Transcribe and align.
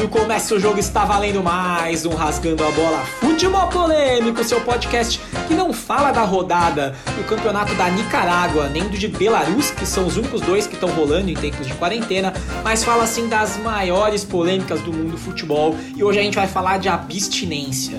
árbitro, 0.00 0.08
começa 0.08 0.54
o 0.54 0.60
jogo, 0.60 0.78
está 0.78 1.04
valendo 1.04 1.42
mais 1.42 2.06
um 2.06 2.10
Rasgando 2.10 2.64
a 2.64 2.70
Bola 2.70 2.98
Futebol 3.20 3.68
Polêmico, 3.68 4.42
seu 4.42 4.60
podcast 4.60 5.20
que 5.46 5.54
não 5.54 5.72
fala 5.72 6.10
da 6.10 6.22
rodada 6.22 6.94
do 7.16 7.24
campeonato 7.24 7.74
da 7.74 7.90
Nicarágua, 7.90 8.68
nem 8.68 8.84
do 8.84 8.96
de 8.96 9.08
Belarus, 9.08 9.70
que 9.70 9.84
são 9.84 10.06
os 10.06 10.16
únicos 10.16 10.40
dois 10.40 10.66
que 10.66 10.74
estão 10.74 10.88
rolando 10.90 11.30
em 11.30 11.34
tempos 11.34 11.66
de 11.66 11.74
quarentena, 11.74 12.32
mas 12.62 12.82
fala 12.82 13.04
assim 13.04 13.28
das 13.28 13.58
maiores 13.58 14.24
polêmicas 14.24 14.80
do 14.80 14.92
mundo 14.92 15.12
do 15.12 15.18
futebol 15.18 15.76
e 15.94 16.02
hoje 16.02 16.18
a 16.18 16.22
gente 16.22 16.36
vai 16.36 16.46
falar 16.46 16.78
de 16.78 16.88
abstinência. 16.88 17.98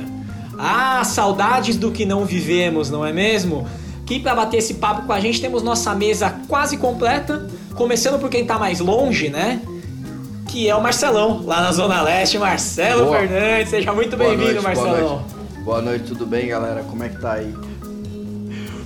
Ah, 0.57 1.03
saudades 1.03 1.77
do 1.77 1.91
que 1.91 2.05
não 2.05 2.25
vivemos, 2.25 2.89
não 2.89 3.05
é 3.05 3.11
mesmo? 3.11 3.67
Aqui 4.01 4.19
para 4.19 4.35
bater 4.35 4.57
esse 4.57 4.75
papo 4.75 5.05
com 5.05 5.13
a 5.13 5.19
gente 5.19 5.39
temos 5.39 5.61
nossa 5.61 5.93
mesa 5.93 6.35
quase 6.47 6.77
completa, 6.77 7.47
começando 7.75 8.19
por 8.19 8.29
quem 8.29 8.45
tá 8.45 8.57
mais 8.57 8.79
longe, 8.79 9.29
né? 9.29 9.61
Que 10.51 10.67
é 10.67 10.75
o 10.75 10.83
Marcelão, 10.83 11.41
lá 11.45 11.61
na 11.61 11.71
Zona 11.71 12.01
Leste. 12.01 12.37
Marcelo 12.37 13.05
boa. 13.05 13.19
Fernandes, 13.19 13.69
seja 13.69 13.93
muito 13.93 14.17
bem-vindo, 14.17 14.61
Marcelão. 14.61 14.91
Boa 14.91 15.09
noite. 15.09 15.63
boa 15.63 15.81
noite, 15.81 16.03
tudo 16.05 16.25
bem, 16.25 16.47
galera? 16.49 16.83
Como 16.83 17.01
é 17.03 17.09
que 17.09 17.19
tá 17.19 17.33
aí? 17.33 17.53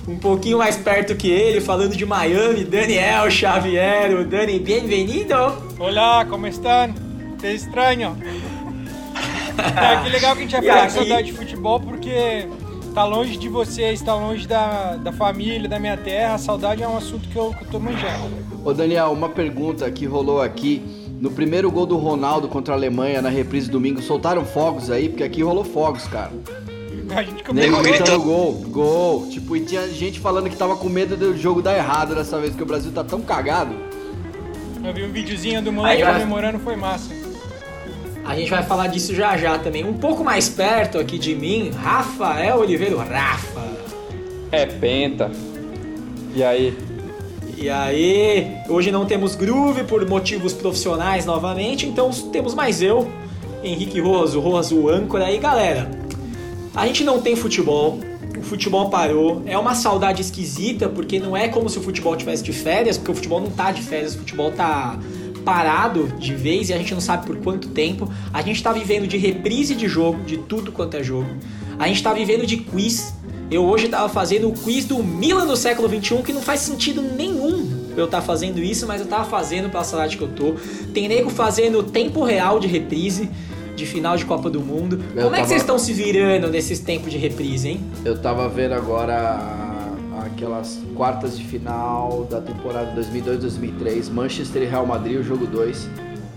Um 0.06 0.18
pouquinho 0.18 0.58
mais 0.58 0.76
perto 0.76 1.16
que 1.16 1.28
ele, 1.28 1.60
falando 1.60 1.96
de 1.96 2.06
Miami, 2.06 2.62
Daniel 2.62 3.28
Xavier. 3.28 4.24
Dani, 4.24 4.60
bem-vindo! 4.60 5.34
Olá, 5.80 6.24
como 6.24 6.46
estão? 6.46 6.94
Te 7.40 7.52
estranho. 7.52 8.16
é, 9.58 10.04
que 10.04 10.08
legal 10.08 10.36
que 10.36 10.42
a 10.42 10.42
gente 10.42 10.52
vai 10.52 10.62
falar 10.62 10.86
de 10.86 10.92
saudade 10.92 11.26
de 11.26 11.32
futebol, 11.32 11.80
porque 11.80 12.46
tá 12.94 13.04
longe 13.04 13.36
de 13.36 13.48
vocês, 13.48 14.00
tá 14.00 14.14
longe 14.14 14.46
da, 14.46 14.94
da 14.94 15.12
família, 15.12 15.68
da 15.68 15.80
minha 15.80 15.96
terra. 15.96 16.34
A 16.34 16.38
saudade 16.38 16.84
é 16.84 16.88
um 16.88 16.96
assunto 16.96 17.28
que 17.28 17.36
eu, 17.36 17.50
que 17.50 17.64
eu 17.64 17.68
tô 17.68 17.80
manjando. 17.80 18.30
Ô 18.64 18.72
Daniel, 18.72 19.10
uma 19.10 19.28
pergunta 19.28 19.90
que 19.90 20.06
rolou 20.06 20.40
aqui. 20.40 21.05
No 21.26 21.32
primeiro 21.32 21.72
gol 21.72 21.86
do 21.86 21.96
Ronaldo 21.96 22.46
contra 22.46 22.72
a 22.72 22.76
Alemanha 22.76 23.20
na 23.20 23.28
reprise 23.28 23.68
domingo, 23.68 24.00
soltaram 24.00 24.44
fogos 24.44 24.92
aí, 24.92 25.08
porque 25.08 25.24
aqui 25.24 25.42
rolou 25.42 25.64
fogos, 25.64 26.04
cara. 26.04 26.30
A 27.10 27.22
gente 27.24 27.42
começou 27.42 27.82
gritando 27.82 28.22
gol, 28.22 28.52
gol. 28.68 29.28
Tipo, 29.28 29.56
e 29.56 29.64
tinha 29.64 29.88
gente 29.88 30.20
falando 30.20 30.48
que 30.48 30.54
tava 30.54 30.76
com 30.76 30.88
medo 30.88 31.16
do 31.16 31.36
jogo 31.36 31.60
dar 31.60 31.76
errado 31.76 32.14
dessa 32.14 32.38
vez, 32.38 32.50
porque 32.50 32.62
o 32.62 32.66
Brasil 32.66 32.92
tá 32.92 33.02
tão 33.02 33.22
cagado. 33.22 33.74
Eu 34.84 34.94
vi 34.94 35.02
um 35.02 35.10
videozinho 35.10 35.60
do 35.60 35.72
moleque 35.72 36.04
vai... 36.04 36.12
comemorando, 36.12 36.60
foi 36.60 36.76
massa. 36.76 37.12
A 38.24 38.36
gente 38.36 38.48
vai 38.48 38.62
falar 38.62 38.86
disso 38.86 39.12
já 39.12 39.36
já 39.36 39.58
também. 39.58 39.84
Um 39.84 39.94
pouco 39.94 40.22
mais 40.22 40.48
perto 40.48 40.96
aqui 40.96 41.18
de 41.18 41.34
mim, 41.34 41.70
Rafael 41.70 42.60
Oliveira. 42.60 43.02
Rafa. 43.02 43.64
É 44.52 44.64
penta. 44.64 45.28
E 46.36 46.44
aí? 46.44 46.85
E 47.58 47.70
aí, 47.70 48.58
hoje 48.68 48.92
não 48.92 49.06
temos 49.06 49.34
groove 49.34 49.84
por 49.84 50.06
motivos 50.06 50.52
profissionais 50.52 51.24
novamente, 51.24 51.86
então 51.86 52.10
temos 52.30 52.54
mais 52.54 52.82
eu, 52.82 53.10
Henrique 53.64 53.98
Roso, 53.98 54.40
Roso 54.40 54.90
âncora. 54.90 55.32
E 55.32 55.38
galera, 55.38 55.90
a 56.74 56.86
gente 56.86 57.02
não 57.02 57.22
tem 57.22 57.34
futebol, 57.34 57.98
o 58.36 58.42
futebol 58.42 58.90
parou, 58.90 59.42
é 59.46 59.56
uma 59.56 59.74
saudade 59.74 60.20
esquisita, 60.20 60.86
porque 60.86 61.18
não 61.18 61.34
é 61.34 61.48
como 61.48 61.70
se 61.70 61.78
o 61.78 61.82
futebol 61.82 62.14
tivesse 62.14 62.42
de 62.42 62.52
férias, 62.52 62.98
porque 62.98 63.12
o 63.12 63.14
futebol 63.14 63.40
não 63.40 63.50
tá 63.50 63.72
de 63.72 63.80
férias, 63.80 64.14
o 64.14 64.18
futebol 64.18 64.52
tá 64.52 64.98
parado 65.42 66.08
de 66.18 66.34
vez 66.34 66.68
e 66.68 66.74
a 66.74 66.76
gente 66.76 66.92
não 66.92 67.00
sabe 67.00 67.24
por 67.24 67.38
quanto 67.38 67.68
tempo. 67.68 68.06
A 68.34 68.42
gente 68.42 68.62
tá 68.62 68.70
vivendo 68.70 69.06
de 69.06 69.16
reprise 69.16 69.74
de 69.74 69.88
jogo, 69.88 70.22
de 70.24 70.36
tudo 70.36 70.70
quanto 70.70 70.98
é 70.98 71.02
jogo. 71.02 71.30
A 71.78 71.88
gente 71.88 72.02
tá 72.02 72.12
vivendo 72.12 72.44
de 72.44 72.58
quiz. 72.58 73.14
Eu 73.50 73.64
hoje 73.64 73.88
tava 73.88 74.08
fazendo 74.08 74.48
o 74.48 74.52
quiz 74.52 74.84
do 74.84 75.02
Milan 75.02 75.46
do 75.46 75.56
século 75.56 75.88
XXI, 75.88 76.22
que 76.22 76.32
não 76.32 76.42
faz 76.42 76.60
sentido 76.60 77.00
nenhum 77.00 77.86
eu 77.96 78.04
estar 78.04 78.20
tá 78.20 78.22
fazendo 78.22 78.58
isso, 78.58 78.86
mas 78.86 79.00
eu 79.00 79.06
tava 79.06 79.24
fazendo 79.24 79.70
pela 79.70 79.84
saudade 79.84 80.16
que 80.16 80.22
eu 80.22 80.28
tô. 80.28 80.54
Tem 80.92 81.08
nego 81.08 81.30
fazendo 81.30 81.82
tempo 81.82 82.22
real 82.24 82.58
de 82.58 82.66
reprise 82.66 83.30
de 83.74 83.86
final 83.86 84.16
de 84.16 84.24
Copa 84.24 84.50
do 84.50 84.60
Mundo. 84.60 85.00
Eu 85.14 85.22
Como 85.24 85.30
tava... 85.30 85.36
é 85.36 85.40
que 85.42 85.48
vocês 85.48 85.62
estão 85.62 85.78
se 85.78 85.92
virando 85.92 86.48
nesses 86.48 86.80
tempos 86.80 87.10
de 87.10 87.18
reprise, 87.18 87.68
hein? 87.68 87.80
Eu 88.04 88.18
tava 88.18 88.48
vendo 88.48 88.72
agora 88.72 89.38
aquelas 90.24 90.78
quartas 90.94 91.38
de 91.38 91.44
final 91.44 92.26
da 92.28 92.40
temporada 92.40 92.92
2002-2003, 93.00 94.10
Manchester 94.10 94.62
e 94.62 94.66
Real 94.66 94.86
Madrid, 94.86 95.20
o 95.20 95.22
jogo 95.22 95.46
2, 95.46 95.88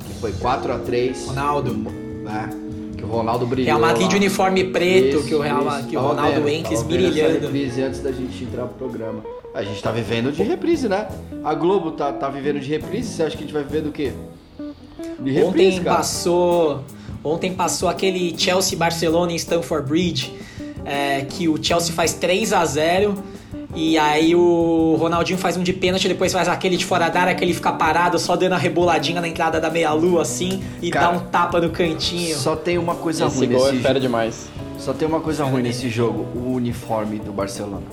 que 0.06 0.13
foi 0.22 0.31
4 0.33 0.73
a 0.73 0.79
3 0.79 1.25
Ronaldo. 1.28 1.73
Né? 1.73 2.50
Que 2.99 3.05
o 3.05 3.07
Ronaldo 3.07 3.45
brilhou. 3.45 3.65
Real 3.67 3.79
Madrid 3.79 4.03
lá. 4.03 4.09
de 4.09 4.15
uniforme 4.17 4.63
preto, 4.65 5.17
isso, 5.17 5.27
que 5.27 5.35
o, 5.35 5.39
Real, 5.39 5.63
que 5.89 5.95
o 5.95 5.99
Ronaldo 5.99 6.41
vendo, 6.41 6.49
entra 6.49 6.83
brilhando. 6.83 7.39
reprise 7.39 7.81
antes 7.81 8.01
da 8.01 8.11
gente 8.11 8.43
entrar 8.43 8.65
pro 8.65 8.87
programa. 8.87 9.23
A 9.53 9.63
gente 9.63 9.81
tá 9.81 9.91
vivendo 9.91 10.31
de 10.31 10.43
reprise, 10.43 10.87
né? 10.89 11.07
A 11.43 11.53
Globo 11.53 11.91
tá, 11.91 12.11
tá 12.11 12.29
vivendo 12.29 12.59
de 12.59 12.69
reprise, 12.69 13.09
você 13.11 13.23
acha 13.23 13.38
que 13.38 13.43
a 13.43 13.45
gente 13.45 13.53
vai 13.53 13.63
viver 13.63 13.81
do 13.81 13.91
quê? 13.91 14.11
De 15.19 15.31
reprise, 15.31 15.77
Ontem 15.77 15.83
cara. 15.83 15.97
passou. 15.97 16.83
Ontem 17.23 17.53
passou 17.53 17.89
aquele 17.89 18.38
Chelsea 18.38 18.77
Barcelona 18.77 19.31
em 19.31 19.35
Stamford 19.35 19.88
Bridge. 19.88 20.33
É, 20.85 21.21
que 21.21 21.47
o 21.47 21.61
Chelsea 21.61 21.93
faz 21.93 22.13
3 22.13 22.53
a 22.53 22.65
0 22.65 23.23
e 23.75 23.97
aí 23.97 24.35
o 24.35 24.96
Ronaldinho 25.00 25.38
faz 25.38 25.56
um 25.56 25.63
de 25.63 25.74
pênalti, 25.74 26.07
depois 26.07 26.34
faz 26.34 26.47
aquele 26.47 26.75
de 26.75 26.85
fora 26.85 27.07
da 27.09 27.22
área 27.22 27.35
que 27.35 27.44
ele 27.44 27.53
fica 27.53 27.72
parado, 27.72 28.18
só 28.18 28.35
dando 28.35 28.53
a 28.53 28.57
reboladinha 28.57 29.22
na 29.22 29.28
entrada 29.28 29.59
da 29.62 29.69
meia-lua 29.69 30.24
assim 30.24 30.62
e 30.81 30.90
Cara, 30.90 31.07
dá 31.07 31.18
um 31.18 31.19
tapa 31.19 31.62
no 31.62 31.69
cantinho. 31.69 32.35
Só 32.35 32.56
tem 32.56 32.78
uma 32.78 32.96
coisa 32.96 33.25
Esse 33.25 33.38
ruim 33.38 33.50
gol 33.50 33.66
nesse 33.66 33.78
é 33.78 33.81
fera 33.81 34.00
demais. 34.00 34.47
Só 34.78 34.94
tem 34.94 35.07
uma 35.07 35.19
coisa 35.19 35.44
ruim 35.44 35.62
nesse 35.62 35.90
jogo, 35.90 36.25
o 36.35 36.53
uniforme 36.53 37.19
do 37.19 37.31
Barcelona. 37.31 37.84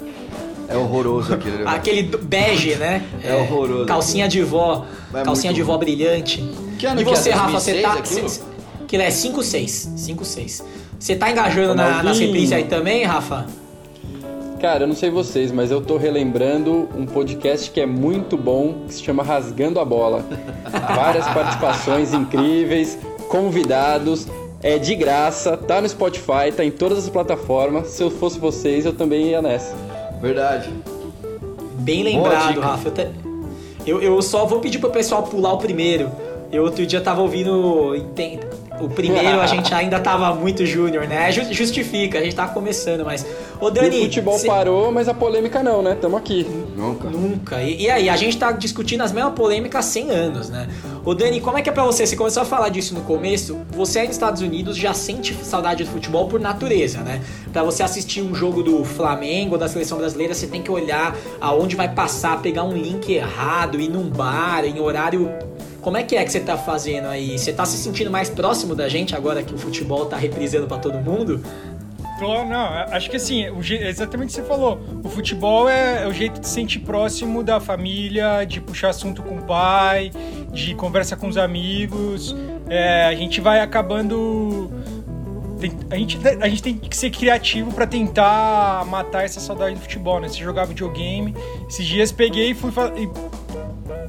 É 0.68 0.76
horroroso 0.76 1.34
aquele. 1.34 1.62
aquele 1.64 2.02
bege, 2.02 2.74
né? 2.76 3.04
É, 3.22 3.30
é 3.30 3.36
horroroso. 3.36 3.86
Calcinha 3.86 4.28
de 4.28 4.42
vó. 4.42 4.84
É 5.14 5.22
calcinha 5.22 5.52
de 5.52 5.62
vó 5.62 5.76
brilhante. 5.78 6.42
Que 6.78 6.86
ano 6.86 7.00
e 7.00 7.04
você, 7.04 7.30
que 7.30 7.34
é? 7.36 7.38
Rafa, 7.38 7.60
você 7.60 7.82
tá. 7.82 7.92
Aquilo? 7.94 8.30
que 8.86 8.96
é 8.96 9.08
5-6. 9.08 9.88
5-6. 9.96 10.62
Você 10.98 11.16
tá 11.16 11.30
engajando 11.30 11.74
na, 11.74 12.02
na 12.02 12.12
reprise 12.12 12.54
aí 12.54 12.64
também, 12.64 13.04
Rafa? 13.04 13.46
Cara, 14.60 14.84
eu 14.84 14.86
não 14.86 14.94
sei 14.94 15.10
vocês, 15.10 15.52
mas 15.52 15.70
eu 15.70 15.82
tô 15.82 15.98
relembrando 15.98 16.88
um 16.96 17.04
podcast 17.04 17.70
que 17.70 17.80
é 17.80 17.86
muito 17.86 18.36
bom, 18.38 18.84
que 18.86 18.94
se 18.94 19.02
chama 19.02 19.22
Rasgando 19.22 19.78
a 19.78 19.84
Bola. 19.84 20.24
Várias 20.94 21.26
participações 21.26 22.14
incríveis, 22.14 22.98
convidados, 23.28 24.26
é 24.62 24.78
de 24.78 24.94
graça, 24.94 25.56
tá 25.56 25.80
no 25.80 25.88
Spotify, 25.88 26.50
tá 26.56 26.64
em 26.64 26.70
todas 26.70 26.98
as 26.98 27.08
plataformas. 27.10 27.88
Se 27.88 28.02
eu 28.02 28.10
fosse 28.10 28.38
vocês, 28.38 28.86
eu 28.86 28.94
também 28.94 29.28
ia 29.28 29.42
nessa. 29.42 29.76
Verdade. 30.22 30.70
Bem 31.78 32.02
lembrado, 32.02 32.60
Rafa. 32.60 32.92
Eu, 33.86 34.00
eu 34.00 34.20
só 34.22 34.46
vou 34.46 34.60
pedir 34.60 34.78
pro 34.78 34.90
pessoal 34.90 35.22
pular 35.22 35.52
o 35.52 35.58
primeiro. 35.58 36.10
Eu 36.50 36.64
outro 36.64 36.86
dia 36.86 37.00
tava 37.00 37.20
ouvindo 37.20 37.94
o 38.80 38.88
primeiro 38.88 39.40
a 39.40 39.46
gente 39.46 39.72
ainda 39.72 39.98
tava 40.00 40.34
muito 40.34 40.64
júnior, 40.66 41.06
né? 41.06 41.30
Justifica, 41.32 42.18
a 42.18 42.22
gente 42.22 42.34
tava 42.34 42.52
começando, 42.52 43.04
mas. 43.04 43.26
Ô 43.60 43.70
Dani. 43.70 44.00
o 44.00 44.02
futebol 44.02 44.38
cê... 44.38 44.46
parou, 44.46 44.92
mas 44.92 45.08
a 45.08 45.14
polêmica 45.14 45.62
não, 45.62 45.82
né? 45.82 45.96
Tamo 46.00 46.16
aqui. 46.16 46.46
Nunca. 46.76 47.08
Nunca. 47.08 47.62
E, 47.62 47.82
e, 47.82 47.90
aí, 47.90 48.08
a 48.08 48.16
gente 48.16 48.36
tá 48.36 48.52
discutindo 48.52 49.02
as 49.02 49.12
mesmas 49.12 49.34
polêmicas 49.34 49.86
há 49.86 49.88
100 49.88 50.10
anos, 50.10 50.50
né? 50.50 50.68
Ô 51.04 51.14
Dani, 51.14 51.40
como 51.40 51.56
é 51.56 51.62
que 51.62 51.68
é 51.68 51.72
pra 51.72 51.84
você? 51.84 52.06
Você 52.06 52.16
começou 52.16 52.42
a 52.42 52.46
falar 52.46 52.68
disso 52.68 52.94
no 52.94 53.00
começo. 53.02 53.58
Você 53.70 54.00
aí 54.00 54.06
nos 54.06 54.16
Estados 54.16 54.42
Unidos 54.42 54.76
já 54.76 54.92
sente 54.92 55.34
saudade 55.42 55.84
do 55.84 55.90
futebol 55.90 56.28
por 56.28 56.40
natureza, 56.40 57.00
né? 57.00 57.22
Pra 57.52 57.62
você 57.62 57.82
assistir 57.82 58.20
um 58.20 58.34
jogo 58.34 58.62
do 58.62 58.84
Flamengo 58.84 59.54
ou 59.54 59.58
da 59.58 59.68
seleção 59.68 59.98
brasileira, 59.98 60.34
você 60.34 60.46
tem 60.46 60.62
que 60.62 60.70
olhar 60.70 61.16
aonde 61.40 61.76
vai 61.76 61.88
passar, 61.88 62.42
pegar 62.42 62.64
um 62.64 62.72
link 62.72 63.10
errado, 63.12 63.80
ir 63.80 63.88
num 63.88 64.08
bar, 64.08 64.64
em 64.64 64.80
horário 64.80 65.30
como 65.86 65.98
é 65.98 66.02
que 66.02 66.16
é 66.16 66.24
que 66.24 66.32
você 66.32 66.40
tá 66.40 66.58
fazendo 66.58 67.06
aí? 67.06 67.38
Você 67.38 67.52
tá 67.52 67.64
se 67.64 67.76
sentindo 67.76 68.10
mais 68.10 68.28
próximo 68.28 68.74
da 68.74 68.88
gente 68.88 69.14
agora 69.14 69.40
que 69.40 69.54
o 69.54 69.56
futebol 69.56 70.04
tá 70.06 70.16
reprisando 70.16 70.66
para 70.66 70.78
todo 70.78 70.98
mundo? 70.98 71.40
Não, 72.20 72.66
acho 72.90 73.08
que 73.08 73.14
assim, 73.14 73.44
exatamente 73.70 74.30
o 74.30 74.34
que 74.34 74.40
você 74.40 74.42
falou. 74.42 74.80
O 75.04 75.08
futebol 75.08 75.68
é, 75.68 76.02
é, 76.02 76.08
o 76.08 76.12
jeito 76.12 76.40
de 76.40 76.48
se 76.48 76.54
sentir 76.54 76.80
próximo 76.80 77.40
da 77.40 77.60
família, 77.60 78.44
de 78.44 78.60
puxar 78.60 78.88
assunto 78.88 79.22
com 79.22 79.36
o 79.36 79.42
pai, 79.44 80.10
de 80.50 80.74
conversa 80.74 81.16
com 81.16 81.28
os 81.28 81.36
amigos. 81.36 82.34
É, 82.68 83.04
a 83.04 83.14
gente 83.14 83.40
vai 83.40 83.60
acabando. 83.60 84.68
A, 85.88 85.96
gente, 85.96 86.18
a 86.40 86.48
gente 86.48 86.62
tem 86.64 86.76
que 86.76 86.96
ser 86.96 87.10
criativo 87.10 87.72
para 87.72 87.86
tentar 87.86 88.84
matar 88.86 89.24
essa 89.24 89.38
saudade 89.38 89.76
do 89.76 89.82
futebol, 89.82 90.18
né? 90.18 90.26
Você 90.26 90.38
jogava 90.38 90.66
videogame. 90.66 91.32
Esses 91.68 91.86
dias 91.86 92.10
peguei 92.10 92.50
e 92.50 92.54
fui. 92.54 92.72
E 92.96 93.45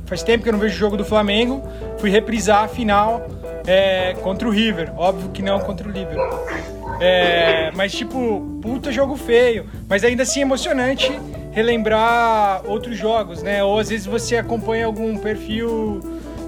Faz 0.07 0.23
tempo 0.23 0.41
que 0.41 0.49
eu 0.49 0.53
não 0.53 0.59
vejo 0.59 0.73
o 0.73 0.79
jogo 0.79 0.97
do 0.97 1.03
Flamengo. 1.03 1.61
Fui 1.99 2.09
reprisar 2.09 2.63
a 2.63 2.67
final 2.67 3.27
é, 3.67 4.15
contra 4.23 4.47
o 4.47 4.51
River. 4.51 4.91
Óbvio 4.97 5.29
que 5.29 5.41
não 5.41 5.59
contra 5.59 5.87
o 5.87 5.91
Liverpool. 5.91 6.39
É, 6.99 7.71
mas, 7.75 7.91
tipo, 7.91 8.59
puta 8.61 8.89
jogo 8.91 9.17
feio. 9.17 9.65
Mas 9.87 10.05
ainda 10.05 10.23
assim 10.23 10.41
emocionante 10.41 11.11
relembrar 11.51 12.61
outros 12.65 12.97
jogos, 12.97 13.43
né? 13.43 13.61
Ou 13.63 13.79
às 13.79 13.89
vezes 13.89 14.05
você 14.05 14.37
acompanha 14.37 14.85
algum 14.85 15.17
perfil 15.17 15.99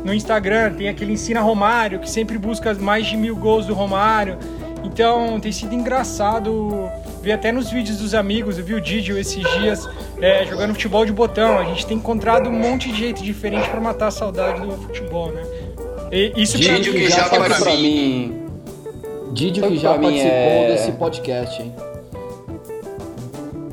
no 0.05 0.13
Instagram, 0.13 0.73
tem 0.73 0.87
aquele 0.87 1.11
Ensina 1.11 1.41
Romário, 1.41 1.99
que 1.99 2.09
sempre 2.09 2.37
busca 2.37 2.73
mais 2.75 3.07
de 3.07 3.17
mil 3.17 3.35
gols 3.35 3.65
do 3.65 3.73
Romário. 3.73 4.37
Então 4.83 5.39
tem 5.39 5.51
sido 5.51 5.75
engraçado 5.75 6.89
ver 7.21 7.33
até 7.33 7.51
nos 7.51 7.69
vídeos 7.69 7.97
dos 7.97 8.13
amigos, 8.13 8.57
eu 8.57 8.63
vi 8.63 8.73
o 8.73 8.81
Didio 8.81 9.17
esses 9.17 9.43
dias 9.59 9.87
é, 10.21 10.45
jogando 10.45 10.73
futebol 10.73 11.05
de 11.05 11.11
botão. 11.11 11.57
A 11.57 11.63
gente 11.65 11.85
tem 11.85 11.97
encontrado 11.97 12.49
um 12.49 12.53
monte 12.53 12.89
de 12.91 12.97
jeito 12.97 13.21
diferente 13.23 13.67
para 13.69 13.79
matar 13.81 14.07
a 14.07 14.11
saudade 14.11 14.61
do 14.61 14.71
futebol, 14.73 15.31
né? 15.31 15.43
E 16.11 16.33
isso 16.35 16.57
pra 16.59 16.73
Didio 16.75 16.93
mim- 16.93 16.99
que 17.01 17.09
já 17.09 17.25
Sabe 17.25 17.37
participou. 17.37 17.65
pra 17.73 17.75
mim, 17.81 18.41
Didio 19.33 19.63
Sabe 19.63 19.75
que 19.75 19.81
já 19.81 19.97
mim 19.97 20.03
participou 20.03 20.31
é- 20.31 20.67
desse 20.71 20.91
podcast, 20.93 21.61
hein? 21.61 21.73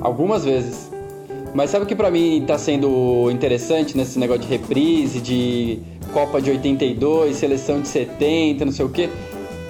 algumas 0.01 0.45
vezes. 0.45 0.91
Mas 1.55 1.71
sabe 1.71 1.85
o 1.85 1.89
que 1.89 1.97
pra 1.97 2.11
mim 2.11 2.45
tá 2.47 2.59
sendo 2.59 3.31
interessante 3.31 3.97
nesse 3.97 4.19
negócio 4.19 4.43
de 4.43 4.49
reprise, 4.49 5.21
de 5.21 5.79
Copa 6.13 6.41
de 6.41 6.51
82, 6.51 7.37
seleção 7.37 7.81
de 7.81 7.89
70, 7.89 8.65
não 8.65 8.73
sei 8.73 8.85
o 8.85 8.89
quê? 8.89 9.09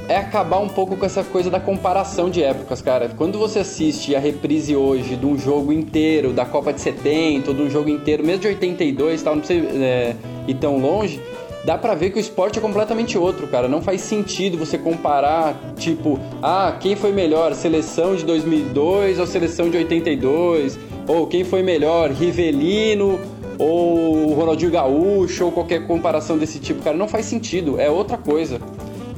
É 0.09 0.17
acabar 0.17 0.61
um 0.61 0.69
pouco 0.69 0.97
com 0.97 1.05
essa 1.05 1.25
coisa 1.25 1.51
da 1.51 1.59
comparação 1.59 2.31
de 2.31 2.41
épocas, 2.41 2.81
cara. 2.81 3.09
Quando 3.17 3.41
você 3.41 3.59
assiste 3.59 4.15
a 4.15 4.21
reprise 4.21 4.77
hoje 4.77 5.17
de 5.17 5.27
um 5.27 5.37
jogo 5.37 5.73
inteiro 5.73 6.33
da 6.33 6.45
Copa 6.45 6.73
de 6.73 6.81
70, 6.81 7.51
ou 7.51 7.57
de 7.57 7.63
um 7.63 7.71
jogo 7.71 7.89
inteiro, 7.89 8.25
mesmo 8.25 8.43
de 8.43 8.49
82 8.49 9.21
e 9.21 9.25
tal, 9.25 9.35
não 9.35 9.43
precisa 9.43 9.67
é, 9.67 10.15
ir 10.47 10.55
tão 10.55 10.79
longe, 10.79 11.21
dá 11.65 11.77
pra 11.77 11.97
ver 11.97 12.11
que 12.11 12.19
o 12.19 12.21
esporte 12.21 12.57
é 12.57 12.63
completamente 12.63 13.19
outro, 13.19 13.49
cara. 13.49 13.67
Não 13.67 13.83
faz 13.83 14.01
sentido 14.01 14.57
você 14.57 14.79
comparar, 14.79 15.61
tipo, 15.77 16.21
ah, 16.41 16.77
quem 16.79 16.95
foi 16.95 17.11
melhor, 17.11 17.53
seleção 17.55 18.15
de 18.15 18.25
2002 18.25 19.19
ou 19.19 19.27
seleção 19.27 19.69
de 19.69 19.77
82? 19.77 20.79
Ou 21.09 21.27
quem 21.27 21.43
foi 21.43 21.65
melhor, 21.65 22.13
Rivelino 22.13 23.19
ou 23.59 24.35
Ronaldinho 24.35 24.71
Gaúcho 24.71 25.47
ou 25.47 25.51
qualquer 25.51 25.85
comparação 25.85 26.39
desse 26.39 26.61
tipo, 26.61 26.81
cara. 26.81 26.97
Não 26.97 27.09
faz 27.09 27.27
sentido, 27.27 27.81
é 27.81 27.91
outra 27.91 28.17
coisa. 28.17 28.61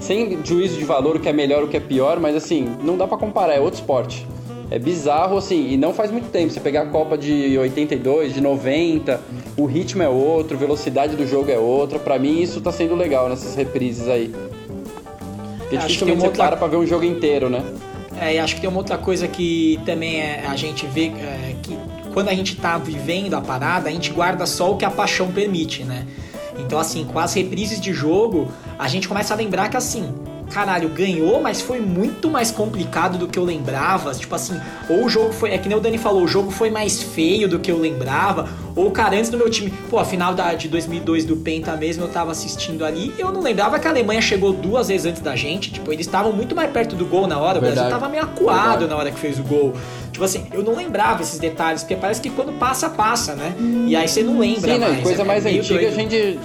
Sem 0.09 0.39
juízo 0.43 0.79
de 0.79 0.85
valor, 0.87 1.17
o 1.17 1.21
que 1.21 1.29
é 1.29 1.35
melhor, 1.35 1.63
o 1.63 1.69
que 1.69 1.77
é 1.77 1.81
pior, 1.81 2.19
mas 2.19 2.35
assim, 2.35 2.67
não 2.83 2.97
dá 2.97 3.07
pra 3.07 3.19
comparar, 3.19 3.53
é 3.53 3.61
outro 3.61 3.79
esporte. 3.79 4.27
É 4.71 4.79
bizarro, 4.79 5.37
assim, 5.37 5.69
e 5.71 5.77
não 5.77 5.93
faz 5.93 6.11
muito 6.11 6.31
tempo. 6.31 6.51
Você 6.51 6.61
pegar 6.61 6.81
a 6.85 6.87
Copa 6.87 7.19
de 7.19 7.59
82, 7.59 8.33
de 8.33 8.41
90, 8.41 9.21
o 9.55 9.67
ritmo 9.67 10.03
é 10.03 10.09
outro, 10.09 10.57
a 10.57 10.61
velocidade 10.61 11.15
do 11.15 11.27
jogo 11.27 11.51
é 11.51 11.59
outra. 11.59 11.99
Pra 11.99 12.19
mim, 12.19 12.41
isso 12.41 12.59
tá 12.63 12.73
sendo 12.73 12.95
legal 12.95 13.29
nessas 13.29 13.55
reprises 13.55 14.09
aí. 14.09 14.29
Porque 15.59 15.77
Acho 15.77 15.87
que 15.87 15.93
dificilmente 15.93 15.99
tem 15.99 16.13
uma 16.15 16.21
você 16.21 16.27
outra- 16.29 16.47
para 16.47 16.57
pra 16.57 16.69
ver 16.69 16.77
um 16.79 16.87
jogo 16.87 17.05
inteiro, 17.05 17.51
né? 17.51 17.63
É, 18.19 18.37
e 18.37 18.39
acho 18.39 18.55
que 18.55 18.63
tem 18.63 18.71
uma 18.71 18.79
outra 18.79 18.97
coisa 18.97 19.29
que 19.29 19.79
também 19.85 20.23
é, 20.23 20.43
a 20.49 20.57
gente 20.57 20.87
vê 20.87 21.09
é, 21.09 21.55
que 21.63 21.77
quando 22.15 22.31
a 22.31 22.35
gente 22.35 22.57
tá 22.57 22.79
vivendo 22.79 23.35
a 23.35 23.43
parada, 23.43 23.91
a 23.91 23.93
gente 23.93 24.11
guarda 24.11 24.47
só 24.47 24.73
o 24.73 24.79
que 24.79 24.87
a 24.87 24.91
paixão 24.91 25.31
permite, 25.31 25.85
né? 25.85 26.07
Então, 26.59 26.79
assim, 26.79 27.05
com 27.05 27.19
as 27.19 27.33
reprises 27.33 27.81
de 27.81 27.93
jogo, 27.93 28.49
a 28.79 28.89
gente 28.89 29.09
começa 29.09 29.33
a 29.33 29.37
lembrar 29.37 29.69
que, 29.69 29.77
assim, 29.77 30.13
caralho, 30.49 30.89
ganhou, 30.89 31.41
mas 31.41 31.61
foi 31.61 31.81
muito 31.81 32.31
mais 32.31 32.51
complicado 32.51 33.19
do 33.19 33.29
que 33.29 33.39
eu 33.39 33.45
lembrava. 33.45 34.15
Tipo 34.15 34.35
assim, 34.35 34.59
ou 34.89 35.05
o 35.05 35.09
jogo 35.09 35.33
foi. 35.33 35.51
É 35.51 35.59
que 35.59 35.69
nem 35.69 35.77
o 35.77 35.81
Dani 35.81 35.99
falou, 35.99 36.23
o 36.23 36.29
jogo 36.29 36.51
foi 36.51 36.71
mais 36.71 37.03
feio 37.03 37.49
do 37.49 37.59
que 37.59 37.71
eu 37.71 37.79
lembrava. 37.79 38.49
Ou, 38.75 38.91
cara, 38.91 39.17
antes 39.17 39.31
do 39.31 39.37
meu 39.37 39.51
time. 39.51 39.73
Pô, 39.91 39.99
a 39.99 40.05
final 40.05 40.35
da, 40.35 40.55
de 40.55 40.69
2002 40.69 41.25
do 41.25 41.37
Penta 41.37 41.77
mesmo, 41.77 42.05
eu 42.05 42.09
tava 42.09 42.31
assistindo 42.31 42.85
ali. 42.85 43.15
Eu 43.19 43.33
não 43.33 43.41
lembrava 43.41 43.79
que 43.79 43.87
a 43.87 43.91
Alemanha 43.91 44.21
chegou 44.21 44.53
duas 44.53 44.89
vezes 44.89 45.07
antes 45.07 45.21
da 45.21 45.35
gente. 45.35 45.73
Tipo, 45.73 45.93
eles 45.93 46.07
estavam 46.07 46.33
muito 46.33 46.55
mais 46.55 46.71
perto 46.71 46.95
do 46.95 47.05
gol 47.05 47.27
na 47.27 47.39
hora. 47.39 47.59
O 47.59 47.61
Brasil 47.61 47.89
tava 47.89 48.09
meio 48.09 48.23
acuado 48.23 48.81
Verdade. 48.81 48.91
na 48.91 48.97
hora 48.97 49.11
que 49.11 49.19
fez 49.19 49.39
o 49.39 49.43
gol. 49.43 49.75
Tipo 50.13 50.25
assim, 50.25 50.47
eu 50.53 50.63
não 50.63 50.75
lembrava 50.75 51.23
esses 51.23 51.39
detalhes, 51.39 51.83
porque 51.83 51.97
parece 51.97 52.21
que 52.21 52.31
quando 52.31 52.53
passa, 52.53 52.89
passa, 52.89 53.35
né? 53.35 53.55
E 53.87 53.95
aí 53.95 54.09
você 54.09 54.23
não 54.23 54.39
lembra 54.39 54.73
Sim, 54.73 54.79
né? 54.79 54.89
mais. 54.89 55.03
Coisa 55.03 55.23
é 55.23 55.25
mais 55.25 55.47
antiga 55.47 55.63
doido. 55.63 55.87
a 55.87 55.91
gente. 55.91 56.39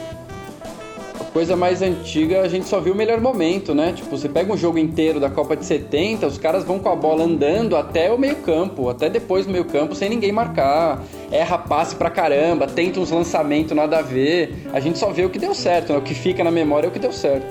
A 1.33 1.39
coisa 1.43 1.55
mais 1.55 1.81
antiga 1.81 2.41
a 2.41 2.47
gente 2.47 2.67
só 2.67 2.79
viu 2.79 2.93
o 2.93 2.95
melhor 2.95 3.19
momento, 3.19 3.73
né? 3.73 3.91
Tipo, 3.91 4.15
você 4.15 4.29
pega 4.29 4.53
um 4.53 4.55
jogo 4.55 4.77
inteiro 4.77 5.19
da 5.19 5.31
Copa 5.31 5.55
de 5.57 5.65
70, 5.65 6.27
os 6.27 6.37
caras 6.37 6.63
vão 6.63 6.77
com 6.77 6.89
a 6.89 6.95
bola 6.95 7.23
andando 7.23 7.75
até 7.75 8.11
o 8.13 8.19
meio-campo, 8.19 8.87
até 8.87 9.09
depois 9.09 9.47
do 9.47 9.51
meio-campo, 9.51 9.95
sem 9.95 10.11
ninguém 10.11 10.31
marcar. 10.31 11.01
Erra 11.31 11.57
passe 11.57 11.95
pra 11.95 12.11
caramba, 12.11 12.67
tenta 12.67 12.99
uns 12.99 13.09
lançamentos 13.09 13.75
nada 13.75 13.97
a 13.97 14.01
ver. 14.03 14.69
A 14.71 14.79
gente 14.79 14.99
só 14.99 15.09
vê 15.09 15.25
o 15.25 15.29
que 15.31 15.39
deu 15.39 15.55
certo, 15.55 15.91
né? 15.91 15.97
O 15.97 16.03
que 16.03 16.13
fica 16.13 16.43
na 16.43 16.51
memória 16.51 16.85
é 16.85 16.89
o 16.89 16.93
que 16.93 16.99
deu 16.99 17.11
certo. 17.11 17.47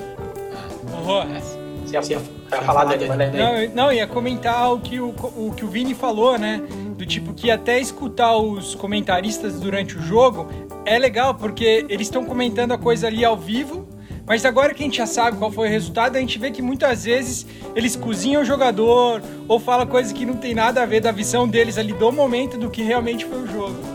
Horror. 0.97 1.27
Você 1.85 1.95
ia, 1.97 2.03
Você 2.03 2.42
ia 2.57 2.63
falar 2.63 2.85
Dani, 2.85 3.09
manda 3.09 3.25
aí. 3.25 3.69
Não, 3.69 3.85
não, 3.87 3.93
ia 3.93 4.07
comentar 4.07 4.73
o 4.73 4.81
que 4.81 5.01
o, 5.01 5.09
o 5.11 5.53
que 5.55 5.65
o 5.65 5.69
Vini 5.69 5.95
falou, 5.95 6.39
né? 6.39 6.63
Do 6.97 7.07
tipo 7.07 7.33
que 7.33 7.51
até 7.51 7.81
escutar 7.81 8.37
os 8.37 8.75
comentaristas 8.75 9.59
durante 9.59 9.97
o 9.97 10.03
jogo 10.03 10.47
é 10.85 10.99
legal, 10.99 11.35
porque 11.35 11.87
eles 11.89 12.07
estão 12.07 12.25
comentando 12.25 12.73
a 12.73 12.79
coisa 12.79 13.07
ali 13.07 13.25
ao 13.25 13.37
vivo, 13.37 13.89
mas 14.27 14.45
agora 14.45 14.73
que 14.73 14.83
a 14.83 14.87
gente 14.87 14.99
já 14.99 15.07
sabe 15.07 15.37
qual 15.37 15.51
foi 15.51 15.69
o 15.69 15.71
resultado, 15.71 16.17
a 16.17 16.21
gente 16.21 16.39
vê 16.39 16.51
que 16.51 16.63
muitas 16.63 17.05
vezes 17.05 17.47
eles 17.75 17.97
cozinham 17.97 18.43
o 18.43 18.45
jogador 18.45 19.21
ou 19.49 19.59
fala 19.59 19.85
coisa 19.85 20.13
que 20.15 20.25
não 20.25 20.37
tem 20.37 20.55
nada 20.55 20.83
a 20.83 20.87
ver 20.87 21.01
da 21.01 21.11
visão 21.11 21.49
deles 21.49 21.77
ali 21.77 21.93
do 21.93 22.13
momento 22.13 22.57
do 22.57 22.71
que 22.71 22.83
realmente 22.83 23.25
foi 23.25 23.43
o 23.43 23.47
jogo. 23.47 23.92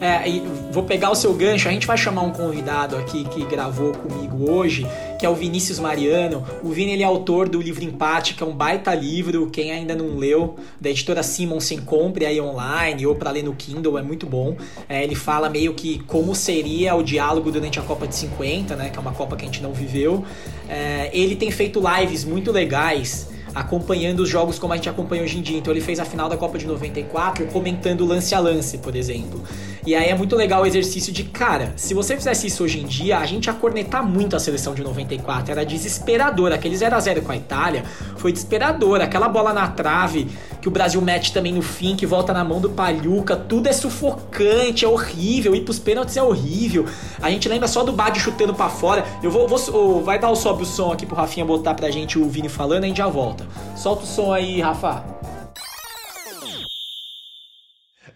É, 0.00 0.26
e 0.26 0.42
vou 0.72 0.84
pegar 0.84 1.10
o 1.10 1.14
seu 1.14 1.34
gancho, 1.34 1.68
a 1.68 1.72
gente 1.72 1.86
vai 1.86 1.98
chamar 1.98 2.22
um 2.22 2.30
convidado 2.30 2.96
aqui 2.96 3.24
que 3.24 3.44
gravou 3.44 3.92
comigo 3.92 4.50
hoje, 4.50 4.86
que 5.18 5.26
é 5.26 5.28
o 5.28 5.34
Vinícius 5.34 5.78
Mariano. 5.78 6.42
O 6.62 6.70
Vini 6.70 6.92
ele 6.92 7.02
é 7.02 7.06
autor 7.06 7.50
do 7.50 7.60
livro 7.60 7.84
Empate, 7.84 8.32
que 8.32 8.42
é 8.42 8.46
um 8.46 8.52
baita 8.52 8.94
livro, 8.94 9.50
quem 9.50 9.70
ainda 9.70 9.94
não 9.94 10.16
leu, 10.16 10.56
da 10.80 10.88
editora 10.88 11.22
Simonsen, 11.22 11.82
compre 11.82 12.24
aí 12.24 12.40
online 12.40 13.06
ou 13.06 13.14
para 13.14 13.30
ler 13.30 13.44
no 13.44 13.54
Kindle, 13.54 13.98
é 13.98 14.02
muito 14.02 14.24
bom. 14.24 14.56
É, 14.88 15.04
ele 15.04 15.14
fala 15.14 15.50
meio 15.50 15.74
que 15.74 15.98
como 16.04 16.34
seria 16.34 16.94
o 16.94 17.02
diálogo 17.02 17.52
durante 17.52 17.78
a 17.78 17.82
Copa 17.82 18.08
de 18.08 18.16
50, 18.16 18.74
né, 18.76 18.88
que 18.88 18.98
é 18.98 19.00
uma 19.02 19.12
Copa 19.12 19.36
que 19.36 19.42
a 19.42 19.46
gente 19.46 19.62
não 19.62 19.74
viveu. 19.74 20.24
É, 20.66 21.10
ele 21.12 21.36
tem 21.36 21.50
feito 21.50 21.78
lives 21.78 22.24
muito 22.24 22.50
legais 22.50 23.28
acompanhando 23.54 24.20
os 24.20 24.28
jogos 24.28 24.58
como 24.58 24.72
a 24.72 24.76
gente 24.76 24.88
acompanha 24.88 25.22
hoje 25.22 25.38
em 25.38 25.42
dia. 25.42 25.58
Então 25.58 25.72
ele 25.72 25.80
fez 25.80 25.98
a 25.98 26.04
final 26.04 26.28
da 26.28 26.36
Copa 26.36 26.56
de 26.56 26.66
94 26.66 27.46
comentando 27.46 28.06
lance 28.06 28.34
a 28.34 28.38
lance, 28.38 28.78
por 28.78 28.96
exemplo. 28.96 29.42
E 29.86 29.94
aí 29.94 30.08
é 30.10 30.14
muito 30.14 30.36
legal 30.36 30.62
o 30.62 30.66
exercício 30.66 31.12
de, 31.12 31.24
cara, 31.24 31.72
se 31.76 31.94
você 31.94 32.16
fizesse 32.16 32.46
isso 32.46 32.62
hoje 32.64 32.80
em 32.80 32.86
dia, 32.86 33.18
a 33.18 33.26
gente 33.26 33.46
ia 33.46 33.52
cornetar 33.52 34.04
muito 34.04 34.36
a 34.36 34.40
seleção 34.40 34.74
de 34.74 34.82
94. 34.82 35.52
Era 35.52 35.64
desesperador. 35.64 36.52
Aquele 36.52 36.76
0x0 36.76 37.22
com 37.22 37.32
a 37.32 37.36
Itália 37.36 37.84
foi 38.16 38.32
desesperador. 38.32 39.00
Aquela 39.00 39.28
bola 39.28 39.52
na 39.52 39.68
trave 39.68 40.28
que 40.60 40.68
o 40.68 40.70
Brasil 40.70 41.00
mete 41.00 41.32
também 41.32 41.52
no 41.52 41.62
fim, 41.62 41.96
que 41.96 42.04
volta 42.04 42.32
na 42.32 42.44
mão 42.44 42.60
do 42.60 42.70
Palhuca, 42.70 43.34
tudo 43.36 43.68
é 43.68 43.72
sufocante, 43.72 44.84
é 44.84 44.88
horrível. 44.88 45.54
Ir 45.54 45.62
pros 45.62 45.78
pênaltis 45.78 46.16
é 46.16 46.22
horrível. 46.22 46.86
A 47.22 47.30
gente 47.30 47.48
lembra 47.48 47.66
só 47.66 47.82
do 47.82 47.92
Bad 47.92 48.18
chutando 48.20 48.54
pra 48.54 48.68
fora. 48.68 49.04
Eu 49.22 49.30
vou. 49.30 49.48
vou 49.48 50.02
vai 50.02 50.18
dar 50.18 50.30
o 50.30 50.36
sobe 50.36 50.62
o 50.62 50.66
som 50.66 50.92
aqui 50.92 51.06
pro 51.06 51.16
Rafinha 51.16 51.44
botar 51.44 51.74
pra 51.74 51.90
gente 51.90 52.18
o 52.18 52.28
Vini 52.28 52.48
falando, 52.48 52.84
a 52.84 52.86
gente 52.86 52.98
já 52.98 53.08
volta. 53.08 53.46
Solta 53.76 54.04
o 54.04 54.06
som 54.06 54.32
aí, 54.32 54.60
Rafa. 54.60 55.04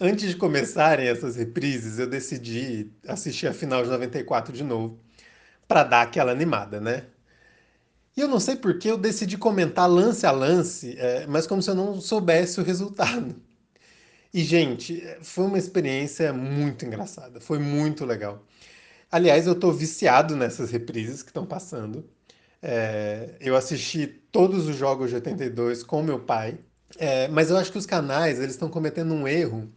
Antes 0.07 0.29
de 0.29 0.37
começarem 0.37 1.09
essas 1.09 1.35
reprises, 1.37 1.99
eu 1.99 2.07
decidi 2.07 2.93
assistir 3.09 3.47
a 3.47 3.55
final 3.55 3.83
de 3.83 3.89
94 3.89 4.53
de 4.53 4.63
novo, 4.63 4.99
para 5.67 5.83
dar 5.83 6.03
aquela 6.03 6.31
animada, 6.31 6.79
né? 6.79 7.07
E 8.15 8.21
eu 8.21 8.29
não 8.29 8.39
sei 8.39 8.55
porque 8.55 8.91
eu 8.91 8.99
decidi 8.99 9.39
comentar 9.39 9.89
lance 9.89 10.27
a 10.27 10.31
lance, 10.31 10.95
é, 10.99 11.27
mas 11.27 11.47
como 11.47 11.63
se 11.63 11.71
eu 11.71 11.75
não 11.75 12.03
soubesse 12.03 12.61
o 12.61 12.63
resultado. 12.63 13.35
E, 14.33 14.45
gente, 14.45 15.03
foi 15.23 15.47
uma 15.47 15.57
experiência 15.57 16.35
muito 16.35 16.85
engraçada, 16.85 17.41
foi 17.41 17.59
muito 17.59 18.05
legal. 18.05 18.45
Aliás, 19.11 19.47
eu 19.47 19.55
tô 19.55 19.73
viciado 19.73 20.37
nessas 20.37 20.71
reprises 20.71 21.23
que 21.23 21.31
estão 21.31 21.47
passando. 21.47 22.05
É, 22.61 23.37
eu 23.41 23.57
assisti 23.57 24.07
todos 24.07 24.69
os 24.69 24.77
jogos 24.77 25.09
de 25.09 25.15
82 25.17 25.83
com 25.83 26.03
meu 26.03 26.21
pai, 26.21 26.59
é, 26.99 27.27
mas 27.29 27.49
eu 27.49 27.57
acho 27.57 27.73
que 27.73 27.79
os 27.79 27.87
canais 27.87 28.39
eles 28.39 28.53
estão 28.53 28.69
cometendo 28.69 29.15
um 29.15 29.27
erro 29.27 29.73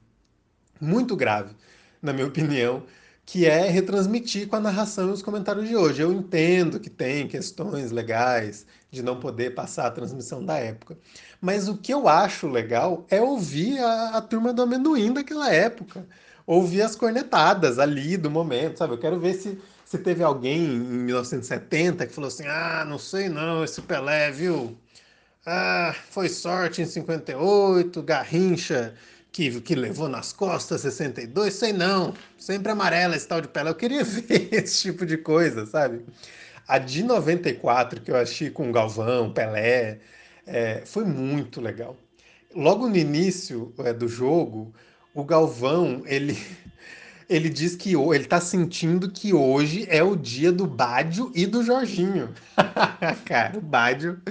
muito 0.79 1.15
grave, 1.15 1.55
na 2.01 2.13
minha 2.13 2.27
opinião, 2.27 2.83
que 3.25 3.45
é 3.45 3.69
retransmitir 3.69 4.47
com 4.47 4.55
a 4.55 4.59
narração 4.59 5.09
e 5.09 5.11
os 5.11 5.21
comentários 5.21 5.67
de 5.67 5.75
hoje. 5.75 6.01
Eu 6.01 6.13
entendo 6.13 6.79
que 6.79 6.89
tem 6.89 7.27
questões 7.27 7.91
legais 7.91 8.65
de 8.89 9.03
não 9.03 9.19
poder 9.19 9.53
passar 9.53 9.87
a 9.87 9.91
transmissão 9.91 10.43
da 10.43 10.57
época, 10.57 10.97
mas 11.41 11.67
o 11.67 11.77
que 11.77 11.93
eu 11.93 12.07
acho 12.07 12.47
legal 12.47 13.05
é 13.09 13.21
ouvir 13.21 13.79
a, 13.79 14.17
a 14.17 14.21
turma 14.21 14.53
do 14.53 14.61
amendoim 14.61 15.11
daquela 15.13 15.53
época, 15.53 16.07
ouvir 16.45 16.81
as 16.81 16.95
cornetadas 16.95 17.79
ali 17.79 18.15
do 18.15 18.31
momento, 18.31 18.77
sabe? 18.77 18.93
Eu 18.93 18.97
quero 18.97 19.19
ver 19.19 19.33
se, 19.33 19.59
se 19.85 19.97
teve 19.97 20.23
alguém 20.23 20.63
em 20.63 20.79
1970 20.79 22.07
que 22.07 22.13
falou 22.13 22.29
assim: 22.29 22.45
ah, 22.47 22.85
não 22.87 22.97
sei 22.97 23.27
não, 23.27 23.63
esse 23.63 23.81
Pelé, 23.81 24.31
viu? 24.31 24.77
Ah, 25.45 25.93
foi 26.09 26.29
sorte 26.29 26.81
em 26.81 26.85
58, 26.85 28.01
Garrincha 28.03 28.93
que, 29.37 29.61
que 29.61 29.75
levou 29.75 30.09
nas 30.09 30.33
costas 30.33 30.81
62, 30.81 31.53
sei 31.53 31.71
não, 31.71 32.11
sempre 32.39 32.71
amarela 32.71 33.15
esse 33.15 33.27
tal 33.27 33.39
de 33.39 33.47
Pelé. 33.47 33.69
Eu 33.69 33.75
queria 33.75 34.01
ver 34.03 34.49
esse 34.51 34.81
tipo 34.81 35.05
de 35.05 35.15
coisa, 35.15 35.63
sabe? 35.67 36.03
A 36.67 36.79
de 36.79 37.03
94 37.03 38.01
que 38.01 38.09
eu 38.09 38.15
achei 38.15 38.49
com 38.49 38.71
Galvão, 38.71 39.31
Pelé, 39.31 39.99
é, 40.47 40.81
foi 40.87 41.05
muito 41.05 41.61
legal. 41.61 41.95
Logo 42.55 42.89
no 42.89 42.97
início 42.97 43.71
é, 43.77 43.93
do 43.93 44.07
jogo, 44.07 44.73
o 45.13 45.23
Galvão, 45.23 46.01
ele, 46.07 46.35
ele 47.29 47.49
diz 47.49 47.75
que 47.75 47.93
ele 47.93 48.25
tá 48.25 48.39
sentindo 48.41 49.11
que 49.11 49.33
hoje 49.33 49.85
é 49.89 50.01
o 50.03 50.15
dia 50.15 50.51
do 50.51 50.65
Bádio 50.67 51.31
e 51.35 51.45
do 51.45 51.63
Jorginho. 51.63 52.33
Cara, 53.25 53.57
o 53.57 53.61
Bádio 53.61 54.21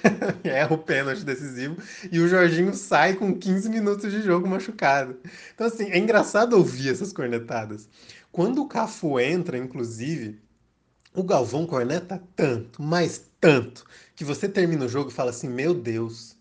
erra 0.44 0.74
o 0.74 0.78
pênalti 0.78 1.24
decisivo 1.24 1.76
e 2.12 2.20
o 2.20 2.28
Jorginho 2.28 2.74
sai 2.74 3.14
com 3.14 3.38
15 3.38 3.68
minutos 3.70 4.12
de 4.12 4.22
jogo 4.22 4.48
machucado. 4.48 5.18
Então, 5.54 5.66
assim, 5.66 5.84
é 5.90 5.98
engraçado 5.98 6.54
ouvir 6.54 6.90
essas 6.90 7.12
cornetadas. 7.12 7.88
Quando 8.32 8.62
o 8.62 8.68
Cafu 8.68 9.18
entra, 9.20 9.56
inclusive, 9.58 10.40
O 11.14 11.22
Galvão 11.24 11.66
corneta 11.66 12.22
tanto, 12.36 12.82
mas 12.82 13.30
tanto, 13.40 13.84
que 14.16 14.24
você 14.24 14.48
termina 14.48 14.84
o 14.84 14.88
jogo 14.88 15.10
e 15.10 15.12
fala 15.14 15.30
assim: 15.30 15.48
Meu 15.48 15.74
Deus, 15.74 16.36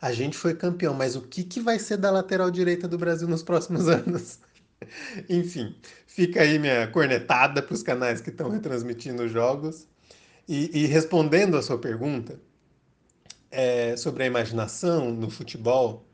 a 0.00 0.12
gente 0.12 0.36
foi 0.36 0.54
campeão, 0.54 0.94
mas 0.94 1.16
o 1.16 1.22
que, 1.22 1.44
que 1.44 1.60
vai 1.60 1.78
ser 1.78 1.96
da 1.98 2.10
lateral 2.10 2.50
direita 2.50 2.88
do 2.88 2.98
Brasil 2.98 3.28
nos 3.28 3.42
próximos 3.42 3.88
anos? 3.88 4.38
Enfim, 5.28 5.74
fica 6.06 6.42
aí 6.42 6.58
minha 6.58 6.86
cornetada 6.88 7.62
para 7.62 7.74
os 7.74 7.82
canais 7.82 8.20
que 8.20 8.30
estão 8.30 8.50
retransmitindo 8.50 9.22
os 9.22 9.32
jogos. 9.32 9.86
E, 10.46 10.82
e, 10.82 10.86
respondendo 10.86 11.56
a 11.56 11.62
sua 11.62 11.78
pergunta 11.78 12.38
é, 13.50 13.96
sobre 13.96 14.24
a 14.24 14.26
imaginação 14.26 15.10
no 15.10 15.30
futebol, 15.30 16.06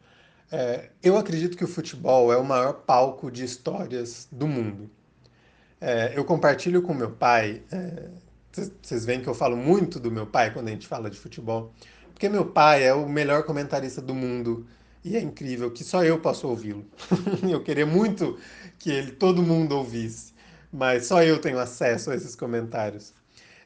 é, 0.52 0.90
eu 1.02 1.16
acredito 1.16 1.56
que 1.56 1.64
o 1.64 1.68
futebol 1.68 2.32
é 2.32 2.36
o 2.36 2.44
maior 2.44 2.72
palco 2.72 3.30
de 3.30 3.44
histórias 3.44 4.28
do 4.30 4.46
mundo. 4.46 4.90
É, 5.80 6.12
eu 6.14 6.24
compartilho 6.24 6.82
com 6.82 6.92
meu 6.92 7.10
pai, 7.10 7.62
vocês 8.52 9.02
é, 9.02 9.06
veem 9.06 9.22
que 9.22 9.28
eu 9.28 9.34
falo 9.34 9.56
muito 9.56 9.98
do 9.98 10.10
meu 10.10 10.26
pai 10.26 10.52
quando 10.52 10.68
a 10.68 10.70
gente 10.70 10.86
fala 10.86 11.08
de 11.08 11.18
futebol, 11.18 11.72
porque 12.12 12.28
meu 12.28 12.44
pai 12.44 12.84
é 12.84 12.92
o 12.92 13.08
melhor 13.08 13.44
comentarista 13.44 14.02
do 14.02 14.14
mundo 14.14 14.66
e 15.04 15.16
é 15.16 15.20
incrível 15.20 15.70
que 15.70 15.84
só 15.84 16.04
eu 16.04 16.18
posso 16.18 16.48
ouvi-lo. 16.48 16.84
eu 17.48 17.62
queria 17.62 17.86
muito 17.86 18.38
que 18.78 18.90
ele, 18.90 19.12
todo 19.12 19.42
mundo 19.42 19.76
ouvisse, 19.76 20.32
mas 20.72 21.06
só 21.06 21.22
eu 21.22 21.40
tenho 21.40 21.58
acesso 21.58 22.10
a 22.10 22.14
esses 22.14 22.36
comentários. 22.36 23.12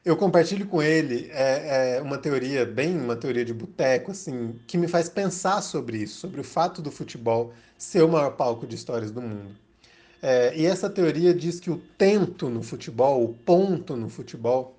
Eu 0.03 0.15
compartilho 0.15 0.67
com 0.67 0.83
ele 0.83 1.29
é, 1.31 1.97
é 1.97 2.01
uma 2.01 2.17
teoria, 2.17 2.65
bem 2.65 2.95
uma 2.95 3.15
teoria 3.15 3.43
de 3.43 3.53
boteco, 3.53 4.11
assim, 4.11 4.59
que 4.67 4.77
me 4.77 4.87
faz 4.87 5.09
pensar 5.09 5.61
sobre 5.61 5.97
isso, 5.97 6.19
sobre 6.19 6.39
o 6.41 6.43
fato 6.43 6.81
do 6.81 6.91
futebol 6.91 7.53
ser 7.77 8.03
o 8.03 8.07
maior 8.07 8.31
palco 8.31 8.67
de 8.67 8.75
histórias 8.75 9.11
do 9.11 9.21
mundo. 9.21 9.55
É, 10.21 10.55
e 10.55 10.65
essa 10.65 10.89
teoria 10.89 11.33
diz 11.33 11.59
que 11.59 11.71
o 11.71 11.77
tento 11.97 12.49
no 12.49 12.63
futebol, 12.63 13.23
o 13.23 13.33
ponto 13.33 13.95
no 13.95 14.09
futebol, 14.09 14.75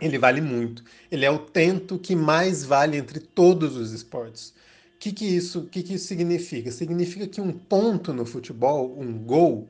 ele 0.00 0.18
vale 0.18 0.40
muito. 0.40 0.84
Ele 1.10 1.24
é 1.24 1.30
o 1.30 1.38
tento 1.38 1.98
que 1.98 2.16
mais 2.16 2.64
vale 2.64 2.96
entre 2.96 3.20
todos 3.20 3.76
os 3.76 3.92
esportes. 3.92 4.54
Que, 5.02 5.12
que, 5.12 5.24
isso, 5.24 5.64
que, 5.66 5.82
que 5.82 5.94
isso 5.94 6.06
significa? 6.06 6.70
Significa 6.70 7.26
que 7.26 7.40
um 7.40 7.52
ponto 7.52 8.12
no 8.12 8.24
futebol, 8.24 8.96
um 8.96 9.18
gol, 9.18 9.68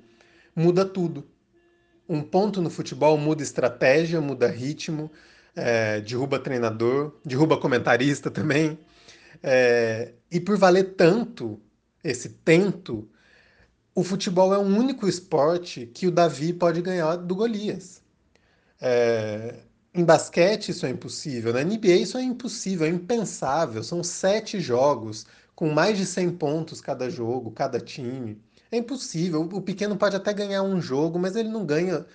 muda 0.54 0.84
tudo 0.84 1.24
um 2.12 2.22
ponto 2.22 2.60
no 2.60 2.68
futebol 2.68 3.16
muda 3.16 3.42
estratégia, 3.42 4.20
muda 4.20 4.46
ritmo, 4.46 5.10
é, 5.56 6.00
derruba 6.00 6.38
treinador, 6.38 7.14
derruba 7.24 7.58
comentarista 7.58 8.30
também. 8.30 8.78
É, 9.42 10.12
e 10.30 10.38
por 10.38 10.58
valer 10.58 10.94
tanto 10.94 11.58
esse 12.04 12.28
tento, 12.28 13.08
o 13.94 14.04
futebol 14.04 14.52
é 14.52 14.58
o 14.58 14.62
único 14.62 15.08
esporte 15.08 15.86
que 15.86 16.06
o 16.06 16.10
Davi 16.10 16.52
pode 16.52 16.82
ganhar 16.82 17.16
do 17.16 17.34
Golias. 17.34 18.02
É, 18.80 19.60
em 19.94 20.04
basquete 20.04 20.70
isso 20.70 20.86
é 20.86 20.90
impossível, 20.90 21.52
na 21.52 21.62
NBA 21.62 21.96
isso 21.96 22.16
é 22.18 22.22
impossível, 22.22 22.86
é 22.86 22.90
impensável. 22.90 23.82
São 23.82 24.02
sete 24.02 24.60
jogos 24.60 25.26
com 25.54 25.70
mais 25.70 25.98
de 25.98 26.06
100 26.06 26.32
pontos 26.36 26.80
cada 26.80 27.10
jogo, 27.10 27.50
cada 27.50 27.78
time. 27.80 28.40
É 28.70 28.78
impossível. 28.78 29.42
O 29.42 29.60
pequeno 29.60 29.96
pode 29.96 30.16
até 30.16 30.32
ganhar 30.32 30.62
um 30.62 30.80
jogo, 30.80 31.18
mas 31.18 31.36
ele 31.36 31.48
não 31.50 31.66
ganha 31.66 32.06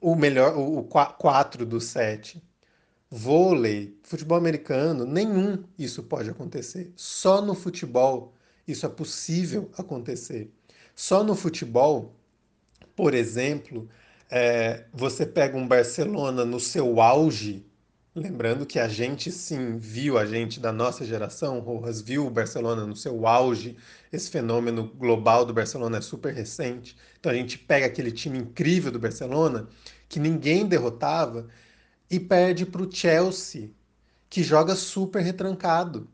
o 0.00 0.14
melhor, 0.14 0.56
o 0.56 0.84
4 0.84 1.66
do 1.66 1.80
7. 1.80 2.42
Vôlei, 3.10 3.98
futebol 4.02 4.38
americano, 4.38 5.04
nenhum 5.04 5.64
isso 5.78 6.02
pode 6.04 6.30
acontecer. 6.30 6.92
Só 6.96 7.42
no 7.42 7.54
futebol 7.54 8.34
isso 8.66 8.86
é 8.86 8.88
possível 8.88 9.70
acontecer. 9.76 10.50
Só 10.94 11.22
no 11.22 11.34
futebol, 11.34 12.14
por 12.96 13.14
exemplo, 13.14 13.88
é, 14.30 14.86
você 14.92 15.26
pega 15.26 15.56
um 15.56 15.66
Barcelona 15.66 16.44
no 16.44 16.60
seu 16.60 17.00
auge 17.00 17.66
Lembrando 18.18 18.64
que 18.64 18.78
a 18.78 18.88
gente 18.88 19.30
sim 19.30 19.76
viu, 19.76 20.16
a 20.16 20.24
gente 20.24 20.58
da 20.58 20.72
nossa 20.72 21.04
geração, 21.04 21.60
Rojas, 21.60 22.00
viu 22.00 22.26
o 22.26 22.30
Barcelona 22.30 22.86
no 22.86 22.96
seu 22.96 23.26
auge. 23.26 23.76
Esse 24.10 24.30
fenômeno 24.30 24.88
global 24.88 25.44
do 25.44 25.52
Barcelona 25.52 25.98
é 25.98 26.00
super 26.00 26.32
recente. 26.32 26.96
Então 27.20 27.30
a 27.30 27.34
gente 27.34 27.58
pega 27.58 27.84
aquele 27.84 28.10
time 28.10 28.38
incrível 28.38 28.90
do 28.90 28.98
Barcelona, 28.98 29.68
que 30.08 30.18
ninguém 30.18 30.64
derrotava, 30.66 31.46
e 32.10 32.18
perde 32.18 32.64
para 32.64 32.80
o 32.80 32.90
Chelsea, 32.90 33.70
que 34.30 34.42
joga 34.42 34.74
super 34.74 35.20
retrancado. 35.20 36.08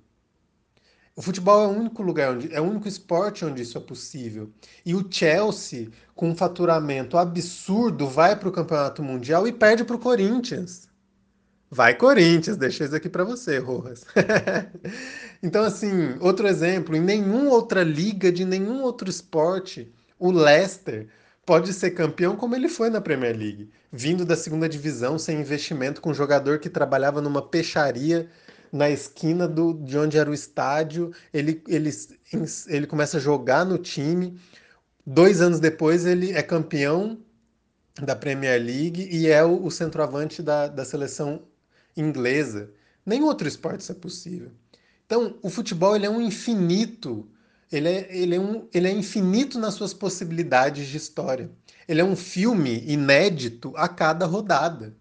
O 1.15 1.21
futebol 1.21 1.63
é 1.63 1.67
o 1.67 1.79
único 1.79 2.03
lugar 2.03 2.33
onde 2.33 2.53
é 2.55 2.61
o 2.61 2.65
único 2.65 2.89
esporte 2.89 3.45
onde 3.45 3.61
isso 3.63 3.77
é 3.77 3.81
possível. 3.81 4.51
E 4.85 4.95
o 4.95 5.07
Chelsea, 5.11 5.91
com 6.15 6.31
um 6.31 6.35
faturamento 6.35 7.19
absurdo, 7.19 8.09
vai 8.09 8.35
para 8.35 8.49
o 8.49 8.53
campeonato 8.53 9.03
mundial 9.03 9.47
e 9.47 9.53
perde 9.53 9.85
para 9.85 9.97
o 9.97 9.99
Corinthians. 9.99 10.89
Vai 11.71 11.95
Corinthians, 11.95 12.57
deixei 12.57 12.87
isso 12.87 12.97
aqui 12.97 13.09
para 13.11 13.25
você, 13.25 13.59
Rojas. 13.59 14.05
então, 15.43 15.65
assim, 15.65 16.17
outro 16.21 16.47
exemplo, 16.47 16.97
em 16.97 17.01
nenhuma 17.01 17.51
outra 17.51 17.83
liga 17.83 18.33
de 18.33 18.45
nenhum 18.45 18.83
outro 18.83 19.09
esporte, 19.09 19.93
o 20.19 20.31
Leicester 20.31 21.09
pode 21.45 21.73
ser 21.73 21.91
campeão 21.91 22.37
como 22.37 22.55
ele 22.55 22.69
foi 22.69 22.89
na 22.89 23.01
Premier 23.01 23.37
League, 23.37 23.71
vindo 23.91 24.25
da 24.25 24.37
segunda 24.37 24.69
divisão 24.69 25.19
sem 25.19 25.41
investimento, 25.41 26.01
com 26.01 26.11
um 26.11 26.15
jogador 26.15 26.59
que 26.59 26.71
trabalhava 26.71 27.21
numa 27.21 27.43
peixaria 27.43 28.31
na 28.73 28.89
esquina 28.89 29.47
do, 29.47 29.75
de 29.75 29.99
onde 29.99 30.17
era 30.17 30.31
o 30.31 30.35
estádio. 30.35 31.13
Ele, 31.33 31.63
ele, 31.69 31.91
ele 32.69 32.87
começa 32.87 33.19
a 33.19 33.21
jogar 33.21 33.67
no 33.67 33.77
time. 33.77 34.41
Dois 35.07 35.43
anos 35.43 35.61
depois, 35.61 36.07
ele 36.07 36.33
é 36.33 36.43
campeão 36.43 37.21
da 38.01 38.17
Premier 38.17 38.61
League 38.61 39.09
e 39.11 39.29
é 39.29 39.45
o, 39.45 39.65
o 39.65 39.71
centroavante 39.71 40.43
da, 40.43 40.69
da 40.69 40.85
seleção 40.85 41.43
inglesa. 41.97 42.71
Nem 43.05 43.23
outro 43.23 43.47
esporte 43.47 43.81
isso 43.81 43.93
é 43.93 43.95
possível. 43.95 44.51
Então, 45.05 45.37
o 45.43 45.51
futebol 45.51 45.95
ele 45.95 46.07
é 46.07 46.11
um 46.11 46.23
infinito, 46.23 47.29
ele 47.71 47.89
é, 47.89 48.17
ele, 48.17 48.37
é 48.37 48.41
um, 48.41 48.67
ele 48.73 48.89
é 48.89 48.93
infinito 48.93 49.59
nas 49.59 49.75
suas 49.75 49.93
possibilidades 49.93 50.87
de 50.87 50.97
história. 50.97 51.51
Ele 51.87 52.01
é 52.01 52.05
um 52.05 52.17
filme 52.17 52.83
inédito 52.87 53.75
a 53.77 53.89
cada 53.89 54.25
rodada. 54.25 54.97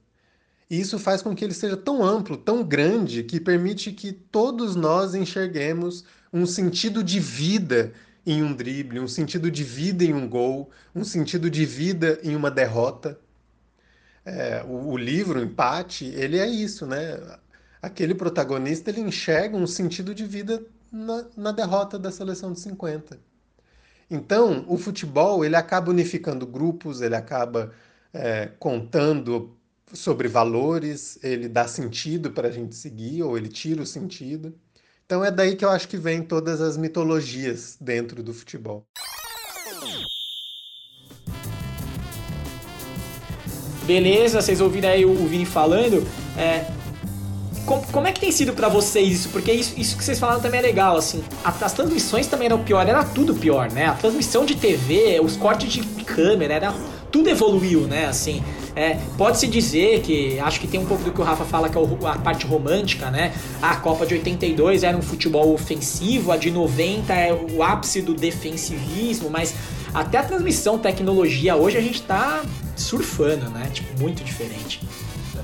E 0.72 0.80
isso 0.80 0.98
faz 0.98 1.22
com 1.22 1.36
que 1.36 1.44
ele 1.44 1.54
seja 1.54 1.76
tão 1.76 2.02
amplo, 2.02 2.38
tão 2.38 2.64
grande, 2.64 3.24
que 3.24 3.42
permite 3.42 3.92
que 3.92 4.14
todos 4.14 4.74
nós 4.74 5.14
enxerguemos 5.14 6.06
um 6.32 6.46
sentido 6.46 7.04
de 7.04 7.20
vida 7.20 7.92
em 8.26 8.42
um 8.42 8.54
drible, 8.54 9.02
um 9.02 9.08
sentido 9.08 9.52
de 9.52 9.66
vida 9.66 10.06
em 10.06 10.14
um 10.14 10.30
gol, 10.30 10.70
um 10.96 11.04
sentido 11.04 11.50
de 11.50 11.66
vida 11.66 12.22
em 12.24 12.38
uma 12.38 12.50
derrota. 12.50 13.20
É, 14.24 14.64
o, 14.66 14.92
o, 14.92 14.98
livro, 14.98 15.42
o 15.42 15.44
Empate, 15.44 16.06
ele 16.06 16.40
é 16.40 16.48
isso, 16.48 16.88
né? 16.88 17.20
Aquele 17.82 18.16
protagonista, 18.16 18.90
ele 18.90 19.02
enxerga 19.02 19.58
um 19.58 19.68
sentido 19.68 20.16
de 20.16 20.26
vida 20.26 20.64
na, 20.90 21.26
na 21.36 21.52
derrota 21.52 22.00
da 22.00 22.12
seleção 22.12 22.54
de 22.54 22.62
50. 22.62 23.20
Então, 24.10 24.64
o 24.70 24.78
futebol, 24.78 25.44
ele 25.44 25.58
acaba 25.58 25.92
unificando 25.92 26.48
grupos, 26.48 27.02
ele 27.02 27.16
acaba 27.16 27.74
é, 28.14 28.50
contando 28.58 29.58
sobre 29.94 30.28
valores, 30.28 31.20
ele 31.24 31.48
dá 31.48 31.68
sentido 31.68 32.32
para 32.32 32.48
a 32.48 32.52
gente 32.52 32.76
seguir, 32.76 33.24
ou 33.24 33.38
ele 33.38 33.50
tira 33.50 33.82
o 33.82 33.86
sentido. 33.86 34.54
Então 35.06 35.26
é 35.26 35.30
daí 35.30 35.56
que 35.56 35.66
eu 35.66 35.70
acho 35.70 35.88
que 35.88 35.98
vem 35.98 36.22
todas 36.22 36.62
as 36.62 36.78
mitologias 36.78 37.78
dentro 37.82 38.24
do 38.24 38.34
futebol. 38.34 38.86
Beleza, 43.86 44.42
vocês 44.42 44.62
ouviram 44.62 44.90
aí 44.90 45.04
o, 45.04 45.14
Vini 45.28 45.46
falando. 45.46 46.08
É, 46.38 46.66
como, 47.66 47.86
como, 47.88 48.08
é 48.08 48.14
que 48.14 48.22
tem 48.22 48.32
sido 48.32 48.54
para 48.54 48.70
vocês 48.70 49.12
isso? 49.12 49.30
Porque 49.30 49.52
isso, 49.52 49.78
isso 49.78 49.98
que 49.98 50.04
vocês 50.04 50.18
falaram 50.18 50.40
também 50.40 50.60
é 50.60 50.64
legal, 50.64 50.96
assim. 50.96 51.24
as 51.44 51.74
transmissões 51.74 52.28
também 52.28 52.46
eram 52.46 52.64
pior, 52.64 52.88
era 52.88 53.04
tudo 53.04 53.36
pior, 53.36 53.70
né? 53.72 53.88
A 53.88 53.96
transmissão 53.96 54.46
de 54.46 54.56
TV, 54.56 55.20
os 55.20 55.36
cortes 55.36 55.74
de 55.74 55.82
câmera, 56.06 56.54
era 56.54 56.74
tudo 57.12 57.30
evoluiu, 57.30 57.82
né? 57.82 58.06
Assim, 58.06 58.42
é, 58.76 58.98
pode-se 59.18 59.48
dizer 59.48 60.02
que 60.02 60.40
acho 60.40 60.60
que 60.60 60.68
tem 60.68 60.80
um 60.80 60.86
pouco 60.86 61.04
do 61.04 61.12
que 61.12 61.20
o 61.20 61.24
Rafa 61.24 61.44
fala 61.44 61.70
que 61.70 61.78
é 61.78 61.82
a 62.08 62.18
parte 62.18 62.46
romântica, 62.46 63.12
né? 63.12 63.34
A 63.62 63.76
Copa 63.76 64.06
de 64.06 64.14
82 64.16 64.84
era 64.84 64.98
um 64.98 65.02
futebol 65.02 65.54
ofensivo, 65.54 66.32
a 66.32 66.38
de 66.38 66.52
90 66.52 67.14
é 67.14 67.34
o 67.34 67.62
ápice 67.62 68.02
do 68.02 68.14
defensivismo, 68.14 69.30
mas 69.30 69.54
até 69.94 70.20
a 70.20 70.24
transmissão, 70.24 70.78
tecnologia, 70.78 71.56
hoje 71.56 71.78
a 71.78 71.82
gente 71.82 72.02
tá 72.02 72.44
surfando, 72.76 73.50
né? 73.50 73.70
Tipo, 73.74 74.02
muito 74.02 74.24
diferente. 74.24 74.82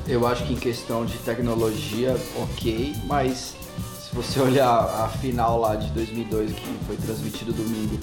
Eu 0.08 0.26
acho 0.26 0.46
que 0.46 0.54
em 0.54 0.58
questão 0.58 1.06
de 1.06 1.18
tecnologia, 1.18 2.16
ok, 2.42 2.96
mas 3.06 3.56
se 4.00 4.16
você 4.16 4.40
olhar 4.42 4.70
a 4.70 5.10
final 5.10 5.60
lá 5.60 5.76
de 5.76 5.90
2002 5.92 6.52
que 6.54 6.78
foi 6.86 6.96
transmitido 6.96 7.52
domingo, 7.52 8.00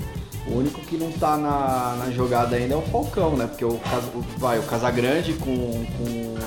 o 0.46 0.58
único 0.58 0.80
que 0.82 0.96
não 0.96 1.10
tá 1.12 1.36
na, 1.36 1.96
na 1.98 2.10
jogada 2.10 2.56
ainda 2.56 2.74
é 2.74 2.76
o 2.76 2.82
Falcão, 2.82 3.36
né? 3.36 3.46
Porque 3.46 3.64
o, 3.64 3.80
vai, 4.36 4.58
o 4.58 4.62
Casagrande 4.64 5.32
com, 5.34 5.56
com 5.96 6.04
o 6.04 6.38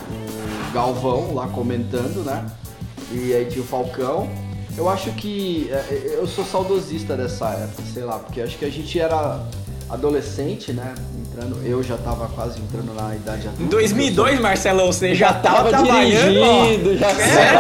Galvão 0.74 1.34
lá 1.34 1.48
comentando, 1.48 2.24
né? 2.24 2.46
E 3.12 3.34
aí 3.34 3.46
tinha 3.46 3.64
o 3.64 3.68
Falcão. 3.68 4.30
Eu 4.78 4.88
acho 4.90 5.12
que. 5.12 5.70
É, 5.72 6.18
eu 6.20 6.28
sou 6.28 6.46
saudosista 6.46 7.16
dessa 7.16 7.50
época, 7.50 7.84
sei 7.94 8.04
lá, 8.04 8.20
porque 8.20 8.42
acho 8.42 8.58
que 8.58 8.66
a 8.66 8.70
gente 8.72 9.00
era 9.00 9.42
adolescente, 9.90 10.72
né? 10.74 10.94
entrando. 11.38 11.66
Eu 11.66 11.84
já 11.84 11.98
tava 11.98 12.28
quase 12.30 12.60
entrando 12.60 12.94
na 12.94 13.16
idade 13.16 13.48
adulta. 13.48 13.64
Em 13.64 13.68
2002, 13.68 14.40
Marcelão, 14.40 14.88
você 14.88 15.14
já, 15.14 15.34
tava, 15.34 15.70
Tava 15.70 15.84
trabalhando, 15.86 16.42
ó. 16.42 16.64
dirigindo, 16.64 16.98
já 16.98 17.10
É, 17.12 17.54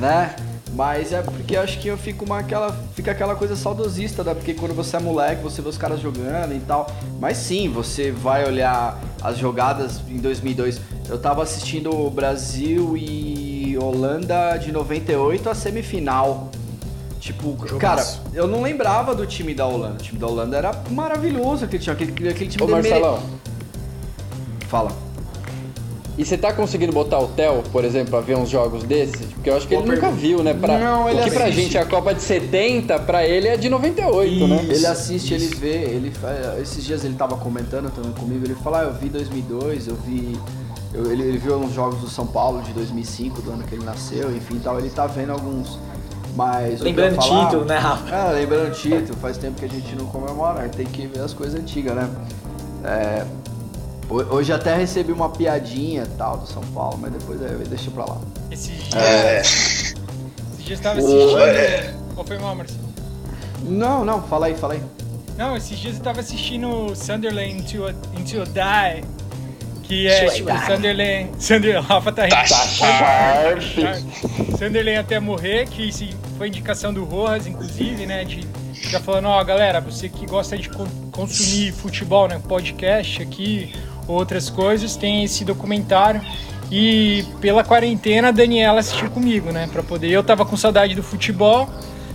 né? 0.00 0.36
Mas 0.74 1.12
é 1.12 1.22
porque 1.22 1.56
acho 1.56 1.78
que 1.78 1.86
eu 1.86 1.96
fico 1.96 2.24
uma, 2.24 2.40
aquela, 2.40 2.72
fica 2.94 3.12
aquela 3.12 3.36
coisa 3.36 3.54
saudosista, 3.54 4.24
né? 4.24 4.34
Porque 4.34 4.54
quando 4.54 4.74
você 4.74 4.96
é 4.96 5.00
moleque, 5.00 5.40
você 5.42 5.62
vê 5.62 5.68
os 5.68 5.78
caras 5.78 6.00
jogando 6.00 6.52
e 6.52 6.58
tal. 6.60 6.90
Mas 7.20 7.36
sim, 7.36 7.68
você 7.68 8.10
vai 8.10 8.44
olhar 8.44 9.00
as 9.22 9.38
jogadas 9.38 10.00
em 10.08 10.16
2002. 10.18 10.80
Eu 11.08 11.18
tava 11.18 11.42
assistindo 11.44 11.94
o 11.94 12.10
Brasil 12.10 12.96
e 12.96 13.78
Holanda 13.80 14.56
de 14.56 14.72
98 14.72 15.48
a 15.48 15.54
semifinal. 15.54 16.50
Tipo, 17.20 17.56
Jogaço. 17.66 18.18
cara, 18.20 18.30
eu 18.34 18.46
não 18.46 18.60
lembrava 18.60 19.14
do 19.14 19.24
time 19.24 19.54
da 19.54 19.66
Holanda. 19.66 19.94
O 19.94 20.02
time 20.02 20.18
da 20.18 20.26
Holanda 20.26 20.56
era 20.56 20.82
maravilhoso, 20.90 21.64
aquele 21.64 21.82
time, 21.82 21.94
aquele, 21.94 22.28
aquele 22.28 22.50
time 22.50 22.62
Ô 22.62 22.66
dele 22.66 22.82
mere- 22.82 23.00
Marcelão, 23.00 23.22
Fala. 24.68 24.90
E 26.16 26.24
você 26.24 26.36
tá 26.38 26.52
conseguindo 26.52 26.92
botar 26.92 27.18
o 27.18 27.28
Theo, 27.28 27.62
por 27.72 27.84
exemplo, 27.84 28.10
pra 28.10 28.20
ver 28.20 28.36
uns 28.36 28.48
jogos 28.48 28.82
desses? 28.84 29.26
Porque 29.32 29.50
eu 29.50 29.56
acho 29.56 29.66
que 29.66 29.74
Boa 29.74 29.84
ele 29.86 29.94
nunca 29.94 30.06
pergunta. 30.08 30.22
viu, 30.26 30.42
né? 30.42 30.54
Pra, 30.54 30.78
Não, 30.78 31.08
ele 31.10 31.20
o 31.20 31.24
que 31.24 31.30
pra 31.30 31.44
assiste. 31.44 31.60
gente 31.62 31.76
é 31.76 31.80
a 31.80 31.86
Copa 31.86 32.14
de 32.14 32.22
70, 32.22 32.98
pra 33.00 33.26
ele 33.26 33.48
é 33.48 33.56
de 33.56 33.68
98, 33.68 34.46
né? 34.46 34.62
Isso. 34.62 34.72
Ele 34.72 34.86
assiste, 34.86 35.34
ele 35.34 35.46
vê, 35.46 35.68
ele 35.84 36.12
esses 36.62 36.84
dias 36.84 37.04
ele 37.04 37.14
tava 37.14 37.36
comentando 37.36 37.90
também 37.94 38.12
comigo, 38.12 38.44
ele 38.44 38.54
fala, 38.54 38.80
ah, 38.80 38.84
eu 38.84 38.94
vi 38.94 39.08
2002, 39.08 39.88
eu 39.88 39.96
vi 39.96 40.38
eu- 40.92 41.10
ele, 41.10 41.22
ele 41.24 41.38
viu 41.38 41.56
uns 41.56 41.72
jogos 41.74 41.98
do 42.00 42.08
São 42.08 42.24
Paulo 42.26 42.62
de 42.62 42.72
2005, 42.72 43.42
do 43.42 43.50
ano 43.50 43.64
que 43.64 43.74
ele 43.74 43.84
nasceu, 43.84 44.30
enfim, 44.30 44.60
tal, 44.62 44.78
ele 44.78 44.90
tá 44.90 45.06
vendo 45.08 45.32
alguns 45.32 45.78
mas 46.36 46.80
Lembrando 46.80 47.14
falar- 47.16 47.44
título, 47.46 47.64
né, 47.64 47.76
Rafa? 47.78 48.14
É, 48.14 48.32
lembrando 48.32 48.72
título, 48.72 49.16
faz 49.20 49.36
tempo 49.38 49.58
que 49.58 49.64
a 49.64 49.68
gente 49.68 49.94
não 49.96 50.06
comemora, 50.06 50.62
né? 50.62 50.68
tem 50.68 50.84
que 50.86 51.06
ver 51.06 51.20
as 51.20 51.32
coisas 51.32 51.58
antigas, 51.58 51.94
né? 51.94 52.08
É, 52.84 53.24
hoje 54.08 54.52
até 54.52 54.76
recebi 54.76 55.12
uma 55.12 55.28
piadinha 55.30 56.06
tal 56.18 56.38
do 56.38 56.46
São 56.46 56.62
Paulo, 56.74 56.98
mas 57.00 57.12
depois 57.12 57.40
é, 57.42 57.48
deixa 57.68 57.90
pra 57.90 58.04
lá. 58.04 58.18
Esses 58.50 58.68
dias, 58.70 58.94
É. 58.94 59.40
esses 59.40 59.94
dias 60.64 60.78
eu 60.78 60.82
tava 60.82 61.00
O- 61.00 61.04
assistindo. 61.06 61.40
é. 61.40 61.94
Qual 62.14 62.26
foi 62.26 62.38
mal, 62.38 62.54
Marcelo? 62.54 62.80
Não, 63.62 64.04
não, 64.04 64.22
fala 64.22 64.46
aí, 64.46 64.54
fala 64.54 64.74
aí. 64.74 64.82
Não, 65.36 65.56
esses 65.56 65.78
dias 65.78 65.96
eu 65.96 66.02
tava 66.02 66.20
assistindo 66.20 66.94
Sunderland 66.94 67.50
Into 67.58 67.84
a, 67.86 67.90
Into 68.18 68.42
a 68.42 68.44
Die. 68.44 69.04
Que 69.82 70.06
é 70.06 70.28
tipo. 70.30 70.48
Sunderland. 70.66 71.30
Sunderland. 71.38 71.84
Rafa 71.88 72.12
tá 72.12 72.22
rindo. 72.24 72.34
Tá 72.36 72.44
Tá. 72.78 74.56
Sunderland 74.58 74.98
até 74.98 75.20
morrer, 75.20 75.66
que 75.68 75.90
foi 76.38 76.48
indicação 76.48 76.92
do 76.92 77.04
Rojas, 77.04 77.46
inclusive, 77.46 78.06
né? 78.06 78.24
De 78.24 78.46
já 78.72 79.00
falando, 79.00 79.28
ó, 79.28 79.42
galera, 79.44 79.80
você 79.80 80.08
que 80.08 80.26
gosta 80.26 80.56
de 80.56 80.68
con- 80.70 80.86
consumir 81.10 81.72
futebol, 81.72 82.28
né? 82.28 82.40
Podcast 82.46 83.20
aqui, 83.22 83.74
outras 84.06 84.50
coisas, 84.50 84.96
tem 84.96 85.24
esse 85.24 85.44
documentário. 85.44 86.20
E 86.70 87.24
pela 87.40 87.62
quarentena 87.62 88.28
a 88.28 88.30
Daniela 88.30 88.80
assistiu 88.80 89.10
comigo, 89.10 89.52
né? 89.52 89.68
Pra 89.72 89.82
poder. 89.82 90.10
Eu 90.10 90.22
tava 90.22 90.44
com 90.44 90.56
saudade 90.56 90.94
do 90.94 91.02
futebol, 91.02 91.68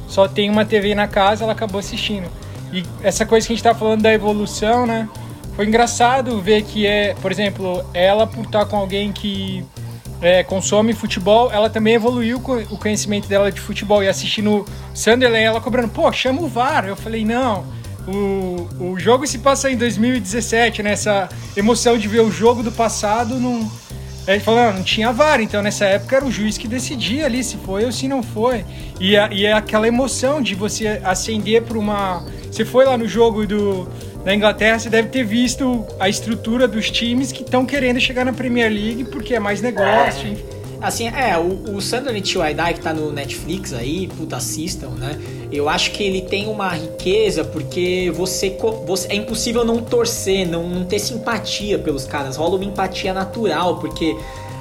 só 0.08 0.28
tem 0.28 0.50
uma 0.50 0.66
TV 0.66 0.96
na 0.96 1.08
casa, 1.08 1.44
ela 1.44 1.54
acabou 1.54 1.80
assistindo. 1.80 2.30
E 2.74 2.84
essa 3.02 3.26
coisa 3.26 3.48
que 3.48 3.54
a 3.54 3.56
gente 3.56 3.64
tá 3.64 3.74
falando 3.74 4.02
da 4.02 4.14
evolução, 4.14 4.86
né? 4.86 5.08
Foi 5.56 5.66
engraçado 5.66 6.40
ver 6.42 6.64
que 6.64 6.86
é, 6.86 7.14
por 7.22 7.32
exemplo, 7.32 7.84
ela 7.94 8.26
por 8.26 8.46
estar 8.46 8.66
com 8.66 8.78
alguém 8.78 9.12
que 9.12 9.66
é, 10.22 10.44
consome 10.44 10.94
futebol, 10.94 11.52
ela 11.52 11.70
também 11.70 11.96
evoluiu 11.96 12.38
o 12.38 12.78
conhecimento 12.78 13.28
dela 13.28 13.52
de 13.52 13.60
futebol. 13.60 14.04
E 14.04 14.08
assistindo 14.08 14.66
Sunderland, 14.94 15.44
ela 15.44 15.62
cobrando, 15.62 15.90
pô, 15.90 16.12
chama 16.12 16.42
o 16.42 16.48
VAR. 16.48 16.86
Eu 16.86 16.96
falei, 16.96 17.26
não, 17.26 17.66
o, 18.08 18.68
o 18.92 19.00
jogo 19.00 19.26
se 19.28 19.40
passa 19.40 19.70
em 19.70 19.78
2017, 19.78 20.82
né? 20.84 20.92
Essa 20.94 21.30
emoção 21.56 21.98
de 21.98 22.08
ver 22.08 22.22
o 22.22 22.32
jogo 22.32 22.64
do 22.64 22.72
passado 22.72 23.36
não. 23.36 23.70
Ele 24.28 24.40
falou, 24.42 24.64
não, 24.64 24.74
não 24.74 24.84
tinha 24.84 25.12
VAR, 25.12 25.42
então 25.42 25.60
nessa 25.64 25.86
época 25.86 26.18
era 26.18 26.26
o 26.26 26.32
juiz 26.32 26.56
que 26.56 26.68
decidia 26.68 27.26
ali 27.26 27.44
se 27.44 27.58
foi 27.58 27.84
ou 27.86 27.92
se 27.92 28.08
não 28.08 28.22
foi. 28.22 28.64
E, 29.00 29.18
a- 29.18 29.30
e 29.32 29.44
é 29.46 29.54
aquela 29.54 29.88
emoção 29.88 30.40
de 30.42 30.54
você 30.54 31.00
ascender 31.04 31.64
para 31.64 31.78
uma. 31.80 32.24
Você 32.52 32.64
foi 32.64 32.86
lá 32.86 32.96
no 32.96 33.08
jogo 33.08 33.48
do, 33.48 33.88
da 34.24 34.36
Inglaterra, 34.36 34.78
você 34.78 34.90
deve 34.90 35.08
ter 35.10 35.24
visto 35.24 35.84
a 36.00 36.08
estrutura 36.08 36.68
dos 36.68 36.92
times 36.92 37.32
que 37.32 37.42
estão 37.42 37.66
querendo 37.66 38.00
chegar 38.00 38.24
na 38.24 38.32
Premier 38.34 38.72
League 38.72 39.06
porque 39.06 39.34
é 39.34 39.40
mais 39.40 39.62
negócio. 39.62 40.28
enfim. 40.28 40.44
Assim, 40.82 41.08
é, 41.08 41.38
o, 41.38 41.76
o 41.76 41.82
Sunderland 41.82 42.22
Till 42.22 42.46
I 42.46 42.54
Die 42.54 42.74
que 42.76 42.82
tá 42.82 42.94
no 42.94 43.12
Netflix 43.12 43.74
aí, 43.74 44.08
puta, 44.08 44.38
assistam, 44.38 44.90
né? 44.92 45.20
Eu 45.52 45.68
acho 45.68 45.92
que 45.92 46.04
ele 46.04 46.22
tem 46.22 46.48
uma 46.48 46.70
riqueza 46.70 47.44
porque 47.44 48.12
você, 48.16 48.56
você 48.86 49.08
é 49.10 49.16
impossível 49.16 49.66
não 49.66 49.82
torcer, 49.82 50.48
não, 50.48 50.70
não 50.70 50.86
ter 50.86 51.00
simpatia 51.00 51.78
pelos 51.78 52.06
caras. 52.06 52.38
Rola 52.38 52.56
uma 52.56 52.66
empatia 52.66 53.14
natural, 53.14 53.78
porque 53.80 54.16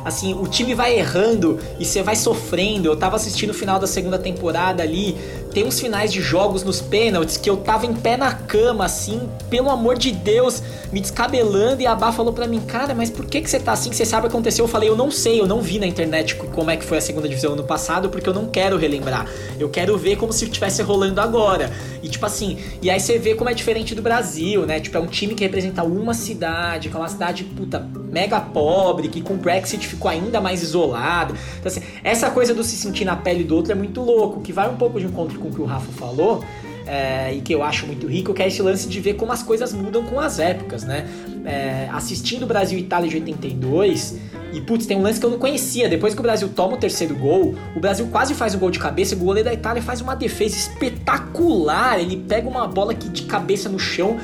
assim, 0.04 0.35
o 0.35 0.46
time 0.46 0.74
vai 0.74 0.98
errando 0.98 1.59
e 1.78 1.85
você 1.85 2.02
vai 2.02 2.16
sofrendo. 2.16 2.88
Eu 2.88 2.96
tava 2.96 3.16
assistindo 3.16 3.50
o 3.50 3.54
final 3.54 3.78
da 3.78 3.87
segunda 3.87 4.18
temporada 4.18 4.83
ali, 4.83 5.16
tem 5.59 5.66
uns 5.66 5.81
finais 5.81 6.12
de 6.12 6.23
jogos 6.23 6.62
nos 6.62 6.81
pênaltis 6.81 7.37
que 7.37 7.51
eu 7.51 7.57
tava 7.57 7.85
em 7.85 7.92
pé 7.92 8.16
na 8.16 8.33
cama, 8.33 8.85
assim, 8.85 9.29
pelo 9.51 9.68
amor 9.68 9.99
de 9.99 10.12
Deus, 10.12 10.62
me 10.92 11.01
descabelando. 11.01 11.83
E 11.83 11.87
a 11.87 11.97
Bá 11.97 12.12
falou 12.12 12.33
pra 12.33 12.47
mim, 12.47 12.61
cara, 12.61 12.94
mas 12.94 13.11
por 13.11 13.27
que, 13.27 13.40
que 13.40 13.51
você 13.51 13.59
tá 13.59 13.73
assim? 13.73 13.92
Você 13.92 14.05
sabe 14.05 14.29
o 14.29 14.31
que 14.31 14.37
aconteceu? 14.37 14.66
Eu 14.66 14.68
falei, 14.68 14.88
eu 14.88 14.94
não 14.94 15.11
sei, 15.11 15.40
eu 15.40 15.49
não 15.49 15.61
vi 15.61 15.81
na 15.81 15.87
internet 15.88 16.37
como 16.37 16.71
é 16.71 16.77
que 16.77 16.85
foi 16.85 16.99
a 16.99 17.01
segunda 17.01 17.29
divisão 17.29 17.55
ano 17.55 17.64
passado, 17.64 18.09
porque 18.09 18.29
eu 18.29 18.35
não 18.35 18.47
quero 18.47 18.77
relembrar. 18.77 19.27
Eu 19.59 19.68
quero 19.68 19.99
ver 19.99 20.14
como 20.14 20.33
se 20.33 20.44
estivesse 20.44 20.81
rolando 20.81 21.21
agora. 21.21 21.73
E 22.05 22.09
tipo 22.09 22.25
assim, 22.25 22.57
e 22.81 22.88
aí 22.88 23.01
você 23.01 23.18
vê 23.18 23.35
como 23.35 23.51
é 23.51 23.55
diferente 23.55 23.97
do 23.97 24.03
Brasil, 24.03 24.64
né? 24.64 24.79
Tipo, 24.79 24.99
é 24.99 25.01
um 25.01 25.09
time 25.09 25.35
que 25.35 25.42
representa 25.42 25.83
uma 25.83 26.14
cidade, 26.14 26.88
que 26.88 26.94
é 26.94 26.99
uma 27.01 27.09
cidade, 27.09 27.42
puta, 27.42 27.81
mega 28.12 28.40
pobre, 28.40 29.09
que 29.09 29.21
com 29.21 29.35
o 29.35 29.37
Brexit 29.37 29.85
ficou 29.88 30.09
ainda 30.09 30.40
mais 30.40 30.62
isolado. 30.62 31.35
Então, 31.59 31.66
assim, 31.66 31.83
essa 32.05 32.31
coisa 32.31 32.55
do 32.55 32.62
se 32.62 32.77
sentir 32.77 33.05
na 33.05 33.16
pele 33.16 33.42
do 33.42 33.57
outro 33.57 33.73
é 33.73 33.75
muito 33.75 34.01
louco, 34.01 34.40
que 34.40 34.53
vai 34.53 34.68
um 34.68 34.77
pouco 34.77 35.01
de 35.01 35.07
encontro 35.07 35.37
com 35.40 35.47
o 35.48 35.52
que 35.52 35.61
o 35.61 35.64
Rafa 35.64 35.92
falou. 35.92 36.44
é, 36.88 37.34
e 37.34 37.42
que 37.42 37.54
eu 37.54 37.62
acho 37.62 37.87
muito 37.87 38.06
rico, 38.06 38.32
que 38.32 38.42
é 38.42 38.48
esse 38.48 38.62
lance 38.62 38.88
de 38.88 38.98
ver 38.98 39.14
como 39.14 39.30
as 39.30 39.42
coisas 39.42 39.74
mudam 39.74 40.04
com 40.04 40.18
as 40.18 40.38
épocas, 40.38 40.84
né? 40.84 41.06
É, 41.44 41.87
assistindo 41.92 42.46
Brasil 42.46 42.78
e 42.78 42.80
Itália 42.80 43.11
de 43.11 43.16
82, 43.16 44.16
e 44.54 44.61
putz, 44.62 44.87
tem 44.87 44.96
um 44.96 45.02
lance 45.02 45.20
que 45.20 45.26
eu 45.26 45.30
não 45.30 45.38
conhecia. 45.38 45.87
Depois 45.87 46.14
que 46.14 46.20
o 46.20 46.22
Brasil 46.22 46.48
toma 46.48 46.74
o 46.74 46.76
terceiro 46.78 47.14
gol, 47.14 47.54
o 47.76 47.80
Brasil 47.80 48.08
quase 48.11 48.34
faz 48.34 48.54
um 48.54 48.58
gol 48.58 48.70
de 48.70 48.78
cabeça, 48.78 49.14
o 49.14 49.18
goleiro 49.18 49.50
da 49.50 49.54
Itália 49.54 49.82
faz 49.82 50.00
uma 50.00 50.16
defesa 50.16 50.56
espetacular. 50.56 52.00
Ele 52.00 52.16
pega 52.16 52.48
uma 52.48 52.66
bola 52.66 52.92
aqui 52.92 53.11
de 53.11 53.22
cabeça 53.24 53.68
no 53.68 53.78
chão. 53.78 54.16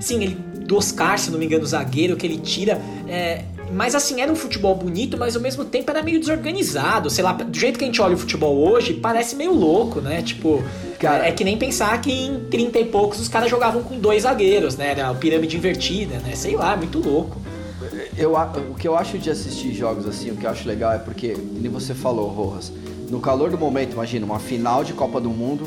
Sim, 0.00 0.24
ele 0.24 0.50
do 0.66 0.76
Oscar, 0.76 1.18
se 1.18 1.30
não 1.30 1.38
me 1.38 1.46
engano, 1.46 1.64
o 1.64 1.66
zagueiro 1.66 2.16
que 2.16 2.26
ele 2.26 2.38
tira. 2.38 2.80
é, 3.08 3.44
mas 3.72 3.94
assim, 3.94 4.20
era 4.20 4.30
um 4.30 4.36
futebol 4.36 4.74
bonito, 4.74 5.16
mas 5.16 5.36
ao 5.36 5.42
mesmo 5.42 5.64
tempo 5.64 5.90
era 5.90 6.02
meio 6.02 6.18
desorganizado. 6.20 7.08
Sei 7.10 7.22
lá, 7.22 7.32
do 7.32 7.56
jeito 7.58 7.78
que 7.78 7.84
a 7.84 7.86
gente 7.86 8.00
olha 8.00 8.14
o 8.14 8.18
futebol 8.18 8.56
hoje, 8.56 8.94
parece 8.94 9.36
meio 9.36 9.54
louco, 9.54 10.00
né? 10.00 10.22
Tipo, 10.22 10.62
Cara- 10.98 11.26
é, 11.26 11.28
é 11.28 11.32
que 11.32 11.44
nem 11.44 11.56
pensar 11.56 12.00
que 12.00 12.12
em 12.12 12.40
30 12.50 12.78
e 12.78 12.84
poucos 12.84 13.20
os 13.20 13.28
caras 13.28 13.48
jogavam 13.50 13.82
com 13.82 13.98
dois 13.98 14.22
zagueiros, 14.22 14.76
né? 14.76 14.90
Era 14.90 15.08
a 15.08 15.14
pirâmide 15.14 15.56
invertida, 15.56 16.16
né? 16.18 16.34
Sei 16.34 16.56
lá, 16.56 16.76
muito 16.76 16.98
louco. 16.98 17.40
Eu, 18.16 18.34
o 18.34 18.74
que 18.74 18.86
eu 18.86 18.96
acho 18.96 19.18
de 19.18 19.30
assistir 19.30 19.72
jogos 19.74 20.06
assim, 20.06 20.30
o 20.30 20.36
que 20.36 20.44
eu 20.46 20.50
acho 20.50 20.68
legal 20.68 20.92
é 20.92 20.98
porque, 20.98 21.36
nem 21.52 21.70
você 21.70 21.94
falou, 21.94 22.28
Rojas, 22.28 22.72
no 23.08 23.20
calor 23.20 23.50
do 23.50 23.56
momento, 23.58 23.94
imagina, 23.94 24.26
uma 24.26 24.38
final 24.38 24.84
de 24.84 24.92
Copa 24.92 25.20
do 25.20 25.30
Mundo 25.30 25.64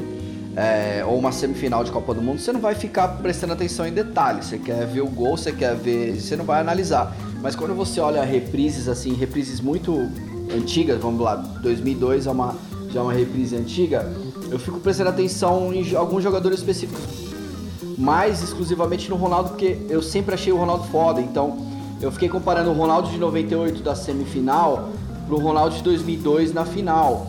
é, 0.56 1.04
ou 1.06 1.18
uma 1.18 1.32
semifinal 1.32 1.84
de 1.84 1.92
Copa 1.92 2.14
do 2.14 2.22
Mundo, 2.22 2.40
você 2.40 2.52
não 2.54 2.60
vai 2.60 2.76
ficar 2.76 3.08
prestando 3.08 3.54
atenção 3.54 3.88
em 3.88 3.92
detalhes. 3.92 4.46
Você 4.46 4.60
quer 4.60 4.86
ver 4.86 5.02
o 5.02 5.08
gol, 5.08 5.36
você 5.36 5.52
quer 5.52 5.76
ver. 5.76 6.20
Você 6.22 6.36
não 6.36 6.46
vai 6.46 6.62
analisar. 6.62 7.16
Mas 7.44 7.58
quando 7.58 7.76
você 7.76 8.00
olha 8.00 8.24
reprises 8.24 8.88
assim, 8.88 9.14
reprises 9.14 9.60
muito 9.60 10.10
antigas, 10.56 11.02
vamos 11.02 11.20
lá, 11.22 11.36
2002 11.36 12.26
é 12.26 12.32
uma, 12.32 12.56
já 12.90 13.02
é 13.02 13.04
uma 13.04 13.12
reprise 13.12 13.54
antiga, 13.58 14.10
eu 14.50 14.58
fico 14.58 14.80
prestando 14.80 15.10
atenção 15.10 15.74
em 15.74 15.94
alguns 15.94 16.24
jogadores 16.24 16.60
específicos 16.60 17.04
mais 17.98 18.42
exclusivamente 18.42 19.10
no 19.10 19.18
Ronaldo, 19.18 19.50
porque 19.50 19.78
eu 19.90 20.02
sempre 20.02 20.34
achei 20.34 20.52
o 20.54 20.58
Ronaldo 20.58 20.86
foda. 20.86 21.22
Então, 21.22 21.58
eu 22.02 22.12
fiquei 22.12 22.30
comparando 22.30 22.70
o 22.70 22.74
Ronaldo 22.74 23.10
de 23.10 23.18
98 23.18 23.84
da 23.84 23.94
semifinal 23.94 24.90
pro 25.28 25.38
Ronaldo 25.38 25.76
de 25.76 25.84
2002 25.84 26.54
na 26.54 26.66
final, 26.66 27.28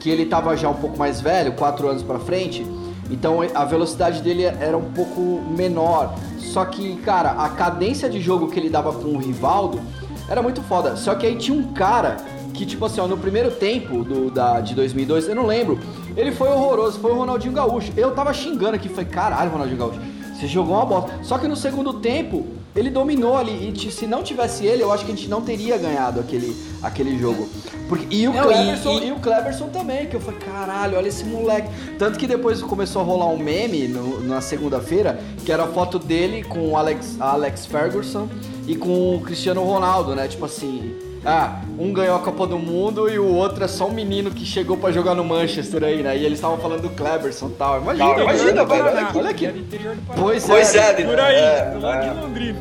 que 0.00 0.08
ele 0.08 0.26
tava 0.26 0.56
já 0.56 0.68
um 0.68 0.74
pouco 0.74 0.98
mais 0.98 1.20
velho, 1.20 1.52
quatro 1.52 1.88
anos 1.88 2.02
pra 2.02 2.18
frente. 2.18 2.66
Então, 3.10 3.38
a 3.54 3.64
velocidade 3.64 4.22
dele 4.22 4.44
era 4.44 4.76
um 4.76 4.90
pouco 4.92 5.20
menor. 5.56 6.14
Só 6.38 6.64
que, 6.64 6.96
cara, 6.96 7.32
a 7.32 7.48
cadência 7.48 8.08
de 8.08 8.20
jogo 8.20 8.48
que 8.48 8.58
ele 8.58 8.70
dava 8.70 8.92
com 8.92 9.08
o 9.08 9.18
Rivaldo 9.18 9.80
era 10.28 10.42
muito 10.42 10.62
foda. 10.62 10.96
Só 10.96 11.14
que 11.14 11.26
aí 11.26 11.36
tinha 11.36 11.56
um 11.56 11.72
cara 11.72 12.16
que, 12.52 12.64
tipo 12.64 12.84
assim, 12.84 13.00
ó, 13.00 13.06
no 13.06 13.16
primeiro 13.16 13.50
tempo 13.50 14.02
do, 14.02 14.30
da, 14.30 14.60
de 14.60 14.74
2002, 14.74 15.28
eu 15.28 15.34
não 15.34 15.46
lembro, 15.46 15.78
ele 16.16 16.32
foi 16.32 16.48
horroroso, 16.48 16.98
foi 16.98 17.12
o 17.12 17.16
Ronaldinho 17.16 17.52
Gaúcho. 17.52 17.92
Eu 17.96 18.12
tava 18.12 18.32
xingando 18.32 18.76
aqui, 18.76 18.88
foi 18.88 19.04
caralho, 19.04 19.50
Ronaldinho 19.50 19.78
Gaúcho, 19.78 20.00
você 20.34 20.46
jogou 20.46 20.74
uma 20.74 20.86
bosta. 20.86 21.12
Só 21.22 21.38
que 21.38 21.46
no 21.46 21.56
segundo 21.56 21.94
tempo, 21.94 22.46
ele 22.74 22.90
dominou 22.90 23.36
ali, 23.36 23.72
e 23.74 23.90
se 23.90 24.06
não 24.06 24.22
tivesse 24.22 24.66
ele, 24.66 24.82
eu 24.82 24.92
acho 24.92 25.04
que 25.04 25.12
a 25.12 25.14
gente 25.14 25.28
não 25.28 25.42
teria 25.42 25.76
ganhado 25.76 26.20
aquele, 26.20 26.56
aquele 26.86 27.18
jogo. 27.18 27.48
Porque, 27.88 28.06
e, 28.14 28.26
o 28.26 28.32
Não, 28.32 28.42
Cleberson, 28.42 28.90
e- 28.90 28.98
e, 29.04 29.08
e- 29.08 29.12
o 29.12 29.16
Cleberson 29.16 29.68
também, 29.68 30.06
que 30.06 30.16
eu 30.16 30.20
falei, 30.20 30.40
caralho, 30.40 30.96
olha 30.96 31.08
esse 31.08 31.24
moleque. 31.24 31.68
Tanto 31.98 32.18
que 32.18 32.26
depois 32.26 32.60
começou 32.62 33.02
a 33.02 33.04
rolar 33.04 33.26
um 33.26 33.38
meme 33.38 33.86
no- 33.88 34.20
na 34.20 34.40
segunda-feira, 34.40 35.18
que 35.44 35.52
era 35.52 35.64
a 35.64 35.68
foto 35.68 35.98
dele 35.98 36.42
com 36.42 36.70
o 36.70 36.76
Alex, 36.76 37.16
Alex 37.20 37.66
Ferguson 37.66 38.28
e 38.66 38.74
com 38.74 39.14
o 39.16 39.20
Cristiano 39.20 39.62
Ronaldo, 39.62 40.14
né? 40.16 40.26
Tipo 40.26 40.46
assim, 40.46 40.94
ah, 41.24 41.60
um 41.78 41.92
ganhou 41.92 42.16
a 42.16 42.18
Copa 42.18 42.46
do 42.46 42.58
Mundo 42.58 43.08
e 43.08 43.18
o 43.18 43.32
outro 43.34 43.62
é 43.64 43.68
só 43.68 43.86
um 43.86 43.92
menino 43.92 44.30
que 44.32 44.44
chegou 44.44 44.76
pra 44.76 44.90
jogar 44.90 45.14
no 45.14 45.24
Manchester 45.24 45.84
aí, 45.84 46.02
né? 46.02 46.16
E 46.16 46.24
eles 46.24 46.38
estavam 46.38 46.58
falando 46.58 46.82
do 46.82 46.90
Cleberson 46.90 47.46
e 47.46 47.52
tal. 47.52 47.80
Imagina, 47.82 48.10
Interior 48.10 48.24
imagina, 48.30 48.64
velho. 48.64 48.84
Olha 49.16 49.30
aqui, 49.30 49.46
Paraná. 49.46 49.96
Pois, 50.16 50.44
Pois 50.46 50.74
é. 50.74 50.78
é, 50.90 51.04
Por 51.04 51.20
aí, 51.20 51.34
é, 51.36 51.70
do 51.72 51.80
lado 51.80 52.04
é. 52.04 52.10
de 52.14 52.20
Londrina. 52.20 52.58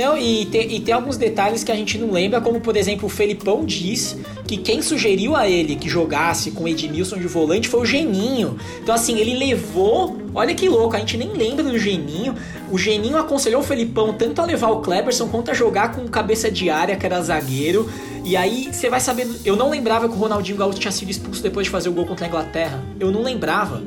Não, 0.00 0.16
e 0.16 0.46
tem, 0.46 0.76
e 0.76 0.80
tem 0.80 0.94
alguns 0.94 1.18
detalhes 1.18 1.62
que 1.62 1.70
a 1.70 1.74
gente 1.74 1.98
não 1.98 2.10
lembra, 2.10 2.40
como 2.40 2.58
por 2.58 2.74
exemplo 2.74 3.04
o 3.04 3.08
Felipão 3.10 3.66
diz 3.66 4.16
que 4.46 4.56
quem 4.56 4.80
sugeriu 4.80 5.36
a 5.36 5.46
ele 5.46 5.76
que 5.76 5.90
jogasse 5.90 6.52
com 6.52 6.66
Edmilson 6.66 7.18
de 7.18 7.26
volante 7.26 7.68
foi 7.68 7.80
o 7.80 7.84
Geninho. 7.84 8.56
Então 8.82 8.94
assim, 8.94 9.18
ele 9.18 9.34
levou, 9.34 10.16
olha 10.34 10.54
que 10.54 10.70
louco, 10.70 10.96
a 10.96 10.98
gente 11.00 11.18
nem 11.18 11.28
lembra 11.28 11.62
do 11.62 11.78
Geninho. 11.78 12.34
O 12.72 12.78
Geninho 12.78 13.18
aconselhou 13.18 13.60
o 13.60 13.62
Felipão 13.62 14.14
tanto 14.14 14.40
a 14.40 14.46
levar 14.46 14.70
o 14.70 14.80
Kleberson 14.80 15.28
quanto 15.28 15.50
a 15.50 15.54
jogar 15.54 15.94
com 15.94 16.08
cabeça 16.08 16.50
de 16.50 16.70
área, 16.70 16.96
que 16.96 17.04
era 17.04 17.20
zagueiro. 17.20 17.86
E 18.24 18.38
aí 18.38 18.70
você 18.72 18.88
vai 18.88 19.00
sabendo, 19.00 19.36
eu 19.44 19.54
não 19.54 19.68
lembrava 19.68 20.08
que 20.08 20.14
o 20.14 20.18
Ronaldinho 20.18 20.56
Gaúcho 20.56 20.78
tinha 20.78 20.92
sido 20.92 21.10
expulso 21.10 21.42
depois 21.42 21.66
de 21.66 21.70
fazer 21.70 21.90
o 21.90 21.92
gol 21.92 22.06
contra 22.06 22.24
a 22.24 22.28
Inglaterra. 22.28 22.82
Eu 22.98 23.10
não 23.10 23.22
lembrava 23.22 23.82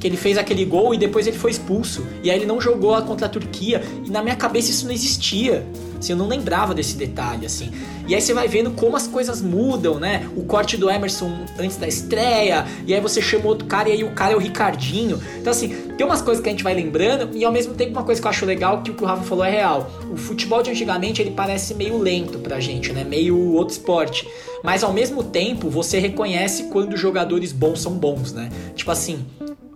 que 0.00 0.08
ele 0.08 0.16
fez 0.16 0.38
aquele 0.38 0.64
gol 0.64 0.94
e 0.94 0.98
depois 0.98 1.26
ele 1.26 1.36
foi 1.36 1.50
expulso. 1.50 2.04
E 2.24 2.30
aí 2.30 2.38
ele 2.38 2.46
não 2.46 2.60
jogou 2.60 3.00
contra 3.02 3.26
a 3.26 3.28
Turquia. 3.28 3.82
E 4.04 4.10
na 4.10 4.22
minha 4.22 4.34
cabeça 4.34 4.70
isso 4.70 4.86
não 4.86 4.92
existia. 4.92 5.64
Assim, 5.98 6.12
eu 6.12 6.16
não 6.16 6.26
lembrava 6.26 6.74
desse 6.74 6.96
detalhe, 6.96 7.44
assim. 7.44 7.70
E 8.08 8.14
aí 8.14 8.20
você 8.20 8.32
vai 8.32 8.48
vendo 8.48 8.70
como 8.70 8.96
as 8.96 9.06
coisas 9.06 9.42
mudam, 9.42 10.00
né? 10.00 10.28
O 10.34 10.44
corte 10.44 10.78
do 10.78 10.90
Emerson 10.90 11.30
antes 11.58 11.76
da 11.76 11.86
estreia, 11.86 12.66
e 12.86 12.94
aí 12.94 13.00
você 13.00 13.20
chama 13.20 13.46
outro 13.46 13.66
cara 13.68 13.90
e 13.90 13.92
aí 13.92 14.02
o 14.02 14.12
cara 14.12 14.32
é 14.32 14.36
o 14.36 14.38
Ricardinho. 14.38 15.20
Então, 15.38 15.50
assim, 15.50 15.68
tem 15.96 16.06
umas 16.06 16.22
coisas 16.22 16.42
que 16.42 16.48
a 16.48 16.52
gente 16.52 16.64
vai 16.64 16.74
lembrando, 16.74 17.36
e 17.36 17.44
ao 17.44 17.52
mesmo 17.52 17.74
tempo 17.74 17.92
uma 17.92 18.02
coisa 18.02 18.20
que 18.20 18.26
eu 18.26 18.30
acho 18.30 18.46
legal, 18.46 18.82
que 18.82 18.90
o 18.90 18.94
que 18.94 19.04
o 19.04 19.06
Rafa 19.06 19.22
falou 19.22 19.44
é 19.44 19.50
real. 19.50 19.90
O 20.10 20.16
futebol 20.16 20.62
de 20.62 20.70
antigamente, 20.70 21.20
ele 21.20 21.32
parece 21.32 21.74
meio 21.74 21.98
lento 21.98 22.38
pra 22.38 22.58
gente, 22.58 22.92
né? 22.92 23.04
Meio 23.04 23.52
outro 23.52 23.74
esporte. 23.74 24.26
Mas 24.64 24.82
ao 24.82 24.92
mesmo 24.92 25.22
tempo, 25.22 25.68
você 25.68 25.98
reconhece 25.98 26.64
quando 26.64 26.96
jogadores 26.96 27.52
bons 27.52 27.80
são 27.80 27.92
bons, 27.92 28.32
né? 28.32 28.48
Tipo 28.74 28.90
assim, 28.90 29.24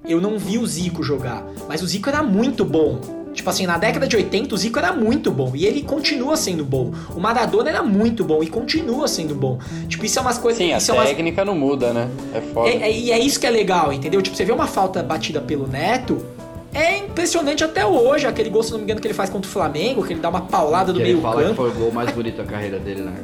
eu 0.09 0.21
não 0.21 0.39
vi 0.39 0.59
o 0.59 0.67
Zico 0.67 1.03
jogar, 1.03 1.45
mas 1.69 1.83
o 1.83 1.87
Zico 1.87 2.09
era 2.09 2.23
muito 2.23 2.65
bom. 2.65 2.99
Tipo 3.33 3.51
assim, 3.51 3.67
na 3.67 3.77
década 3.77 4.07
de 4.07 4.15
80 4.15 4.55
o 4.55 4.59
Zico 4.59 4.79
era 4.79 4.93
muito 4.93 5.29
bom 5.31 5.51
e 5.57 5.67
ele 5.67 5.83
continua 5.83 6.37
sendo 6.37 6.65
bom. 6.65 6.93
O 7.17 7.21
Maradona 7.21 7.69
era 7.69 7.83
muito 7.83 8.23
bom 8.25 8.43
e 8.45 8.47
continua 8.47 9.09
sendo 9.09 9.35
bom. 9.35 9.59
Tipo, 9.89 10.05
isso 10.07 10.19
é 10.21 10.23
umas 10.23 10.39
coisas. 10.39 10.59
Sim, 10.59 10.73
a 10.73 10.77
é 10.79 10.93
umas- 10.99 11.09
técnica 11.09 11.45
não 11.45 11.57
muda, 11.57 11.93
né? 11.93 12.09
É 12.33 12.41
foda. 12.41 12.69
é, 12.71 12.83
é- 12.83 12.93
e 12.97 13.11
é 13.11 13.19
isso 13.19 13.41
que 13.41 13.47
é 13.47 13.51
legal, 13.51 13.93
entendeu? 13.93 14.23
Tipo, 14.23 14.37
você 14.37 14.45
vê 14.45 14.53
uma 14.53 14.69
falta 14.69 15.03
batida 15.03 15.41
pelo 15.41 15.67
Neto, 15.67 16.25
é 16.73 16.99
impressionante 16.99 17.65
até 17.65 17.85
hoje. 17.85 18.25
Aquele 18.25 18.51
gol, 18.51 18.63
se 18.63 18.71
não 18.71 18.79
me 18.79 18.85
engano, 18.85 19.01
que 19.01 19.07
ele 19.09 19.15
faz 19.15 19.31
contra 19.31 19.49
o 19.49 19.53
Flamengo, 19.53 20.05
que 20.07 20.13
ele 20.13 20.21
dá 20.21 20.29
uma 20.29 20.43
paulada 20.43 20.93
do 20.93 21.01
ele 21.01 21.15
meio 21.15 21.21
fala 21.21 21.37
que 21.43 21.43
campo. 21.49 21.57
foi 21.57 21.71
o 21.71 21.75
gol 21.75 21.91
mais 21.93 22.13
bonito 22.13 22.37
da 22.37 22.45
carreira 22.45 22.79
dele, 22.79 23.01
né? 23.03 23.15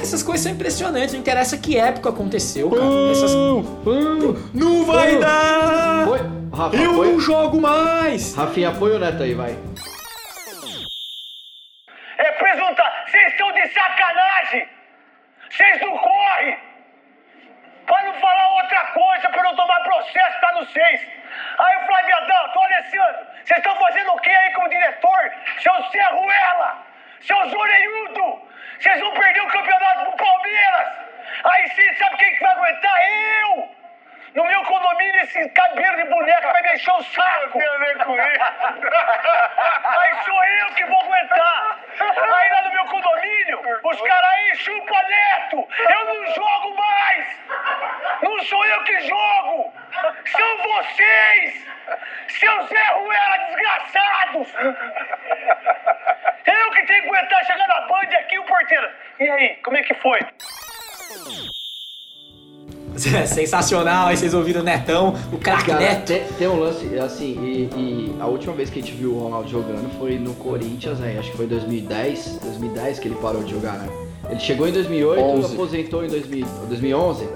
Essas 0.00 0.24
coisas 0.24 0.42
são 0.42 0.50
impressionantes, 0.50 1.12
não 1.12 1.20
interessa 1.20 1.56
que 1.56 1.76
época 1.76 2.08
aconteceu, 2.08 2.68
cara. 2.68 2.84
Essas... 3.12 3.30
Não 4.52 4.84
vai 4.84 5.18
dar! 5.20 6.08
Foi. 6.08 6.20
Rafa, 6.54 6.76
Eu 6.76 6.90
apoia. 6.92 7.12
não 7.12 7.20
jogo 7.20 7.60
mais! 7.60 8.36
Rafinha, 8.36 8.68
apoia 8.70 8.96
o 8.96 8.98
Neto 8.98 9.22
aí, 9.22 9.34
vai. 9.34 9.56
É 12.18 12.32
presunta, 12.32 12.92
vocês 13.06 13.32
estão 13.32 13.52
de 13.52 13.66
sacanagem! 13.68 14.68
Vocês 15.50 15.80
não 15.80 15.96
correm! 15.98 16.58
Pra 17.86 18.02
não 18.04 18.14
falar 18.14 18.48
outra 18.62 18.80
coisa, 18.92 19.28
pra 19.30 19.42
não 19.42 19.56
tomar 19.56 19.80
processo, 19.80 20.40
tá 20.40 20.52
no 20.52 20.66
seis. 20.66 21.00
Aí 21.58 21.76
o 21.76 21.86
Flávio 21.86 22.16
Adão, 22.16 22.48
tô 22.52 22.60
Alessandro, 22.60 23.26
vocês 23.44 23.58
estão 23.58 23.76
fazendo 23.76 24.10
o 24.12 24.20
que 24.20 24.30
aí 24.30 24.52
como 24.52 24.68
diretor? 24.68 25.32
Seu 25.58 25.84
Serruela! 25.90 26.86
Seus 27.22 27.52
orelhudo! 27.52 28.42
Vocês 28.78 29.00
vão 29.00 29.12
perder 29.12 29.40
o 29.40 29.48
campeonato 29.48 30.04
pro 30.10 30.16
Palmeiras! 30.26 30.88
Aí 31.44 31.68
vocês 31.70 31.98
sabem 31.98 32.18
quem 32.18 32.34
que 32.34 32.40
vai 32.40 32.52
aguentar? 32.52 32.94
Eu! 33.42 33.82
No 34.34 34.44
meu 34.46 34.64
condomínio, 34.64 35.20
esse 35.20 35.46
cabelo 35.50 35.96
de 35.98 36.04
boneca 36.08 36.52
vai 36.52 36.62
me 36.62 36.72
encher 36.74 36.90
o 36.92 37.02
saco! 37.04 37.58
Tem 37.58 37.68
a 37.68 37.76
ver 37.78 37.98
com 37.98 38.16
isso! 38.16 38.44
Aí 39.84 40.24
sou 40.24 40.44
eu 40.44 40.74
que 40.74 40.84
vou 40.86 41.00
aguentar! 41.00 41.78
Aí 42.00 42.50
lá 42.50 42.62
no 42.62 42.72
meu 42.72 42.84
condomínio, 42.86 43.60
os 43.84 44.00
caras 44.00 44.30
aí 44.30 44.56
chupa 44.56 45.02
neto! 45.02 45.68
Eu 45.78 46.04
não 46.06 46.34
jogo 46.34 46.76
mais! 46.76 47.26
Não 48.22 48.40
sou 48.44 48.64
eu 48.64 48.82
que 48.84 49.00
jogo! 49.00 49.74
São 50.26 50.58
vocês! 50.58 51.66
Seus 52.28 52.68
Zé 52.70 52.84
Ruela 52.94 53.36
desgraçados! 53.48 54.54
Eu 56.46 56.70
que 56.70 56.82
tenho 56.86 57.02
que 57.02 57.08
aguentar 57.08 57.44
chegar 57.44 57.68
na 57.68 57.80
Band 57.82 58.16
aqui, 58.18 58.38
o 58.38 58.44
porteiro. 58.44 58.90
E 59.20 59.30
aí, 59.30 59.56
como 59.56 59.76
é 59.76 59.82
que 59.82 59.94
foi? 59.94 60.18
Sensacional, 63.26 64.08
aí 64.08 64.16
vocês 64.16 64.34
ouviram 64.34 64.60
o 64.60 64.64
Netão, 64.64 65.14
o 65.32 65.36
craque 65.38 65.72
Neto. 65.72 66.06
tem, 66.06 66.22
tem 66.38 66.48
um 66.48 66.58
lance, 66.58 66.86
assim, 66.98 67.36
e, 67.42 67.68
e 67.76 68.14
a 68.20 68.26
última 68.26 68.52
vez 68.54 68.70
que 68.70 68.78
a 68.78 68.82
gente 68.82 68.94
viu 68.94 69.12
o 69.14 69.18
Ronaldo 69.24 69.48
jogando 69.48 69.90
foi 69.98 70.18
no 70.18 70.34
Corinthians, 70.34 70.98
né? 70.98 71.16
Acho 71.18 71.30
que 71.30 71.36
foi 71.36 71.46
em 71.46 71.48
2010, 71.48 72.38
2010 72.42 72.98
que 72.98 73.08
ele 73.08 73.16
parou 73.16 73.42
de 73.42 73.50
jogar, 73.50 73.74
né? 73.78 73.88
Ele 74.30 74.40
chegou 74.40 74.68
em 74.68 74.72
2008, 74.72 75.20
11. 75.22 75.52
aposentou 75.54 76.04
em 76.04 76.08
2000, 76.08 76.46
2011. 76.68 77.28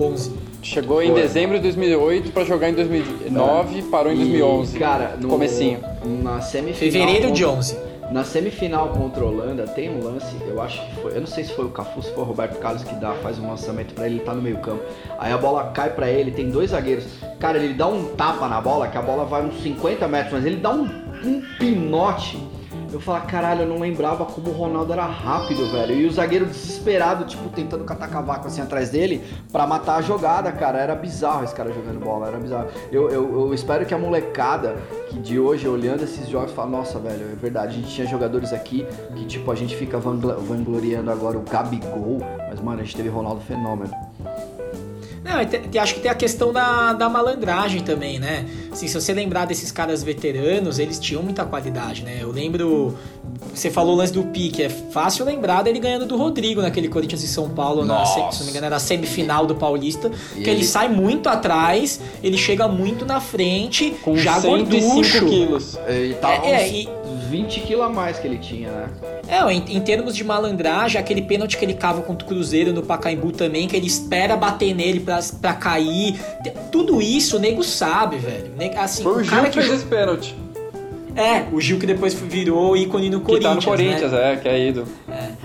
11. 0.00 0.32
Chegou 0.62 1.02
em 1.02 1.10
Foi. 1.12 1.20
dezembro 1.20 1.56
de 1.56 1.62
2008 1.64 2.32
pra 2.32 2.42
jogar 2.44 2.70
em 2.70 2.74
2009 2.74 3.82
parou 3.90 4.10
em 4.12 4.16
E, 4.16 4.18
2011. 4.38 4.78
Cara, 4.78 5.16
no 5.20 5.28
Comecinho. 5.28 5.80
Na 6.22 6.40
semifinal. 6.40 6.78
Fevereiro 6.92 7.32
de 7.32 7.42
contra- 7.44 7.58
11. 7.58 7.78
Na 8.10 8.24
semifinal 8.24 8.88
contra 8.90 9.22
a 9.22 9.26
Holanda 9.26 9.66
tem 9.66 9.90
um 9.90 10.02
lance, 10.02 10.34
eu 10.46 10.60
acho 10.62 10.80
que 10.86 10.93
eu 11.14 11.20
não 11.20 11.28
sei 11.28 11.44
se 11.44 11.54
foi 11.54 11.64
o 11.64 11.70
Cafu, 11.70 12.02
se 12.02 12.12
foi 12.12 12.24
o 12.24 12.26
Roberto 12.26 12.58
Carlos 12.58 12.82
que 12.82 12.94
dá, 12.96 13.12
faz 13.14 13.38
um 13.38 13.48
lançamento 13.48 13.94
pra 13.94 14.06
ele, 14.06 14.16
ele 14.16 14.24
tá 14.24 14.34
no 14.34 14.42
meio 14.42 14.58
campo. 14.58 14.82
Aí 15.16 15.32
a 15.32 15.38
bola 15.38 15.70
cai 15.70 15.90
pra 15.90 16.10
ele, 16.10 16.32
tem 16.32 16.50
dois 16.50 16.70
zagueiros. 16.70 17.06
Cara, 17.38 17.56
ele 17.56 17.72
dá 17.72 17.86
um 17.86 18.16
tapa 18.16 18.48
na 18.48 18.60
bola, 18.60 18.88
que 18.88 18.98
a 18.98 19.02
bola 19.02 19.24
vai 19.24 19.44
uns 19.44 19.62
50 19.62 20.08
metros, 20.08 20.32
mas 20.32 20.44
ele 20.44 20.56
dá 20.56 20.70
um, 20.70 20.82
um 21.24 21.40
pinote. 21.56 22.36
Eu 22.94 23.00
falo, 23.00 23.26
caralho, 23.26 23.62
eu 23.62 23.66
não 23.66 23.80
lembrava 23.80 24.24
como 24.24 24.50
o 24.50 24.52
Ronaldo 24.52 24.92
era 24.92 25.04
rápido, 25.04 25.66
velho. 25.72 25.96
E 25.96 26.06
o 26.06 26.12
zagueiro 26.12 26.46
desesperado, 26.46 27.24
tipo, 27.24 27.48
tentando 27.48 27.82
catar 27.82 28.06
cavaco 28.06 28.46
assim 28.46 28.60
atrás 28.60 28.90
dele 28.90 29.20
pra 29.50 29.66
matar 29.66 29.96
a 29.96 30.00
jogada, 30.00 30.52
cara. 30.52 30.78
Era 30.78 30.94
bizarro 30.94 31.42
esse 31.42 31.52
cara 31.52 31.72
jogando 31.72 31.98
bola, 31.98 32.28
era 32.28 32.38
bizarro. 32.38 32.68
Eu, 32.92 33.10
eu, 33.10 33.46
eu 33.48 33.52
espero 33.52 33.84
que 33.84 33.92
a 33.92 33.98
molecada 33.98 34.76
que 35.10 35.18
de 35.18 35.40
hoje, 35.40 35.66
olhando 35.66 36.04
esses 36.04 36.28
jogos, 36.28 36.52
fala, 36.52 36.70
nossa, 36.70 37.00
velho, 37.00 37.32
é 37.32 37.34
verdade, 37.34 37.76
a 37.76 37.80
gente 37.80 37.92
tinha 37.92 38.06
jogadores 38.06 38.52
aqui 38.52 38.86
que, 39.16 39.26
tipo, 39.26 39.50
a 39.50 39.56
gente 39.56 39.74
fica 39.74 39.98
vangloriando 39.98 41.10
agora 41.10 41.36
o 41.36 41.42
Gabigol, 41.42 42.20
mas, 42.48 42.60
mano, 42.60 42.80
a 42.80 42.84
gente 42.84 42.96
teve 42.96 43.08
Ronaldo 43.08 43.40
fenômeno. 43.40 43.92
Não, 45.24 45.80
acho 45.80 45.94
que 45.94 46.00
tem 46.00 46.10
a 46.10 46.14
questão 46.14 46.52
da, 46.52 46.92
da 46.92 47.08
malandragem 47.08 47.82
também, 47.82 48.18
né? 48.18 48.46
Assim, 48.70 48.86
se 48.86 48.94
você 48.94 49.14
lembrar 49.14 49.46
desses 49.46 49.72
caras 49.72 50.02
veteranos, 50.02 50.78
eles 50.78 51.00
tinham 51.00 51.22
muita 51.22 51.46
qualidade, 51.46 52.02
né? 52.04 52.18
Eu 52.20 52.30
lembro. 52.30 52.94
Você 53.54 53.70
falou 53.70 53.94
o 53.94 53.96
lance 53.96 54.12
do 54.12 54.24
pique, 54.24 54.62
é 54.64 54.68
fácil 54.68 55.24
lembrar 55.24 55.62
dele 55.62 55.78
ganhando 55.78 56.06
do 56.06 56.16
Rodrigo 56.16 56.60
naquele 56.60 56.88
Corinthians 56.88 57.22
e 57.22 57.28
São 57.28 57.48
Paulo, 57.48 57.84
na, 57.84 58.04
se 58.04 58.18
não 58.18 58.44
me 58.46 58.50
engano, 58.50 58.66
era 58.66 58.76
a 58.76 58.80
semifinal 58.80 59.46
do 59.46 59.54
Paulista. 59.54 60.10
E 60.32 60.42
que 60.42 60.50
ele... 60.50 60.58
ele- 60.60 60.64
sai 60.64 60.88
muito 60.88 61.28
atrás, 61.28 62.00
ele 62.22 62.36
chega 62.36 62.66
muito 62.66 63.04
na 63.06 63.20
frente, 63.20 63.90
Com 64.02 64.16
já 64.16 64.40
105 64.40 64.86
gorducho. 64.94 65.26
quilos. 65.26 65.78
Ele 65.86 66.14
tava 66.14 66.44
É, 66.46 66.62
é, 66.62 66.66
uns 66.66 66.72
e- 66.72 66.88
20 67.30 67.60
quilos 67.60 67.84
a 67.84 67.88
mais 67.88 68.18
que 68.18 68.26
ele 68.26 68.38
tinha, 68.38 68.70
né? 68.70 68.88
É, 69.28 69.52
em, 69.52 69.76
em 69.76 69.80
termos 69.80 70.14
de 70.16 70.22
malandragem, 70.24 71.00
aquele 71.00 71.22
pênalti 71.22 71.56
que 71.56 71.64
ele 71.64 71.74
cava 71.74 72.02
contra 72.02 72.24
o 72.26 72.28
Cruzeiro 72.28 72.72
no 72.72 72.82
Pacaembu 72.82 73.30
também, 73.32 73.66
que 73.68 73.76
ele 73.76 73.86
espera 73.86 74.36
bater 74.36 74.74
nele 74.74 75.00
pra, 75.00 75.20
pra 75.40 75.54
cair. 75.54 76.18
Tudo 76.72 77.00
isso 77.00 77.36
o 77.36 77.40
nego 77.40 77.62
sabe, 77.62 78.16
velho. 78.18 78.52
Assim, 78.78 79.02
Foi 79.04 79.12
o 79.12 79.16
o 79.18 79.22
Gil 79.22 79.30
cara 79.32 79.48
que 79.48 79.58
que 79.60 79.60
fez 79.66 79.74
esse 79.80 79.86
pênalti. 79.86 80.34
É, 81.16 81.44
o 81.52 81.60
Gil 81.60 81.78
que 81.78 81.86
depois 81.86 82.12
virou 82.14 82.76
ícone 82.76 83.08
no 83.08 83.20
Que 83.20 83.26
Corinthians. 83.26 83.54
tá 83.54 83.54
no 83.54 83.62
Corinthians, 83.76 84.12
né? 84.12 84.32
é, 84.32 84.36
que 84.36 84.48
é 84.48 84.68
ido. 84.68 84.84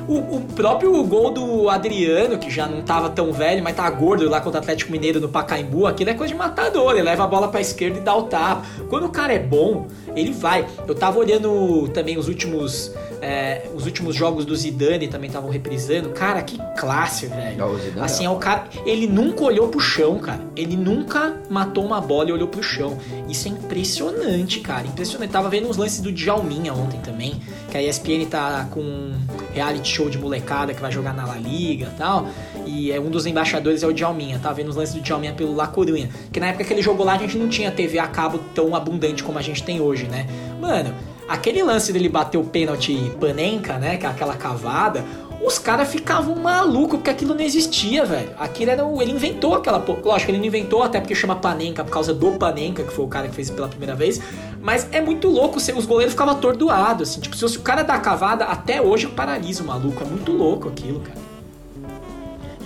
O, 0.07 0.37
o 0.37 0.41
próprio 0.55 1.03
gol 1.03 1.29
do 1.31 1.69
Adriano, 1.69 2.37
que 2.39 2.49
já 2.49 2.65
não 2.65 2.81
tava 2.81 3.09
tão 3.09 3.31
velho, 3.31 3.63
mas 3.63 3.75
tá 3.75 3.87
gordo 3.89 4.27
lá 4.27 4.41
contra 4.41 4.59
o 4.59 4.63
Atlético 4.63 4.91
Mineiro 4.91 5.19
no 5.19 5.29
Pacaembu, 5.29 5.85
aquilo 5.85 6.09
é 6.09 6.13
coisa 6.15 6.33
de 6.33 6.37
matador. 6.39 6.93
Ele 6.93 7.03
leva 7.03 7.23
a 7.23 7.27
bola 7.27 7.47
pra 7.49 7.61
esquerda 7.61 7.99
e 7.99 8.01
dá 8.01 8.15
o 8.15 8.23
tapa. 8.23 8.63
Quando 8.89 9.05
o 9.05 9.09
cara 9.09 9.33
é 9.33 9.39
bom, 9.39 9.85
ele 10.19 10.31
vai. 10.33 10.67
Eu 10.87 10.95
tava 10.95 11.19
olhando 11.19 11.87
também 11.93 12.17
os 12.17 12.27
últimos. 12.27 12.91
é, 13.21 13.67
os 13.75 13.85
últimos 13.85 14.15
jogos 14.15 14.45
do 14.45 14.55
Zidane 14.55 15.07
também 15.07 15.27
estavam 15.27 15.49
reprisando. 15.49 16.09
Cara, 16.09 16.41
que 16.41 16.57
classe, 16.77 17.25
velho. 17.27 17.65
O 17.65 17.77
Zidane 17.77 18.05
Assim, 18.05 18.23
é 18.23 18.27
é 18.27 18.29
o 18.29 18.37
cara. 18.37 18.65
Ele 18.85 19.07
nunca 19.07 19.43
olhou 19.43 19.67
pro 19.67 19.79
chão, 19.79 20.19
cara. 20.19 20.41
Ele 20.55 20.75
nunca 20.77 21.37
matou 21.49 21.83
uma 21.85 21.99
bola 21.99 22.29
e 22.29 22.31
olhou 22.33 22.47
pro 22.47 22.63
chão. 22.63 22.97
Isso 23.27 23.47
é 23.47 23.51
impressionante, 23.51 24.59
cara. 24.59 24.87
Impressionante. 24.87 25.31
Tava 25.31 25.49
vendo 25.49 25.67
uns 25.67 25.77
lances 25.77 25.99
do 26.01 26.11
Djalminha 26.11 26.73
ontem 26.73 26.99
também. 27.01 27.39
Que 27.69 27.77
a 27.77 27.83
ESPN 27.83 28.25
tá 28.29 28.67
com 28.71 28.79
um 28.79 29.13
reality 29.53 29.87
show 29.89 30.09
de 30.09 30.17
molecada 30.17 30.73
que 30.73 30.81
vai 30.81 30.91
jogar 30.91 31.13
na 31.13 31.25
La 31.25 31.35
Liga 31.35 31.91
e 31.93 31.97
tal. 31.97 32.27
E 32.65 32.91
é 32.91 32.99
um 32.99 33.09
dos 33.09 33.25
embaixadores 33.25 33.83
é 33.83 33.87
o 33.87 33.93
Djalminha, 33.93 34.39
tá 34.39 34.51
vendo 34.53 34.69
os 34.69 34.75
lances 34.75 34.95
do 34.95 35.01
Djalminha 35.01 35.33
pelo 35.33 35.55
La 35.55 35.67
Corunha. 35.67 36.09
Que 36.31 36.39
na 36.39 36.47
época 36.47 36.63
que 36.63 36.73
ele 36.73 36.81
jogou 36.81 37.05
lá, 37.05 37.13
a 37.13 37.17
gente 37.17 37.37
não 37.37 37.47
tinha 37.49 37.71
TV 37.71 37.99
a 37.99 38.07
cabo 38.07 38.39
tão 38.53 38.75
abundante 38.75 39.23
como 39.23 39.37
a 39.39 39.41
gente 39.41 39.63
tem 39.63 39.81
hoje, 39.81 40.05
né? 40.05 40.27
Mano, 40.61 40.93
aquele 41.27 41.61
lance 41.63 41.91
dele 41.93 42.09
bater 42.09 42.37
o 42.37 42.43
pênalti 42.43 43.11
panenca, 43.19 43.77
né? 43.77 43.97
Que 43.97 44.05
é 44.05 44.09
aquela 44.09 44.35
cavada, 44.35 45.03
os 45.41 45.57
caras 45.57 45.89
ficavam 45.89 46.35
malucos 46.35 46.97
porque 46.97 47.09
aquilo 47.09 47.33
não 47.33 47.41
existia, 47.41 48.03
velho. 48.03 48.31
Aquilo 48.37 48.71
era. 48.71 48.85
o- 48.85 49.01
Ele 49.01 49.11
inventou 49.13 49.55
aquela. 49.55 49.77
Lógico, 50.03 50.31
ele 50.31 50.37
não 50.37 50.45
inventou 50.45 50.83
até 50.83 50.99
porque 50.99 51.15
chama 51.15 51.35
Panenka 51.37 51.81
por 51.83 51.91
causa 51.91 52.13
do 52.13 52.31
Panenka, 52.33 52.83
que 52.83 52.91
foi 52.91 53.05
o 53.05 53.07
cara 53.07 53.29
que 53.29 53.35
fez 53.35 53.49
pela 53.49 53.69
primeira 53.69 53.95
vez. 53.95 54.19
Mas 54.61 54.85
é 54.91 54.99
muito 54.99 55.29
louco, 55.29 55.57
os 55.57 55.85
goleiros 55.85 56.11
ficavam 56.13 56.33
atordoados, 56.33 57.09
assim. 57.09 57.21
Tipo, 57.21 57.37
se 57.37 57.45
o 57.57 57.61
cara 57.61 57.83
dá 57.83 57.97
cavada, 57.99 58.43
até 58.45 58.81
hoje 58.81 59.07
paralisa 59.07 59.63
o 59.63 59.65
maluco. 59.65 60.03
É 60.03 60.05
muito 60.05 60.33
louco 60.33 60.67
aquilo, 60.67 60.99
cara. 60.99 61.17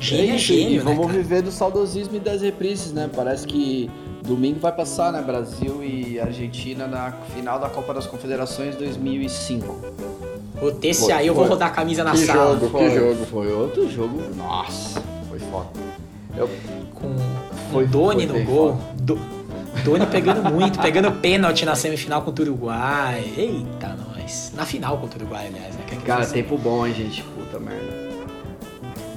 Gênio 0.03 0.33
é 0.33 0.35
E 0.35 0.37
gênio, 0.37 0.83
né, 0.83 0.93
vamos 0.93 1.07
cara? 1.07 1.17
viver 1.19 1.41
do 1.41 1.51
saudosismo 1.51 2.15
e 2.15 2.19
das 2.19 2.41
reprises, 2.41 2.91
né? 2.93 3.09
Parece 3.15 3.47
que 3.47 3.89
domingo 4.21 4.59
vai 4.59 4.71
passar, 4.71 5.11
né? 5.11 5.21
Brasil 5.21 5.83
e 5.83 6.19
Argentina 6.19 6.87
na 6.87 7.11
final 7.33 7.59
da 7.59 7.69
Copa 7.69 7.93
das 7.93 8.05
Confederações 8.05 8.75
2005. 8.75 9.75
Pô, 10.59 10.71
esse 10.81 11.01
Foi, 11.05 11.11
aí 11.13 11.27
eu 11.27 11.33
vou 11.33 11.43
foi. 11.45 11.53
rodar 11.53 11.69
a 11.69 11.71
camisa 11.71 12.03
na 12.03 12.11
Que 12.11 12.17
sala. 12.19 12.53
jogo. 12.59 12.69
Foi, 12.69 12.89
jogo. 12.93 13.25
Foi 13.25 13.51
outro 13.53 13.89
jogo. 13.89 14.21
Nossa, 14.35 15.01
foi 15.29 15.39
foda. 15.39 15.67
Eu, 16.37 16.49
Com 16.95 17.15
Foi- 17.71 17.87
Doni 17.87 18.25
no 18.25 18.43
gol. 18.43 18.77
Do, 18.95 19.19
Doni 19.83 20.05
pegando 20.05 20.43
muito, 20.51 20.79
pegando 20.79 21.11
pênalti 21.11 21.65
na 21.65 21.75
semifinal 21.75 22.21
contra 22.21 22.43
o 22.45 22.47
Uruguai. 22.47 23.23
Eita, 23.35 23.95
nós. 24.15 24.51
Na 24.55 24.65
final 24.65 24.97
contra 24.97 25.19
o 25.19 25.21
Uruguai, 25.23 25.47
aliás, 25.47 25.75
né? 25.75 25.81
Que 25.87 25.95
é 25.95 25.97
que 25.97 26.03
cara, 26.03 26.25
tempo 26.25 26.57
bom, 26.57 26.85
hein, 26.87 26.93
gente? 26.93 27.23
Puta 27.23 27.59
merda. 27.59 27.92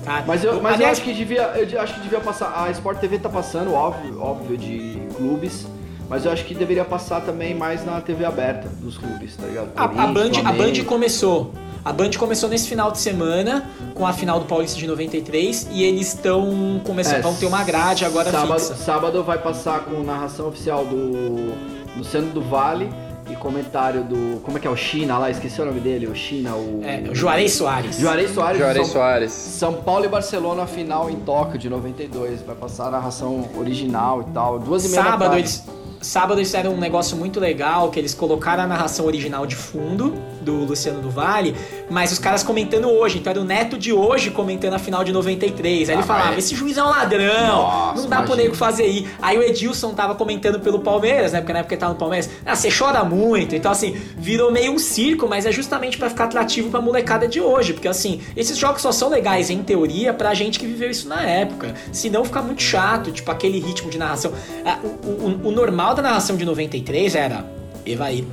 Cara, 0.07 0.25
Mas 0.25 0.45
eu, 0.45 0.62
mas 0.62 0.81
eu 0.81 0.87
acho 0.87 1.03
que 1.03 1.12
devia, 1.12 1.42
eu 1.42 1.81
acho 1.81 1.95
que 1.95 2.01
devia 2.01 2.21
passar. 2.21 2.64
A 2.64 2.71
Sport 2.71 2.99
TV 2.99 3.19
tá 3.19 3.29
passando, 3.29 3.75
óbvio, 3.75 4.23
óbvio, 4.23 4.57
de 4.57 5.03
clubes. 5.16 5.66
Mas 6.09 6.25
eu 6.25 6.31
acho 6.31 6.45
que 6.45 6.55
deveria 6.55 6.85
passar 6.85 7.21
também 7.23 7.53
mais 7.53 7.85
na 7.85 8.01
TV 8.01 8.25
aberta 8.25 8.69
dos 8.81 8.97
clubes, 8.97 9.35
tá 9.37 9.45
ligado? 9.45 9.71
a, 9.77 9.85
a 9.85 10.07
Band, 10.07 10.31
a. 10.45 10.53
Band 10.53 10.85
começou. 10.87 11.53
A 11.85 11.92
Band 11.92 12.11
começou 12.16 12.49
nesse 12.49 12.69
final 12.69 12.92
de 12.92 12.99
semana 12.99 13.69
com 13.95 14.07
a 14.07 14.12
final 14.12 14.38
do 14.38 14.47
Paulista 14.47 14.79
de 14.79 14.87
93 14.87 15.69
e 15.73 15.83
eles 15.83 16.14
estão 16.14 16.81
começando, 16.85 17.16
É, 17.16 17.21
vão 17.23 17.35
ter 17.35 17.47
uma 17.47 17.64
grade 17.64 18.05
agora 18.05 18.31
sábado, 18.31 18.61
fixa. 18.61 18.77
Sábado 18.77 19.25
vai 19.25 19.38
passar 19.38 19.81
com 19.81 20.01
narração 20.05 20.47
oficial 20.49 20.85
do 20.85 21.53
Luciano 21.97 22.31
do 22.33 22.40
Vale 22.40 22.88
e 23.29 23.37
comentário 23.37 24.05
do. 24.05 24.41
Como 24.41 24.57
é 24.57 24.61
que 24.61 24.67
é 24.67 24.71
o 24.71 24.77
China 24.77 25.19
lá? 25.19 25.31
Esqueci 25.31 25.61
o 25.61 25.65
nome 25.65 25.81
dele, 25.81 26.07
o 26.07 26.15
China, 26.15 26.55
o. 26.55 26.81
É, 26.85 27.11
o 27.11 27.15
Juarez 27.15 27.53
Soares. 27.53 27.99
Juarez 27.99 28.31
Soares. 28.31 28.59
Juarez 28.59 28.87
São, 28.87 28.93
Soares. 28.95 29.33
São 29.33 29.73
Paulo 29.75 30.05
e 30.05 30.09
Barcelona, 30.09 30.67
final 30.67 31.11
em 31.11 31.17
Tóquio 31.17 31.59
de 31.59 31.69
92. 31.69 32.43
Vai 32.43 32.57
passar 32.57 32.89
a 32.89 32.91
narração 32.91 33.49
original 33.57 34.23
e 34.23 34.33
tal. 34.33 34.59
Duas 34.59 34.85
e 34.85 34.89
meia 34.89 35.03
da 35.03 35.11
Sábado 35.11 35.31
tarde. 35.31 35.41
eles, 35.41 35.65
sábado 36.01 36.39
eles 36.39 36.49
fizeram 36.49 36.73
um 36.73 36.79
negócio 36.79 37.17
muito 37.17 37.41
legal, 37.41 37.91
que 37.91 37.99
eles 37.99 38.15
colocaram 38.15 38.65
a 38.65 38.67
narração 38.67 39.07
original 39.07 39.47
de 39.47 39.57
fundo 39.57 40.15
do 40.46 40.64
Luciano 40.64 41.00
do 41.00 41.11
Vale, 41.11 41.54
mas 41.90 42.12
os 42.12 42.18
caras 42.20 42.42
comentando 42.44 42.88
hoje, 42.88 43.18
então 43.18 43.32
era 43.32 43.40
o 43.40 43.44
neto 43.44 43.76
de 43.76 43.92
hoje 43.92 44.30
comentando 44.30 44.74
a 44.74 44.78
final 44.78 45.02
de 45.02 45.12
93. 45.12 45.88
Aí 45.90 45.94
ele 45.96 46.02
Ah, 46.02 46.06
falava, 46.06 46.28
mas- 46.30 46.38
esse 46.38 46.54
juiz 46.54 46.78
é 46.78 46.82
um 46.85 46.88
ladrão, 46.88 47.46
Nossa, 47.56 48.00
não 48.02 48.09
dá 48.09 48.16
pro 48.18 48.26
imagina. 48.26 48.42
nego 48.44 48.54
fazer 48.54 48.85
aí. 48.85 49.09
Aí 49.20 49.37
o 49.37 49.42
Edilson 49.42 49.92
tava 49.92 50.14
comentando 50.14 50.61
pelo 50.61 50.78
Palmeiras, 50.78 51.32
né, 51.32 51.40
porque 51.40 51.52
na 51.52 51.59
época 51.59 51.74
ele 51.74 51.80
tava 51.80 51.92
no 51.94 51.98
Palmeiras, 51.98 52.30
ah, 52.46 52.54
você 52.54 52.68
chora 52.70 53.02
muito, 53.04 53.56
então 53.56 53.72
assim, 53.72 53.96
virou 54.16 54.52
meio 54.52 54.70
um 54.72 54.78
circo, 54.78 55.26
mas 55.28 55.44
é 55.46 55.50
justamente 55.52 55.98
pra 55.98 56.09
ficar 56.09 56.24
atrativo 56.24 56.70
pra 56.70 56.80
molecada 56.80 57.26
de 57.26 57.40
hoje, 57.40 57.72
porque 57.72 57.88
assim, 57.88 58.20
esses 58.37 58.56
jogos 58.56 58.80
só 58.82 58.92
são 58.92 59.09
legais 59.09 59.50
em 59.50 59.62
teoria 59.64 60.14
pra 60.14 60.32
gente 60.32 60.59
que 60.61 60.66
viveu 60.66 60.88
isso 60.90 61.09
na 61.09 61.22
época, 61.22 61.74
senão 61.92 62.24
fica 62.24 62.40
muito 62.40 62.62
chato, 62.62 63.11
tipo 63.11 63.28
aquele 63.32 63.59
ritmo 63.59 63.90
de 63.90 63.98
narração. 63.98 64.32
Ah, 64.64 64.78
o, 65.04 65.09
o- 65.09 65.48
o 65.48 65.50
normal 65.50 65.92
da 65.94 66.02
narração 66.02 66.37
de 66.37 66.44
93 66.44 67.16
era 67.16 67.44
Evair, 67.85 68.24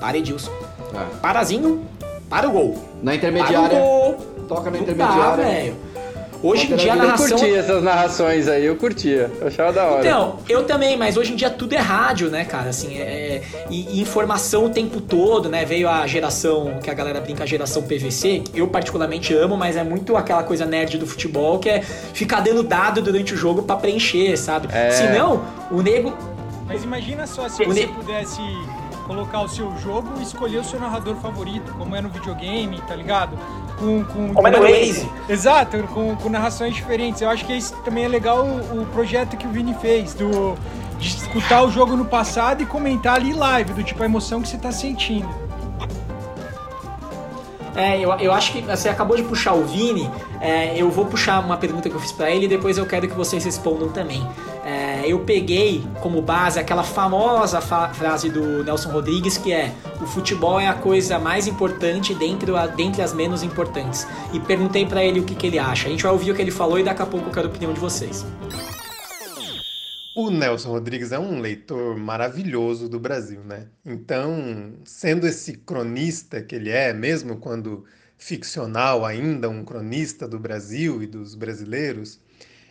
para 0.00 0.18
Edilson, 0.18 0.50
É. 0.94 1.16
parazinho, 1.20 1.82
para 2.28 2.48
o 2.48 2.52
gol. 2.52 2.74
Na 3.02 3.04
Para 3.04 3.12
o 3.12 3.14
intermediária. 3.14 3.78
gol. 3.78 4.16
Toca 4.48 4.70
na 4.70 4.78
Não 4.78 4.84
dá, 4.86 4.92
intermediária. 4.92 5.44
velho. 5.44 5.74
Hoje 6.44 6.72
em 6.72 6.74
dia 6.74 6.92
a 6.94 6.96
Eu 6.96 7.02
narração 7.04 7.28
curtia 7.38 7.56
essas 7.60 7.82
narrações 7.84 8.48
aí, 8.48 8.66
eu 8.66 8.74
curtia. 8.74 9.30
Eu 9.40 9.46
achava 9.46 9.72
da 9.72 9.84
hora. 9.84 10.00
Então, 10.04 10.38
eu 10.48 10.64
também, 10.64 10.96
mas 10.96 11.16
hoje 11.16 11.32
em 11.32 11.36
dia 11.36 11.48
tudo 11.48 11.72
é 11.72 11.78
rádio, 11.78 12.30
né, 12.30 12.44
cara? 12.44 12.70
Assim, 12.70 12.98
é, 12.98 13.42
e, 13.70 13.98
e 13.98 14.00
informação 14.00 14.64
o 14.64 14.68
tempo 14.68 15.00
todo, 15.00 15.48
né? 15.48 15.64
Veio 15.64 15.88
a 15.88 16.04
geração, 16.04 16.80
que 16.82 16.90
a 16.90 16.94
galera 16.94 17.20
brinca, 17.20 17.44
a 17.44 17.46
geração 17.46 17.82
PVC, 17.82 18.40
que 18.52 18.58
eu 18.60 18.66
particularmente 18.66 19.32
amo, 19.32 19.56
mas 19.56 19.76
é 19.76 19.84
muito 19.84 20.16
aquela 20.16 20.42
coisa 20.42 20.66
nerd 20.66 20.98
do 20.98 21.06
futebol, 21.06 21.60
que 21.60 21.68
é 21.68 21.80
ficar 21.80 22.40
dando 22.40 22.64
dado 22.64 23.00
durante 23.00 23.34
o 23.34 23.36
jogo 23.36 23.62
pra 23.62 23.76
preencher, 23.76 24.36
sabe? 24.36 24.66
É. 24.72 24.90
Senão, 24.90 25.44
o 25.70 25.80
nego... 25.80 26.12
Mas 26.66 26.82
imagina 26.82 27.24
só 27.24 27.48
se 27.48 27.62
O 27.62 27.66
você 27.66 27.86
ne- 27.86 27.86
pudesse 27.86 28.40
colocar 29.12 29.42
o 29.42 29.48
seu 29.48 29.76
jogo 29.76 30.08
e 30.18 30.22
escolher 30.22 30.58
o 30.58 30.64
seu 30.64 30.80
narrador 30.80 31.16
favorito, 31.16 31.72
como 31.74 31.94
é 31.94 32.00
no 32.00 32.08
videogame, 32.08 32.80
tá 32.88 32.96
ligado? 32.96 33.38
Com, 33.78 34.02
com, 34.04 34.32
Como 34.32 34.48
é 34.48 34.50
no 34.50 34.60
Waze. 34.60 35.08
Exato, 35.28 35.76
com, 35.88 36.16
com 36.16 36.28
narrações 36.30 36.74
diferentes. 36.74 37.20
Eu 37.20 37.28
acho 37.28 37.44
que 37.44 37.52
isso 37.52 37.74
também 37.84 38.04
é 38.04 38.08
legal 38.08 38.44
o, 38.44 38.82
o 38.82 38.86
projeto 38.86 39.36
que 39.36 39.46
o 39.46 39.50
Vini 39.50 39.74
fez, 39.74 40.14
do, 40.14 40.56
de 40.98 41.08
escutar 41.08 41.62
o 41.62 41.70
jogo 41.70 41.94
no 41.94 42.06
passado 42.06 42.62
e 42.62 42.66
comentar 42.66 43.16
ali 43.16 43.34
live, 43.34 43.74
do 43.74 43.82
tipo 43.82 44.02
a 44.02 44.06
emoção 44.06 44.40
que 44.40 44.48
você 44.48 44.56
tá 44.56 44.72
sentindo. 44.72 45.28
É, 47.74 47.98
eu, 47.98 48.10
eu 48.12 48.32
acho 48.32 48.52
que 48.52 48.60
você 48.60 48.88
acabou 48.88 49.16
de 49.16 49.22
puxar 49.22 49.54
o 49.54 49.64
Vini, 49.64 50.10
é, 50.40 50.76
eu 50.76 50.90
vou 50.90 51.06
puxar 51.06 51.40
uma 51.40 51.56
pergunta 51.56 51.88
que 51.88 51.94
eu 51.94 52.00
fiz 52.00 52.12
pra 52.12 52.30
ele 52.30 52.44
e 52.44 52.48
depois 52.48 52.76
eu 52.76 52.86
quero 52.86 53.08
que 53.08 53.14
vocês 53.14 53.44
respondam 53.44 53.88
também. 53.88 54.26
É, 55.02 55.08
eu 55.08 55.24
peguei 55.24 55.82
como 56.00 56.22
base 56.22 56.60
aquela 56.60 56.84
famosa 56.84 57.60
fa- 57.60 57.92
frase 57.92 58.30
do 58.30 58.62
Nelson 58.62 58.90
Rodrigues 58.90 59.36
que 59.36 59.52
é 59.52 59.74
o 60.00 60.06
futebol 60.06 60.60
é 60.60 60.68
a 60.68 60.74
coisa 60.74 61.18
mais 61.18 61.48
importante 61.48 62.14
dentre, 62.14 62.54
a- 62.56 62.68
dentre 62.68 63.02
as 63.02 63.12
menos 63.12 63.42
importantes. 63.42 64.06
E 64.32 64.38
perguntei 64.38 64.86
pra 64.86 65.04
ele 65.04 65.18
o 65.18 65.24
que, 65.24 65.34
que 65.34 65.48
ele 65.48 65.58
acha. 65.58 65.88
A 65.88 65.90
gente 65.90 66.04
vai 66.04 66.12
ouvir 66.12 66.30
o 66.30 66.34
que 66.36 66.40
ele 66.42 66.52
falou 66.52 66.78
e 66.78 66.84
daqui 66.84 67.02
a 67.02 67.06
pouco 67.06 67.28
eu 67.28 67.32
quero 67.32 67.48
a 67.48 67.50
opinião 67.50 67.72
de 67.72 67.80
vocês. 67.80 68.24
O 70.14 70.30
Nelson 70.30 70.68
Rodrigues 70.70 71.10
é 71.10 71.18
um 71.18 71.40
leitor 71.40 71.96
maravilhoso 71.96 72.88
do 72.88 73.00
Brasil, 73.00 73.40
né? 73.44 73.66
Então, 73.84 74.74
sendo 74.84 75.26
esse 75.26 75.54
cronista 75.54 76.40
que 76.42 76.54
ele 76.54 76.70
é, 76.70 76.92
mesmo 76.92 77.36
quando 77.38 77.84
ficcional 78.18 79.04
ainda, 79.04 79.48
um 79.48 79.64
cronista 79.64 80.28
do 80.28 80.38
Brasil 80.38 81.02
e 81.02 81.06
dos 81.08 81.34
brasileiros, 81.34 82.20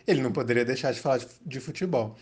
ele 0.06 0.22
não 0.22 0.32
poderia 0.32 0.64
deixar 0.64 0.92
de 0.92 1.00
falar 1.00 1.20
de, 1.44 1.60
futebol. 1.60 2.16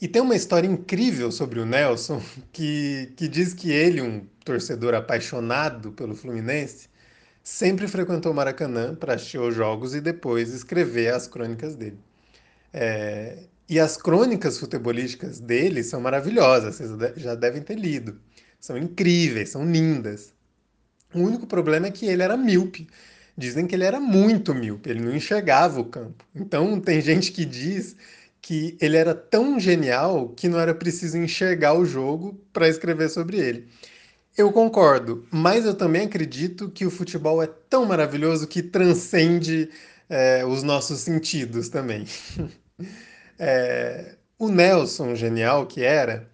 E 0.00 0.06
tem 0.06 0.20
uma 0.22 0.36
história 0.36 0.66
incrível 0.66 1.32
sobre 1.32 1.58
o 1.60 1.66
Nelson 1.66 2.22
que, 2.52 3.12
que 3.16 3.28
diz 3.28 3.54
que 3.54 3.70
ele, 3.70 4.00
um 4.00 4.26
torcedor 4.44 4.94
apaixonado 4.94 5.92
pelo 5.92 6.14
Fluminense, 6.14 6.88
sempre 7.42 7.88
frequentou 7.88 8.34
Maracanã 8.34 8.94
para 8.94 9.14
assistir 9.14 9.38
aos 9.38 9.54
jogos 9.54 9.94
e 9.94 10.00
depois 10.00 10.52
escrever 10.52 11.14
as 11.14 11.26
crônicas 11.26 11.76
dele. 11.76 11.98
É, 12.72 13.38
e 13.68 13.80
as 13.80 13.96
crônicas 13.96 14.58
futebolísticas 14.58 15.40
dele 15.40 15.82
são 15.82 16.00
maravilhosas, 16.00 16.76
vocês 16.76 16.90
já 17.16 17.34
devem 17.34 17.62
ter 17.62 17.76
lido. 17.76 18.20
São 18.60 18.76
incríveis, 18.76 19.50
são 19.50 19.64
lindas. 19.64 20.32
O 21.14 21.20
único 21.20 21.46
problema 21.46 21.86
é 21.86 21.90
que 21.90 22.06
ele 22.06 22.22
era 22.22 22.36
míope. 22.36 22.86
Dizem 23.36 23.66
que 23.66 23.74
ele 23.74 23.84
era 23.84 24.00
muito 24.00 24.54
míope, 24.54 24.88
ele 24.90 25.00
não 25.00 25.14
enxergava 25.14 25.80
o 25.80 25.84
campo. 25.84 26.24
Então 26.34 26.80
tem 26.80 27.00
gente 27.00 27.32
que 27.32 27.44
diz 27.44 27.96
que 28.40 28.76
ele 28.80 28.96
era 28.96 29.14
tão 29.14 29.58
genial 29.58 30.28
que 30.30 30.48
não 30.48 30.58
era 30.58 30.74
preciso 30.74 31.18
enxergar 31.18 31.74
o 31.74 31.84
jogo 31.84 32.40
para 32.52 32.68
escrever 32.68 33.08
sobre 33.10 33.38
ele. 33.38 33.68
Eu 34.36 34.52
concordo, 34.52 35.26
mas 35.30 35.64
eu 35.64 35.74
também 35.74 36.06
acredito 36.06 36.70
que 36.70 36.86
o 36.86 36.90
futebol 36.90 37.42
é 37.42 37.46
tão 37.46 37.86
maravilhoso 37.86 38.46
que 38.46 38.62
transcende 38.62 39.70
é, 40.08 40.44
os 40.44 40.62
nossos 40.62 41.00
sentidos 41.00 41.68
também. 41.68 42.06
É, 43.38 44.16
o 44.38 44.48
Nelson, 44.48 45.14
genial 45.14 45.66
que 45.66 45.82
era, 45.82 46.26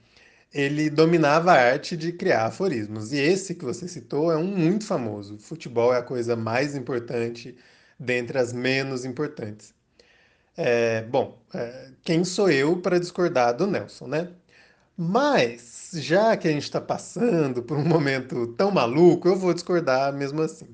ele 0.53 0.91
dominava 0.91 1.53
a 1.53 1.73
arte 1.73 1.97
de 1.97 2.13
criar 2.13 2.47
aforismos. 2.47 3.13
E 3.13 3.19
esse 3.19 3.55
que 3.55 3.65
você 3.65 3.89
citou 3.89 4.31
é 4.33 4.37
um 4.37 4.47
muito 4.47 4.85
famoso. 4.87 5.39
Futebol 5.39 5.95
é 5.95 5.99
a 5.99 6.03
coisa 6.03 6.37
mais 6.37 6.77
importante 6.77 7.57
dentre 7.99 8.39
as 8.39 8.53
menos 8.53 9.05
importantes. 9.05 9.75
É, 10.57 11.03
bom, 11.03 11.39
é, 11.55 11.91
quem 12.03 12.25
sou 12.25 12.51
eu 12.51 12.77
para 12.81 13.01
discordar 13.01 13.57
do 13.57 13.67
Nelson, 13.67 14.07
né? 14.07 14.29
Mas, 14.97 15.91
já 15.95 16.37
que 16.37 16.47
a 16.49 16.51
gente 16.51 16.65
está 16.65 16.81
passando 16.81 17.63
por 17.63 17.79
um 17.79 17.85
momento 17.85 18.49
tão 18.49 18.71
maluco, 18.71 19.29
eu 19.29 19.37
vou 19.37 19.55
discordar 19.55 20.13
mesmo 20.13 20.43
assim. 20.43 20.69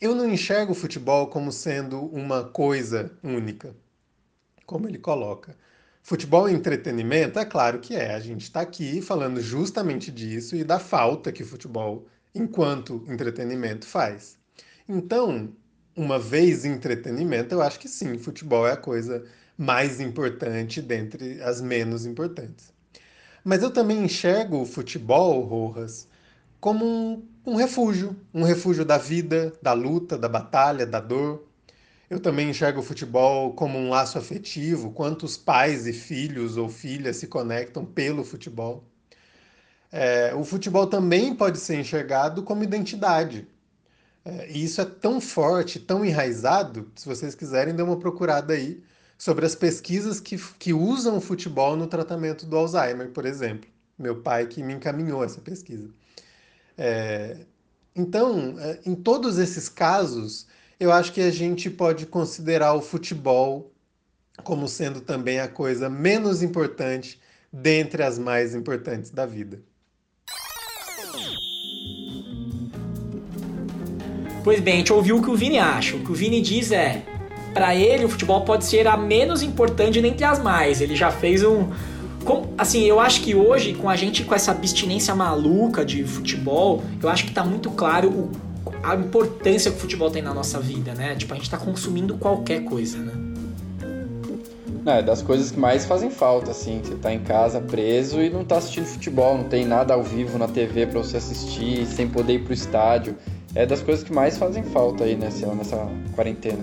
Eu 0.00 0.14
não 0.14 0.30
enxergo 0.30 0.72
o 0.72 0.74
futebol 0.74 1.28
como 1.28 1.50
sendo 1.52 2.00
uma 2.06 2.44
coisa 2.44 3.10
única, 3.22 3.74
como 4.66 4.88
ele 4.88 4.98
coloca. 4.98 5.56
Futebol 6.06 6.46
é 6.46 6.52
entretenimento? 6.52 7.36
É 7.36 7.44
claro 7.44 7.80
que 7.80 7.96
é. 7.96 8.14
A 8.14 8.20
gente 8.20 8.42
está 8.42 8.60
aqui 8.60 9.02
falando 9.02 9.40
justamente 9.40 10.08
disso 10.08 10.54
e 10.54 10.62
da 10.62 10.78
falta 10.78 11.32
que 11.32 11.42
o 11.42 11.46
futebol, 11.46 12.06
enquanto 12.32 13.04
entretenimento, 13.08 13.84
faz. 13.84 14.38
Então, 14.88 15.52
uma 15.96 16.16
vez 16.16 16.64
entretenimento, 16.64 17.52
eu 17.52 17.60
acho 17.60 17.80
que 17.80 17.88
sim, 17.88 18.16
futebol 18.18 18.68
é 18.68 18.74
a 18.74 18.76
coisa 18.76 19.24
mais 19.58 19.98
importante 19.98 20.80
dentre 20.80 21.42
as 21.42 21.60
menos 21.60 22.06
importantes. 22.06 22.72
Mas 23.42 23.64
eu 23.64 23.72
também 23.72 24.04
enxergo 24.04 24.60
o 24.60 24.64
futebol, 24.64 25.40
Rojas, 25.40 26.06
como 26.60 26.86
um, 26.86 27.28
um 27.44 27.56
refúgio, 27.56 28.14
um 28.32 28.44
refúgio 28.44 28.84
da 28.84 28.96
vida, 28.96 29.52
da 29.60 29.72
luta, 29.72 30.16
da 30.16 30.28
batalha, 30.28 30.86
da 30.86 31.00
dor. 31.00 31.45
Eu 32.08 32.20
também 32.20 32.50
enxergo 32.50 32.80
o 32.80 32.82
futebol 32.82 33.52
como 33.54 33.78
um 33.78 33.90
laço 33.90 34.16
afetivo, 34.16 34.92
quantos 34.92 35.36
pais 35.36 35.86
e 35.86 35.92
filhos 35.92 36.56
ou 36.56 36.68
filhas 36.68 37.16
se 37.16 37.26
conectam 37.26 37.84
pelo 37.84 38.24
futebol. 38.24 38.84
É, 39.90 40.34
o 40.34 40.44
futebol 40.44 40.86
também 40.86 41.34
pode 41.34 41.58
ser 41.58 41.80
enxergado 41.80 42.42
como 42.42 42.62
identidade. 42.62 43.48
É, 44.24 44.50
e 44.50 44.64
isso 44.64 44.80
é 44.80 44.84
tão 44.84 45.20
forte, 45.20 45.80
tão 45.80 46.04
enraizado, 46.04 46.90
se 46.94 47.06
vocês 47.06 47.34
quiserem, 47.34 47.74
dê 47.74 47.82
uma 47.82 47.98
procurada 47.98 48.54
aí 48.54 48.82
sobre 49.18 49.46
as 49.46 49.54
pesquisas 49.54 50.20
que, 50.20 50.36
que 50.58 50.72
usam 50.72 51.16
o 51.16 51.20
futebol 51.20 51.76
no 51.76 51.86
tratamento 51.86 52.46
do 52.46 52.56
Alzheimer, 52.56 53.10
por 53.10 53.24
exemplo. 53.24 53.68
Meu 53.98 54.20
pai 54.20 54.46
que 54.46 54.62
me 54.62 54.74
encaminhou 54.74 55.24
essa 55.24 55.40
pesquisa. 55.40 55.88
É, 56.76 57.38
então, 57.94 58.56
é, 58.58 58.80
em 58.84 58.94
todos 58.94 59.38
esses 59.38 59.68
casos, 59.68 60.46
eu 60.78 60.92
acho 60.92 61.12
que 61.12 61.20
a 61.20 61.30
gente 61.30 61.70
pode 61.70 62.06
considerar 62.06 62.74
o 62.74 62.82
futebol 62.82 63.72
como 64.44 64.68
sendo 64.68 65.00
também 65.00 65.40
a 65.40 65.48
coisa 65.48 65.88
menos 65.88 66.42
importante 66.42 67.18
dentre 67.52 68.02
as 68.02 68.18
mais 68.18 68.54
importantes 68.54 69.10
da 69.10 69.24
vida. 69.24 69.60
Pois 74.44 74.60
bem, 74.60 74.74
a 74.74 74.76
gente 74.76 74.92
ouviu 74.92 75.16
o 75.16 75.22
que 75.22 75.30
o 75.30 75.34
Vini 75.34 75.58
acha. 75.58 75.96
O 75.96 76.04
que 76.04 76.12
o 76.12 76.14
Vini 76.14 76.40
diz 76.40 76.70
é: 76.70 77.02
para 77.52 77.74
ele 77.74 78.04
o 78.04 78.08
futebol 78.08 78.44
pode 78.44 78.64
ser 78.64 78.86
a 78.86 78.96
menos 78.96 79.42
importante 79.42 80.00
dentre 80.00 80.24
as 80.24 80.38
mais. 80.40 80.80
Ele 80.80 80.94
já 80.94 81.10
fez 81.10 81.42
um. 81.42 81.70
Assim, 82.58 82.84
eu 82.84 83.00
acho 83.00 83.22
que 83.22 83.34
hoje, 83.34 83.74
com 83.74 83.88
a 83.88 83.96
gente 83.96 84.24
com 84.24 84.34
essa 84.34 84.50
abstinência 84.50 85.14
maluca 85.14 85.84
de 85.84 86.04
futebol, 86.04 86.82
eu 87.02 87.08
acho 87.08 87.24
que 87.24 87.32
tá 87.32 87.44
muito 87.44 87.70
claro 87.70 88.08
o, 88.08 88.30
a 88.82 88.94
importância 88.94 89.70
que 89.70 89.76
o 89.76 89.80
futebol 89.80 90.10
tem 90.10 90.22
na 90.22 90.34
nossa 90.34 90.60
vida, 90.60 90.94
né? 90.94 91.14
Tipo, 91.14 91.34
a 91.34 91.36
gente 91.36 91.50
tá 91.50 91.56
consumindo 91.56 92.16
qualquer 92.16 92.64
coisa, 92.64 92.98
né? 92.98 93.12
É 94.86 95.02
das 95.02 95.20
coisas 95.20 95.50
que 95.50 95.58
mais 95.58 95.84
fazem 95.84 96.10
falta, 96.10 96.52
assim. 96.52 96.80
Você 96.82 96.94
tá 96.94 97.12
em 97.12 97.20
casa 97.20 97.60
preso 97.60 98.20
e 98.20 98.30
não 98.30 98.44
tá 98.44 98.58
assistindo 98.58 98.86
futebol, 98.86 99.36
não 99.36 99.44
tem 99.44 99.64
nada 99.64 99.94
ao 99.94 100.02
vivo 100.02 100.38
na 100.38 100.46
TV 100.46 100.86
para 100.86 101.00
você 101.00 101.16
assistir, 101.16 101.84
sem 101.86 102.08
poder 102.08 102.34
ir 102.34 102.44
pro 102.44 102.52
estádio 102.52 103.16
é 103.56 103.64
das 103.64 103.80
coisas 103.80 104.04
que 104.04 104.12
mais 104.12 104.36
fazem 104.36 104.62
falta 104.62 105.04
aí 105.04 105.16
nessa, 105.16 105.46
nessa 105.54 105.88
quarentena. 106.14 106.62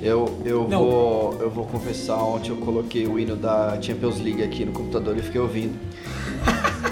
Eu, 0.00 0.40
eu, 0.44 0.68
vou, 0.68 1.36
eu 1.40 1.50
vou 1.50 1.66
confessar, 1.66 2.22
ontem 2.22 2.50
eu 2.50 2.56
coloquei 2.56 3.06
o 3.06 3.18
hino 3.18 3.34
da 3.34 3.76
Champions 3.82 4.20
League 4.20 4.44
aqui 4.44 4.64
no 4.64 4.72
computador 4.72 5.16
e 5.18 5.22
fiquei 5.22 5.40
ouvindo. 5.40 5.76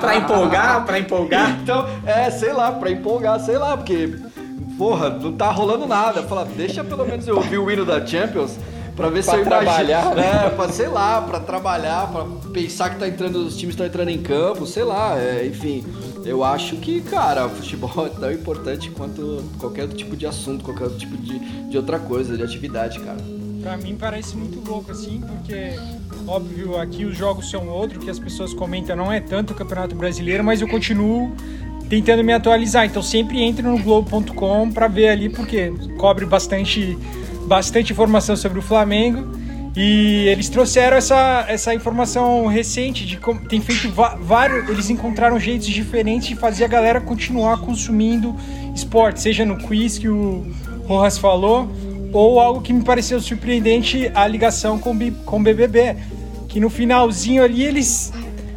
pra 0.00 0.16
empolgar, 0.16 0.84
pra 0.84 0.98
empolgar? 0.98 1.58
Então, 1.62 1.86
é, 2.06 2.30
sei 2.30 2.52
lá, 2.52 2.72
pra 2.72 2.90
empolgar, 2.90 3.40
sei 3.40 3.58
lá, 3.58 3.76
porque, 3.76 4.16
porra, 4.78 5.10
não 5.10 5.32
tá 5.32 5.50
rolando 5.50 5.86
nada. 5.86 6.22
Fala, 6.22 6.44
deixa 6.44 6.84
pelo 6.84 7.04
menos 7.04 7.26
eu 7.26 7.36
ouvir 7.36 7.58
o 7.58 7.70
hino 7.70 7.84
da 7.84 8.04
Champions 8.04 8.58
pra 8.96 9.08
ver 9.08 9.24
pra 9.24 9.32
se 9.34 9.38
eu 9.38 9.44
trabalhar, 9.44 10.02
imagino. 10.02 10.14
Né? 10.14 10.46
É, 10.46 10.50
pra, 10.50 10.68
sei 10.68 10.88
lá, 10.88 11.22
pra 11.22 11.40
trabalhar, 11.40 12.06
pra 12.08 12.24
pensar 12.52 12.90
que 12.90 12.98
tá 12.98 13.08
entrando, 13.08 13.36
os 13.36 13.56
times 13.56 13.74
estão 13.74 13.86
entrando 13.86 14.10
em 14.10 14.20
campo, 14.22 14.66
sei 14.66 14.84
lá, 14.84 15.18
é, 15.18 15.46
enfim. 15.46 15.84
Eu 16.24 16.44
acho 16.44 16.76
que, 16.76 17.00
cara, 17.00 17.46
o 17.46 17.50
futebol 17.50 18.06
é 18.06 18.10
tão 18.10 18.30
importante 18.30 18.90
quanto 18.90 19.42
qualquer 19.58 19.82
outro 19.82 19.96
tipo 19.96 20.14
de 20.16 20.26
assunto, 20.26 20.62
qualquer 20.62 20.84
outro 20.84 20.98
tipo 20.98 21.16
de, 21.16 21.38
de 21.68 21.76
outra 21.76 21.98
coisa, 21.98 22.36
de 22.36 22.42
atividade, 22.42 23.00
cara. 23.00 23.18
Pra 23.62 23.76
mim 23.76 23.96
parece 23.98 24.36
muito 24.36 24.60
louco, 24.68 24.90
assim, 24.90 25.20
porque, 25.20 25.74
óbvio, 26.26 26.78
aqui 26.78 27.04
os 27.04 27.16
jogos 27.16 27.50
são 27.50 27.68
outro, 27.68 28.00
que 28.00 28.08
as 28.08 28.18
pessoas 28.18 28.54
comentam 28.54 28.96
não 28.96 29.12
é 29.12 29.20
tanto 29.20 29.52
o 29.52 29.56
Campeonato 29.56 29.94
Brasileiro, 29.94 30.42
mas 30.42 30.60
eu 30.60 30.68
continuo 30.68 31.34
tentando 31.90 32.22
me 32.22 32.32
atualizar. 32.32 32.86
Então 32.86 33.02
sempre 33.02 33.42
entre 33.42 33.62
no 33.62 33.76
Globo.com 33.78 34.70
para 34.70 34.88
ver 34.88 35.08
ali, 35.08 35.28
porque 35.28 35.72
cobre 35.98 36.24
bastante, 36.24 36.96
bastante 37.46 37.92
informação 37.92 38.36
sobre 38.36 38.60
o 38.60 38.62
Flamengo. 38.62 39.38
E 39.76 40.26
eles 40.26 40.48
trouxeram 40.48 40.96
essa, 40.96 41.44
essa 41.48 41.72
informação 41.72 42.46
recente 42.46 43.06
de 43.06 43.16
como 43.16 43.40
tem 43.46 43.60
feito 43.60 43.88
vários. 44.20 44.68
Eles 44.68 44.90
encontraram 44.90 45.38
jeitos 45.38 45.66
diferentes 45.68 46.28
de 46.28 46.36
fazer 46.36 46.64
a 46.64 46.68
galera 46.68 47.00
continuar 47.00 47.60
consumindo 47.60 48.34
esporte, 48.74 49.20
seja 49.20 49.44
no 49.44 49.58
quiz 49.58 49.98
que 49.98 50.08
o 50.08 50.44
Rojas 50.86 51.18
falou, 51.18 51.68
ou 52.12 52.40
algo 52.40 52.60
que 52.60 52.72
me 52.72 52.82
pareceu 52.82 53.20
surpreendente 53.20 54.10
a 54.14 54.26
ligação 54.26 54.78
com, 54.78 54.96
com 55.24 55.40
o 55.40 55.42
BBB. 55.42 55.96
Que 56.48 56.58
no 56.60 56.70
finalzinho 56.70 57.42
ali 57.42 57.64
eles. 57.64 58.12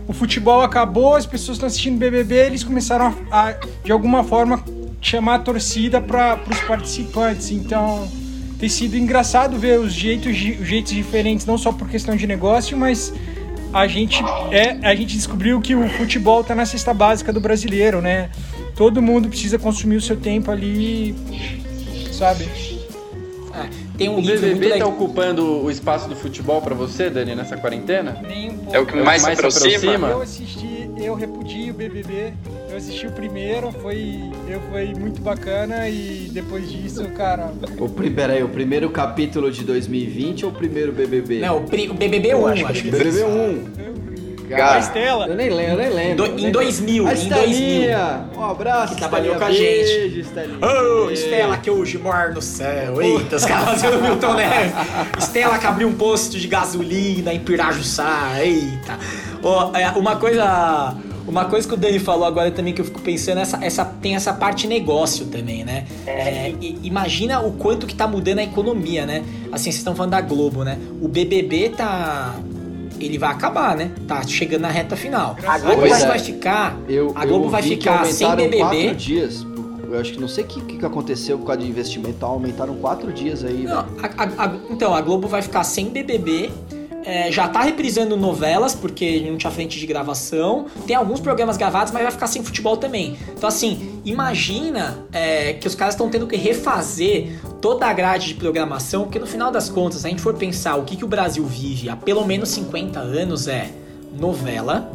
O 0.07 0.11
futebol 0.11 0.61
acabou, 0.61 1.15
as 1.15 1.25
pessoas 1.25 1.55
estão 1.55 1.67
assistindo 1.67 1.97
BBB, 1.97 2.35
eles 2.35 2.63
começaram 2.63 3.15
a, 3.31 3.49
a 3.49 3.55
de 3.83 3.91
alguma 3.91 4.21
forma 4.23 4.63
chamar 4.99 5.35
a 5.35 5.39
torcida 5.39 6.01
para 6.01 6.39
os 6.49 6.59
participantes. 6.61 7.51
Então 7.51 8.07
tem 8.59 8.69
sido 8.69 8.97
engraçado 8.97 9.57
ver 9.57 9.79
os 9.79 9.93
jeitos, 9.93 10.31
os 10.31 10.67
jeitos 10.67 10.93
diferentes, 10.93 11.45
não 11.45 11.57
só 11.57 11.71
por 11.71 11.89
questão 11.89 12.15
de 12.15 12.25
negócio, 12.25 12.77
mas 12.77 13.13
a 13.73 13.87
gente, 13.87 14.23
é, 14.51 14.77
a 14.87 14.93
gente 14.95 15.15
descobriu 15.15 15.59
que 15.59 15.75
o 15.75 15.89
futebol 15.89 16.41
está 16.41 16.53
na 16.53 16.65
cesta 16.65 16.93
básica 16.93 17.33
do 17.33 17.41
brasileiro, 17.41 18.01
né? 18.01 18.29
Todo 18.75 19.01
mundo 19.01 19.27
precisa 19.27 19.57
consumir 19.57 19.97
o 19.97 20.01
seu 20.01 20.15
tempo 20.15 20.51
ali, 20.51 21.15
sabe? 22.11 22.47
É, 23.93 23.97
tem 23.97 24.09
um 24.09 24.19
o 24.19 24.21
BBB 24.21 24.67
está 24.69 24.87
ocupando 24.87 25.63
o 25.63 25.69
espaço 25.69 26.09
do 26.09 26.15
futebol 26.15 26.61
para 26.61 26.73
você, 26.73 27.09
Dani, 27.09 27.35
nessa 27.35 27.57
quarentena? 27.57 28.19
Nem 28.27 28.49
um 28.49 28.57
pouco. 28.57 28.75
É 28.75 28.79
o 28.79 28.85
que 28.85 28.95
mais, 28.97 29.21
mais 29.21 29.37
se 29.37 29.45
aproxima? 29.45 29.75
aproxima? 29.75 30.07
Eu 30.09 30.21
assisti, 30.21 30.89
eu 30.97 31.13
repudio 31.13 31.73
o 31.73 31.77
BBB 31.77 32.33
eu 32.73 32.77
assisti 32.77 33.05
o 33.05 33.11
primeiro, 33.11 33.71
foi, 33.71 34.19
eu, 34.47 34.59
foi 34.71 34.95
muito 34.95 35.21
bacana 35.21 35.87
e 35.87 36.27
depois 36.31 36.71
disso, 36.71 37.07
cara. 37.09 37.53
O, 37.77 37.87
peraí, 37.87 38.41
o 38.41 38.49
primeiro 38.49 38.89
capítulo 38.89 39.51
de 39.51 39.63
2020 39.63 40.45
ou 40.45 40.51
o 40.51 40.55
primeiro 40.55 40.91
BBB? 40.91 41.39
Não, 41.39 41.57
o, 41.57 41.59
o 41.59 41.93
BBB 41.93 42.33
1, 42.33 42.47
acho, 42.47 42.65
acho 42.65 42.81
que 42.81 42.89
BBB 42.89 43.23
1. 43.25 43.92
Cara, 44.49 44.75
a 44.75 44.79
Estela. 44.79 45.27
Eu 45.27 45.35
nem 45.35 45.49
lembro, 45.49 45.71
eu 45.71 45.77
nem 45.77 45.89
lembro. 45.89 46.27
Do, 46.27 46.39
em 46.39 46.51
2000, 46.51 47.07
a 47.07 47.13
em 47.13 47.29
2000. 47.29 47.97
Um 48.37 48.43
abraço, 48.43 48.93
que 48.93 48.99
trabalhou 48.99 49.35
com 49.35 49.43
a 49.43 49.51
gente. 49.51 50.19
Estelinha. 50.19 50.59
Oh, 50.61 51.09
Estela 51.09 51.57
que 51.57 51.69
hoje 51.69 51.97
mora 51.97 52.31
no 52.31 52.41
céu. 52.41 53.01
Eita, 53.01 53.35
os 53.35 53.45
caras 53.45 53.81
fazendo 53.81 54.01
Milton 54.01 54.33
Neves. 54.33 54.73
Estela 55.17 55.57
que 55.57 55.65
abriu 55.65 55.87
um 55.87 55.93
posto 55.93 56.37
de 56.37 56.47
gasolina 56.47 57.33
em 57.33 57.39
Pirajussá. 57.39 58.33
Eita. 58.41 58.97
Oh, 59.41 59.99
uma 59.99 60.15
coisa 60.15 60.95
uma 61.25 61.45
coisa 61.45 61.67
que 61.67 61.73
o 61.73 61.77
Dani 61.77 61.99
falou 61.99 62.25
agora 62.25 62.51
também 62.51 62.73
que 62.73 62.81
eu 62.81 62.85
fico 62.85 63.01
pensando, 63.01 63.39
essa, 63.39 63.63
essa, 63.63 63.85
tem 63.85 64.15
essa 64.15 64.33
parte 64.33 64.67
negócio 64.67 65.27
também, 65.27 65.63
né? 65.63 65.85
É, 66.05 66.53
imagina 66.83 67.39
o 67.39 67.53
quanto 67.53 67.87
que 67.87 67.95
tá 67.95 68.05
mudando 68.05 68.39
a 68.39 68.43
economia, 68.43 69.05
né? 69.05 69.23
Assim, 69.51 69.65
vocês 69.65 69.77
estão 69.77 69.95
falando 69.95 70.11
da 70.11 70.21
Globo, 70.21 70.63
né? 70.63 70.77
O 71.01 71.07
BBB 71.07 71.69
tá... 71.69 72.35
Ele 73.05 73.17
vai 73.17 73.31
acabar, 73.31 73.75
né? 73.75 73.91
Tá 74.07 74.21
chegando 74.23 74.61
na 74.61 74.69
reta 74.69 74.95
final. 74.95 75.35
A 75.45 75.59
Globo 75.59 75.85
é. 75.85 76.05
vai 76.07 76.19
ficar... 76.19 76.77
Eu, 76.87 77.11
a 77.15 77.25
Globo 77.25 77.45
eu 77.45 77.49
vai 77.49 77.61
ficar 77.61 78.05
sem 78.05 78.35
BBB... 78.35 78.93
dias 78.95 79.45
eu 79.93 79.99
acho 79.99 80.13
que 80.13 80.19
não 80.19 80.27
sei 80.27 80.43
o 80.43 80.47
que, 80.47 80.77
que 80.77 80.85
aconteceu 80.85 81.37
por 81.37 81.45
causa 81.45 81.61
de 81.61 81.67
investimento, 81.67 82.25
aumentaram 82.25 82.75
quatro 82.77 83.13
dias 83.13 83.43
aí. 83.43 83.63
Não, 83.63 83.77
a, 83.77 84.43
a, 84.43 84.55
então, 84.71 84.91
a 84.95 84.99
Globo 85.01 85.27
vai 85.27 85.41
ficar 85.43 85.63
sem 85.63 85.89
BBB 85.89 86.51
é, 87.05 87.31
já 87.31 87.47
tá 87.47 87.61
reprisando 87.61 88.15
novelas, 88.15 88.73
porque 88.73 89.19
não 89.21 89.37
tinha 89.37 89.51
frente 89.51 89.79
de 89.79 89.85
gravação. 89.85 90.65
Tem 90.87 90.95
alguns 90.95 91.19
programas 91.19 91.57
gravados, 91.57 91.91
mas 91.91 92.03
vai 92.03 92.11
ficar 92.11 92.27
sem 92.27 92.43
futebol 92.43 92.77
também. 92.77 93.17
Então, 93.35 93.47
assim, 93.47 94.01
imagina 94.05 95.05
é, 95.11 95.53
que 95.53 95.67
os 95.67 95.75
caras 95.75 95.93
estão 95.93 96.09
tendo 96.09 96.27
que 96.27 96.35
refazer 96.35 97.39
toda 97.61 97.85
a 97.85 97.93
grade 97.93 98.27
de 98.27 98.35
programação, 98.35 99.03
porque 99.03 99.19
no 99.19 99.27
final 99.27 99.51
das 99.51 99.69
contas, 99.69 100.01
se 100.01 100.07
a 100.07 100.09
gente 100.09 100.21
for 100.21 100.33
pensar 100.33 100.75
o 100.75 100.83
que, 100.83 100.95
que 100.95 101.05
o 101.05 101.07
Brasil 101.07 101.45
vive 101.45 101.89
há 101.89 101.95
pelo 101.95 102.25
menos 102.25 102.49
50 102.49 102.99
anos, 102.99 103.47
é 103.47 103.69
novela, 104.17 104.91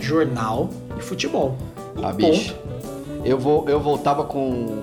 jornal 0.00 0.70
e 0.98 1.02
futebol. 1.02 1.56
E 1.96 2.04
ah, 2.04 2.12
bicho. 2.12 2.54
Eu, 3.24 3.38
vou, 3.38 3.68
eu 3.68 3.80
voltava 3.80 4.24
com 4.24 4.82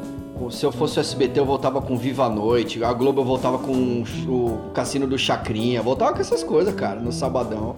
se 0.51 0.65
eu 0.65 0.71
fosse 0.71 0.97
o 0.97 1.01
SBT, 1.01 1.39
eu 1.39 1.45
voltava 1.45 1.81
com 1.81 1.97
Viva 1.97 2.25
a 2.25 2.29
Noite. 2.29 2.83
A 2.83 2.93
Globo 2.93 3.21
eu 3.21 3.25
voltava 3.25 3.57
com 3.57 4.03
o 4.27 4.71
Cassino 4.73 5.07
do 5.07 5.17
Chacrinha. 5.17 5.81
Voltava 5.81 6.13
com 6.13 6.19
essas 6.19 6.43
coisas, 6.43 6.73
cara, 6.73 6.99
no 6.99 7.11
sabadão. 7.11 7.75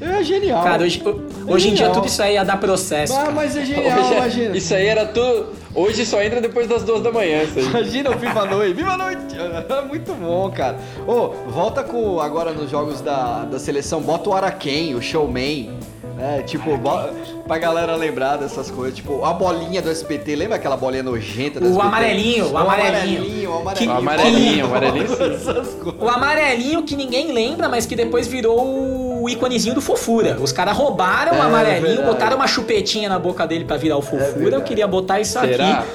É 0.00 0.22
genial. 0.22 0.62
Cara, 0.62 0.84
hoje, 0.84 1.02
é 1.04 1.52
hoje 1.52 1.70
em 1.70 1.74
dia 1.74 1.90
tudo 1.90 2.06
isso 2.06 2.22
aí 2.22 2.34
ia 2.34 2.44
dar 2.44 2.56
processo. 2.58 3.14
Ah, 3.14 3.32
mas 3.32 3.56
é 3.56 3.64
genial, 3.64 3.98
hoje, 3.98 4.12
imagina. 4.14 4.56
Isso 4.56 4.74
aí 4.74 4.86
era 4.86 5.06
tudo. 5.06 5.48
Hoje 5.74 6.06
só 6.06 6.22
entra 6.22 6.40
depois 6.40 6.68
das 6.68 6.84
duas 6.84 7.02
da 7.02 7.10
manhã. 7.10 7.42
Isso 7.42 7.58
aí. 7.58 7.64
Imagina 7.64 8.10
o 8.10 8.18
Viva 8.18 8.42
a 8.42 8.46
Noite. 8.46 8.74
Viva 8.74 8.92
a 8.92 8.96
Noite! 8.96 9.36
Muito 9.88 10.14
bom, 10.14 10.50
cara. 10.50 10.78
Ô, 11.06 11.12
oh, 11.12 11.50
volta 11.50 11.82
com 11.82 12.20
agora 12.20 12.52
nos 12.52 12.70
jogos 12.70 13.00
da, 13.00 13.44
da 13.44 13.58
seleção. 13.58 14.00
Bota 14.00 14.30
o 14.30 14.34
Araquém, 14.34 14.94
o 14.94 15.02
showman. 15.02 15.76
É, 16.20 16.42
tipo, 16.42 16.76
bo- 16.76 17.08
pra 17.46 17.58
galera 17.58 17.94
lembrar 17.94 18.36
dessas 18.36 18.70
coisas, 18.70 18.96
tipo, 18.96 19.24
a 19.24 19.32
bolinha 19.32 19.80
do 19.80 19.88
SBT, 19.88 20.34
lembra 20.34 20.56
aquela 20.56 20.76
bolinha 20.76 21.02
nojenta 21.02 21.60
do 21.60 21.66
O 21.66 21.68
SBT? 21.70 21.86
amarelinho, 21.88 22.50
o 22.52 22.58
amarelinho. 22.58 23.50
o 23.50 23.54
amarelinho, 23.54 23.54
o 23.54 23.74
Que- 23.74 23.86
O 23.86 23.92
amarelinho. 23.92 23.96
amarelinho, 23.96 24.64
o 24.64 24.68
amarelinho 24.68 25.16
coisas. 25.16 25.76
O 26.00 26.08
amarelinho 26.08 26.82
que 26.82 26.96
ninguém 26.96 27.32
lembra, 27.32 27.68
mas 27.68 27.86
que 27.86 27.94
depois 27.94 28.26
virou 28.26 29.22
o 29.22 29.28
íconezinho 29.28 29.74
do 29.74 29.80
fofura. 29.80 30.36
Os 30.40 30.50
caras 30.52 30.76
roubaram 30.76 31.32
o 31.32 31.36
É, 31.36 31.40
amarelinho, 31.40 31.82
verdade. 31.86 32.08
botaram 32.08 32.36
uma 32.36 32.46
chupetinha 32.46 33.08
na 33.08 33.18
boca 33.18 33.46
dele 33.46 33.64
pra 33.64 33.76
virar 33.76 33.96
o 33.96 34.02
fofura. 34.02 34.24
Eu 34.28 34.38
verdade. 34.40 34.64
queria 34.64 34.86
botar 34.88 35.20
isso 35.20 35.38
Será? 35.38 35.78
aqui. 35.80 35.88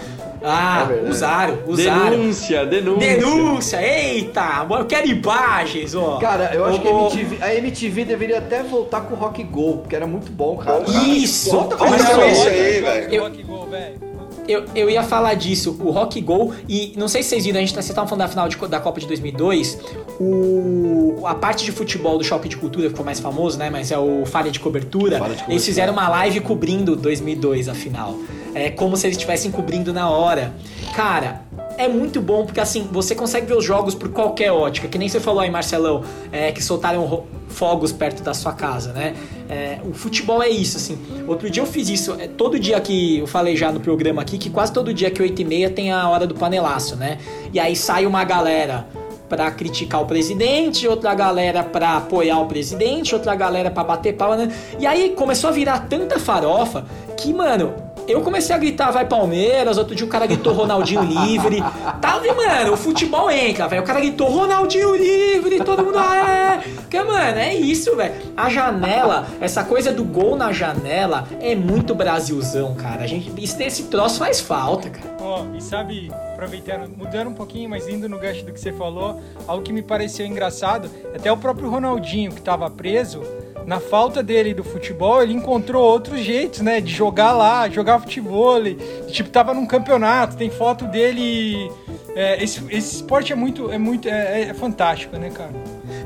Ah, 0.43 0.87
É 0.91 1.09
usaram, 1.09 1.59
usaram. 1.67 2.09
Denúncia, 2.09 2.65
denúncia. 2.65 3.15
Denúncia, 3.15 3.81
eita, 3.81 4.65
eu 4.69 4.85
quero 4.85 5.07
imagens, 5.07 5.95
ó. 5.95 6.17
Cara, 6.17 6.51
eu 6.53 6.65
acho 6.65 6.81
que 6.81 6.87
a 6.87 6.91
MTV, 6.91 7.37
a 7.43 7.55
MTV 7.55 8.05
deveria 8.05 8.37
até 8.39 8.61
voltar 8.61 9.01
com 9.01 9.15
o 9.15 9.17
Rock 9.17 9.41
Go, 9.43 9.83
que 9.87 9.95
era 9.95 10.05
muito 10.05 10.31
bom, 10.31 10.57
cara. 10.57 10.83
Isso! 11.07 11.51
Volta 11.51 11.77
com 11.77 11.85
Olha 11.85 11.95
isso 11.95 12.11
aí, 12.19 12.31
isso 12.33 12.47
aí, 12.47 12.81
velho. 12.81 13.13
Eu- 13.13 13.23
Rock 13.23 13.43
Go, 13.43 13.65
velho. 13.67 14.13
Eu, 14.45 14.65
eu 14.75 14.89
ia 14.89 15.03
falar 15.03 15.35
disso, 15.35 15.77
o 15.81 15.89
Rock 15.91 16.19
Go, 16.19 16.53
e 16.67 16.91
não 16.97 17.07
sei 17.07 17.23
se 17.23 17.29
vocês 17.29 17.45
viram, 17.45 17.59
a 17.59 17.61
gente 17.61 17.73
tá, 17.73 17.81
vocês 17.81 17.91
estavam 17.91 18.09
falando 18.09 18.23
da 18.23 18.27
final 18.27 18.49
de 18.49 18.57
da 18.67 18.77
Copa 18.81 18.99
de 18.99 19.07
2002, 19.07 19.79
o, 20.19 21.21
a 21.25 21.33
parte 21.33 21.63
de 21.63 21.71
futebol 21.71 22.17
do 22.17 22.25
Choque 22.25 22.49
de 22.49 22.57
Cultura 22.57 22.89
ficou 22.89 23.05
mais 23.05 23.21
famoso, 23.21 23.57
né, 23.57 23.69
mas 23.69 23.89
é 23.89 23.97
o 23.97 24.25
Falha 24.25 24.51
de 24.51 24.59
Cobertura, 24.59 25.11
Falha 25.17 25.21
de 25.29 25.35
Cobertura. 25.35 25.53
eles 25.53 25.65
fizeram 25.65 25.93
uma 25.93 26.09
live 26.09 26.41
cobrindo 26.41 26.93
2002 26.95 27.69
a 27.69 27.73
final, 27.73 28.15
é 28.53 28.69
como 28.69 28.95
se 28.95 29.07
eles 29.07 29.17
estivessem 29.17 29.51
cobrindo 29.51 29.93
na 29.93 30.09
hora. 30.09 30.53
Cara, 30.95 31.41
é 31.77 31.87
muito 31.87 32.21
bom 32.21 32.45
porque 32.45 32.59
assim, 32.59 32.87
você 32.91 33.15
consegue 33.15 33.47
ver 33.47 33.57
os 33.57 33.65
jogos 33.65 33.95
por 33.95 34.09
qualquer 34.09 34.51
ótica, 34.51 34.87
que 34.87 34.97
nem 34.97 35.09
você 35.09 35.19
falou 35.19 35.41
aí, 35.41 35.49
Marcelão, 35.49 36.03
é, 36.31 36.51
que 36.51 36.63
soltaram 36.63 37.23
fogos 37.47 37.91
perto 37.91 38.23
da 38.23 38.33
sua 38.33 38.53
casa, 38.53 38.93
né? 38.93 39.15
É, 39.49 39.79
o 39.83 39.93
futebol 39.93 40.41
é 40.41 40.49
isso, 40.49 40.77
assim. 40.77 40.97
Outro 41.27 41.49
dia 41.49 41.61
eu 41.61 41.67
fiz 41.67 41.89
isso, 41.89 42.15
é, 42.19 42.27
todo 42.27 42.59
dia 42.59 42.79
que 42.79 43.19
eu 43.19 43.27
falei 43.27 43.55
já 43.55 43.71
no 43.71 43.79
programa 43.79 44.21
aqui, 44.21 44.37
que 44.37 44.49
quase 44.49 44.71
todo 44.71 44.93
dia 44.93 45.09
que 45.09 45.21
8 45.21 45.41
e 45.41 45.45
meia 45.45 45.69
tem 45.69 45.91
a 45.91 46.07
hora 46.09 46.27
do 46.27 46.35
panelaço, 46.35 46.95
né? 46.95 47.17
E 47.51 47.59
aí 47.59 47.75
sai 47.75 48.05
uma 48.05 48.23
galera 48.23 48.87
pra 49.29 49.49
criticar 49.49 50.01
o 50.01 50.05
presidente, 50.05 50.87
outra 50.87 51.13
galera 51.15 51.63
pra 51.63 51.97
apoiar 51.97 52.39
o 52.39 52.45
presidente, 52.45 53.15
outra 53.15 53.33
galera 53.35 53.71
pra 53.71 53.83
bater 53.83 54.13
pau, 54.13 54.35
né? 54.35 54.51
E 54.79 54.85
aí 54.85 55.11
começou 55.15 55.49
a 55.49 55.53
virar 55.53 55.87
tanta 55.87 56.19
farofa 56.19 56.85
que, 57.17 57.33
mano, 57.33 57.73
eu 58.07 58.21
comecei 58.21 58.55
a 58.55 58.59
gritar 58.59 58.91
vai 58.91 59.05
Palmeiras, 59.05 59.77
outro 59.77 59.95
dia 59.95 60.05
o 60.05 60.09
cara 60.09 60.25
gritou 60.25 60.53
Ronaldinho 60.53 61.03
livre. 61.03 61.61
Tá, 62.01 62.21
mano, 62.35 62.73
o 62.73 62.77
futebol 62.77 63.29
entra, 63.29 63.67
velho. 63.67 63.81
O 63.81 63.85
cara 63.85 63.99
gritou 63.99 64.29
Ronaldinho 64.29 64.95
livre, 64.95 65.63
todo 65.63 65.83
mundo 65.83 65.97
ah, 65.97 66.61
é. 66.65 66.69
Porque, 66.75 67.01
mano, 67.01 67.39
é 67.39 67.53
isso, 67.53 67.95
velho. 67.95 68.13
A 68.35 68.49
janela, 68.49 69.27
essa 69.39 69.63
coisa 69.63 69.91
do 69.91 70.03
gol 70.03 70.35
na 70.35 70.51
janela 70.51 71.27
é 71.39 71.55
muito 71.55 71.95
Brasilzão, 71.95 72.75
cara. 72.75 73.03
A 73.03 73.07
gente, 73.07 73.31
isso, 73.41 73.61
esse 73.61 73.83
troço 73.83 74.19
faz 74.19 74.39
falta, 74.39 74.89
cara. 74.89 75.17
Ó, 75.21 75.45
e 75.55 75.61
sabe, 75.61 76.11
aproveitando, 76.33 76.89
mudando 76.97 77.29
um 77.29 77.33
pouquinho, 77.33 77.69
mas 77.69 77.87
indo 77.87 78.09
no 78.09 78.19
gancho 78.19 78.45
do 78.45 78.51
que 78.51 78.59
você 78.59 78.73
falou, 78.73 79.21
algo 79.47 79.63
que 79.63 79.71
me 79.71 79.81
pareceu 79.81 80.25
engraçado, 80.25 80.89
até 81.15 81.31
o 81.31 81.37
próprio 81.37 81.69
Ronaldinho, 81.69 82.31
que 82.31 82.39
estava 82.39 82.69
preso, 82.69 83.21
na 83.65 83.79
falta 83.79 84.21
dele 84.21 84.53
do 84.53 84.63
futebol, 84.63 85.21
ele 85.21 85.33
encontrou 85.33 85.83
outros 85.83 86.19
jeitos, 86.19 86.61
né, 86.61 86.81
de 86.81 86.91
jogar 86.91 87.33
lá, 87.33 87.69
jogar 87.69 87.99
futebol, 87.99 88.65
e, 88.65 88.75
tipo, 89.11 89.29
tava 89.29 89.53
num 89.53 89.65
campeonato, 89.65 90.35
tem 90.35 90.49
foto 90.49 90.85
dele... 90.85 91.71
é, 92.15 92.43
esse, 92.43 92.61
esse 92.69 92.95
esporte 92.95 93.31
é 93.31 93.35
muito, 93.35 93.71
é 93.71 93.77
muito, 93.77 94.07
é, 94.07 94.49
é 94.49 94.53
fantástico, 94.53 95.17
né, 95.17 95.29
cara? 95.29 95.51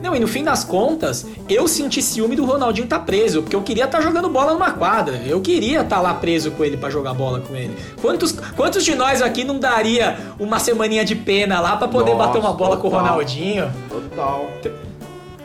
Não, 0.02 0.16
e 0.16 0.20
no 0.20 0.28
fim 0.28 0.44
das 0.44 0.64
contas, 0.64 1.26
eu 1.50 1.68
senti 1.68 2.02
ciúme 2.02 2.36
do 2.36 2.46
Ronaldinho 2.46 2.86
estar 2.86 3.00
preso, 3.00 3.42
porque 3.42 3.56
eu 3.56 3.64
queria 3.64 3.86
estar 3.86 4.00
jogando 4.00 4.30
bola 4.30 4.54
numa 4.54 4.72
quadra. 4.72 5.20
Eu 5.26 5.42
queria 5.42 5.82
estar 5.82 6.02
lá 6.02 6.14
preso 6.14 6.52
com 6.52 6.64
ele 6.64 6.78
pra 6.78 6.90
jogar 6.90 7.14
bola 7.14 7.42
com 7.42 7.56
ele. 7.56 7.76
Quantos, 8.00 8.32
quantos 8.56 8.86
de 8.86 8.94
nós 8.94 9.22
aqui 9.22 9.44
não 9.44 9.58
daria 9.58 10.18
uma 10.40 10.60
semaninha 10.60 11.04
de 11.04 11.16
pena 11.16 11.60
lá 11.60 11.76
pra 11.78 11.88
poder 11.88 12.12
Nossa, 12.12 12.28
bater 12.28 12.40
uma 12.40 12.54
bola 12.54 12.78
com 12.78 12.88
o 12.88 12.92
total. 12.92 13.08
Ronaldinho? 13.08 13.72
Total. 13.90 14.48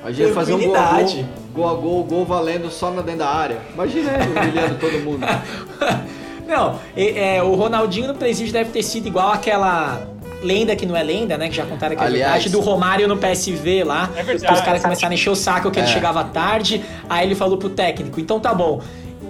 A 0.05 0.13
gente 0.13 0.29
ia 0.29 0.35
fazer 0.35 0.53
um 0.53 0.59
gol. 0.59 1.42
Gol, 1.55 1.69
a 1.69 1.75
gol, 1.75 2.05
gol 2.05 2.25
valendo 2.25 2.71
só 2.71 2.91
na 2.91 3.03
dentro 3.03 3.21
da 3.21 3.29
área. 3.29 3.59
Imagina 3.75 4.11
ele 4.13 4.39
humilhando 4.41 4.75
todo 4.77 4.99
mundo. 5.01 5.27
Não, 6.47 6.79
é, 6.97 7.37
é, 7.37 7.43
o 7.43 7.55
Ronaldinho 7.55 8.09
no 8.09 8.15
presídio 8.15 8.53
deve 8.53 8.71
ter 8.71 8.83
sido 8.83 9.07
igual 9.07 9.31
aquela 9.33 10.07
lenda 10.43 10.75
que 10.75 10.85
não 10.85 10.97
é 10.97 11.03
lenda, 11.03 11.39
né? 11.39 11.49
Que 11.49 11.55
já 11.55 11.65
contaram 11.65 11.95
que 11.95 12.03
é 12.03 12.07
Aliás- 12.07 12.43
verdade, 12.43 12.51
do 12.51 12.61
Romário 12.61 13.07
no 13.07 13.17
PSV 13.17 13.85
lá. 13.85 14.11
É 14.17 14.23
verdade. 14.25 14.47
Que 14.49 14.53
os 14.53 14.61
caras 14.61 14.83
começaram 14.83 15.13
a 15.13 15.15
encher 15.15 15.31
o 15.31 15.37
saco 15.37 15.71
que 15.71 15.79
ele 15.79 15.87
É. 15.87 15.91
chegava 15.91 16.25
tarde. 16.25 16.85
Aí 17.09 17.27
ele 17.27 17.35
falou 17.37 17.57
pro 17.57 17.69
técnico: 17.71 18.19
então 18.21 18.41
tá 18.41 18.53
bom. 18.53 18.81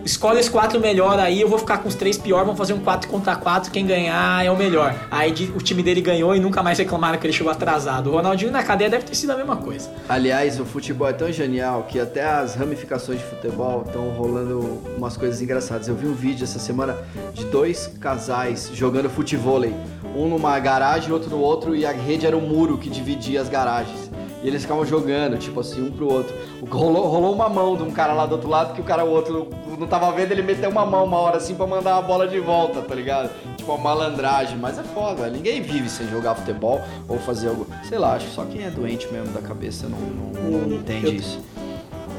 Escolhe 0.04 0.40
os 0.40 0.48
quatro 0.48 0.80
melhor 0.80 1.18
aí, 1.20 1.40
eu 1.40 1.48
vou 1.48 1.58
ficar 1.58 1.78
com 1.78 1.88
os 1.88 1.94
três 1.94 2.18
pior, 2.18 2.44
vamos 2.44 2.58
fazer 2.58 2.72
um 2.72 2.80
4 2.80 3.08
contra 3.08 3.36
4, 3.36 3.70
quem 3.70 3.86
ganhar 3.86 4.44
é 4.44 4.50
o 4.50 4.56
melhor. 4.56 4.94
Aí 5.10 5.30
o 5.54 5.58
time 5.58 5.80
dele 5.80 6.00
ganhou 6.00 6.34
e 6.34 6.40
nunca 6.40 6.60
mais 6.60 6.78
reclamaram 6.78 7.18
que 7.18 7.26
ele 7.26 7.32
chegou 7.32 7.52
atrasado. 7.52 8.10
O 8.10 8.12
Ronaldinho 8.14 8.50
na 8.50 8.64
cadeia 8.64 8.90
deve 8.90 9.04
ter 9.04 9.14
sido 9.14 9.30
a 9.30 9.36
mesma 9.36 9.56
coisa. 9.56 9.88
Aliás, 10.08 10.58
o 10.58 10.64
futebol 10.64 11.08
é 11.08 11.12
tão 11.12 11.30
genial 11.30 11.84
que 11.88 12.00
até 12.00 12.24
as 12.24 12.56
ramificações 12.56 13.20
de 13.20 13.24
futebol 13.24 13.84
estão 13.86 14.10
rolando 14.10 14.82
umas 14.96 15.16
coisas 15.16 15.40
engraçadas. 15.40 15.86
Eu 15.86 15.94
vi 15.94 16.06
um 16.06 16.14
vídeo 16.14 16.42
essa 16.42 16.58
semana 16.58 16.96
de 17.32 17.44
dois 17.44 17.86
casais 18.00 18.70
jogando 18.74 19.08
futevôlei. 19.08 19.72
Um 20.16 20.26
numa 20.26 20.58
garagem, 20.58 21.12
outro 21.12 21.30
no 21.30 21.38
outro, 21.38 21.76
e 21.76 21.86
a 21.86 21.92
rede 21.92 22.26
era 22.26 22.36
um 22.36 22.40
muro 22.40 22.76
que 22.76 22.90
dividia 22.90 23.40
as 23.40 23.48
garagens. 23.48 24.11
E 24.42 24.48
eles 24.48 24.62
ficavam 24.62 24.84
jogando, 24.84 25.38
tipo 25.38 25.60
assim, 25.60 25.80
um 25.86 25.90
pro 25.92 26.12
outro. 26.12 26.34
Rolou, 26.68 27.06
rolou 27.06 27.32
uma 27.32 27.48
mão 27.48 27.76
de 27.76 27.84
um 27.84 27.92
cara 27.92 28.12
lá 28.12 28.26
do 28.26 28.32
outro 28.32 28.48
lado 28.50 28.74
que 28.74 28.80
o 28.80 28.84
cara 28.84 29.04
o 29.04 29.10
outro 29.10 29.48
não 29.78 29.86
tava 29.86 30.10
vendo, 30.12 30.32
ele 30.32 30.42
meteu 30.42 30.68
uma 30.68 30.84
mão 30.84 31.04
uma 31.04 31.16
hora 31.18 31.36
assim 31.36 31.54
pra 31.54 31.64
mandar 31.66 31.96
a 31.96 32.02
bola 32.02 32.26
de 32.26 32.40
volta, 32.40 32.80
tá 32.82 32.92
ligado? 32.94 33.30
Tipo, 33.56 33.72
uma 33.72 33.82
malandragem. 33.84 34.58
Mas 34.58 34.78
é 34.78 34.82
foda, 34.82 35.28
ninguém 35.30 35.62
vive 35.62 35.88
sem 35.88 36.08
jogar 36.08 36.34
futebol 36.34 36.80
ou 37.08 37.18
fazer 37.20 37.48
algo. 37.50 37.66
Sei 37.88 37.98
lá, 37.98 38.14
acho 38.16 38.26
que 38.26 38.34
só 38.34 38.44
quem 38.44 38.64
é 38.64 38.70
doente 38.70 39.06
mesmo 39.12 39.32
da 39.32 39.40
cabeça 39.40 39.86
não, 39.88 39.98
não, 39.98 40.58
não 40.66 40.76
entende 40.76 41.06
Eu- 41.06 41.12
isso. 41.14 41.38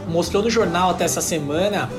mostrou 0.07 0.41
no 0.43 0.49
jornal 0.49 0.91
até 0.91 1.03
essa 1.05 1.19
semana 1.21 1.89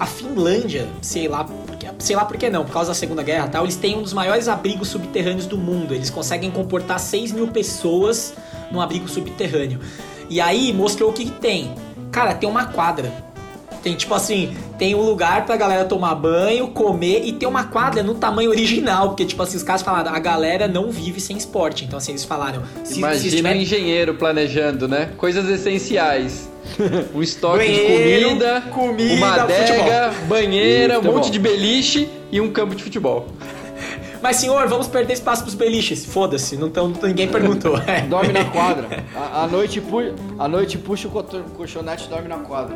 a 0.00 0.06
Finlândia, 0.06 0.86
sei 1.02 1.28
lá, 1.28 1.44
porque, 1.44 1.86
sei 1.98 2.16
lá 2.16 2.24
por 2.24 2.36
que 2.38 2.48
não, 2.48 2.64
por 2.64 2.72
causa 2.72 2.88
da 2.88 2.94
Segunda 2.94 3.22
Guerra 3.22 3.46
e 3.46 3.50
tal, 3.50 3.64
eles 3.64 3.76
têm 3.76 3.96
um 3.98 4.02
dos 4.02 4.12
maiores 4.14 4.48
abrigos 4.48 4.88
subterrâneos 4.88 5.46
do 5.46 5.58
mundo. 5.58 5.94
Eles 5.94 6.08
conseguem 6.10 6.50
comportar 6.50 6.98
6 6.98 7.32
mil 7.32 7.48
pessoas 7.48 8.34
num 8.74 8.80
abrigo 8.80 9.08
subterrâneo. 9.08 9.78
E 10.28 10.40
aí 10.40 10.72
mostrou 10.72 11.10
o 11.10 11.12
que, 11.12 11.24
que 11.24 11.30
tem. 11.30 11.72
Cara, 12.10 12.34
tem 12.34 12.48
uma 12.48 12.66
quadra. 12.66 13.10
Tem 13.82 13.94
tipo 13.94 14.14
assim, 14.14 14.56
tem 14.78 14.94
um 14.94 15.02
lugar 15.02 15.44
pra 15.44 15.56
galera 15.56 15.84
tomar 15.84 16.14
banho, 16.14 16.68
comer 16.68 17.22
e 17.26 17.32
tem 17.34 17.46
uma 17.46 17.64
quadra 17.64 18.02
no 18.02 18.14
tamanho 18.14 18.48
original, 18.48 19.08
porque 19.08 19.26
tipo 19.26 19.42
assim, 19.42 19.58
os 19.58 19.62
caras 19.62 19.82
falaram, 19.82 20.10
a 20.14 20.18
galera 20.18 20.66
não 20.66 20.90
vive 20.90 21.20
sem 21.20 21.36
esporte. 21.36 21.84
Então 21.84 21.98
assim, 21.98 22.12
eles 22.12 22.24
falaram, 22.24 22.62
se, 22.82 22.94
se 22.94 22.98
Imagina 22.98 23.36
tiver 23.36 23.54
um 23.54 23.60
engenheiro 23.60 24.14
planejando, 24.14 24.88
né? 24.88 25.10
Coisas 25.18 25.48
essenciais. 25.48 26.48
Um 27.14 27.22
estoque 27.22 27.58
Banheiro, 27.58 27.84
de 27.84 28.34
comida, 28.34 28.60
comida, 28.70 29.14
uma 29.14 29.34
adega, 29.34 30.14
banheira, 30.26 30.94
um 30.94 30.96
Futebol. 31.02 31.16
monte 31.18 31.30
de 31.30 31.38
beliche 31.38 32.08
e 32.32 32.40
um 32.40 32.50
campo 32.50 32.74
de 32.74 32.82
futebol. 32.82 33.26
Mas 34.24 34.36
senhor, 34.36 34.66
vamos 34.68 34.88
perder 34.88 35.12
espaço 35.12 35.42
pros 35.42 35.54
beliches. 35.54 36.06
Foda-se, 36.06 36.56
não 36.56 36.70
tão, 36.70 36.88
ninguém 36.88 37.28
perguntou. 37.28 37.74
Dorme 38.08 38.32
na 38.32 38.46
quadra. 38.46 39.04
A, 39.14 39.42
a 39.42 39.46
noite, 39.46 39.82
pu 39.82 39.98
a 40.38 40.48
noite 40.48 40.78
puxa 40.78 41.08
o 41.08 41.10
colchonete 41.10 42.06
e 42.06 42.08
dorme 42.08 42.26
na 42.26 42.38
quadra. 42.38 42.74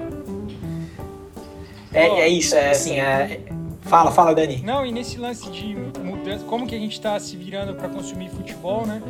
É, 1.90 2.06
é 2.06 2.28
isso, 2.28 2.54
é 2.54 2.70
assim, 2.70 3.00
é... 3.00 3.40
Fala, 3.80 4.10
fala, 4.10 4.34
Dani. 4.34 4.62
Não, 4.62 4.84
e 4.84 4.92
nesse 4.92 5.16
lance 5.16 5.50
de 5.50 5.74
mudança, 6.04 6.44
como 6.44 6.66
que 6.66 6.74
a 6.74 6.78
gente 6.78 7.00
tá 7.00 7.18
se 7.18 7.34
virando 7.34 7.74
para 7.74 7.88
consumir 7.88 8.28
futebol, 8.28 8.86
né? 8.86 9.02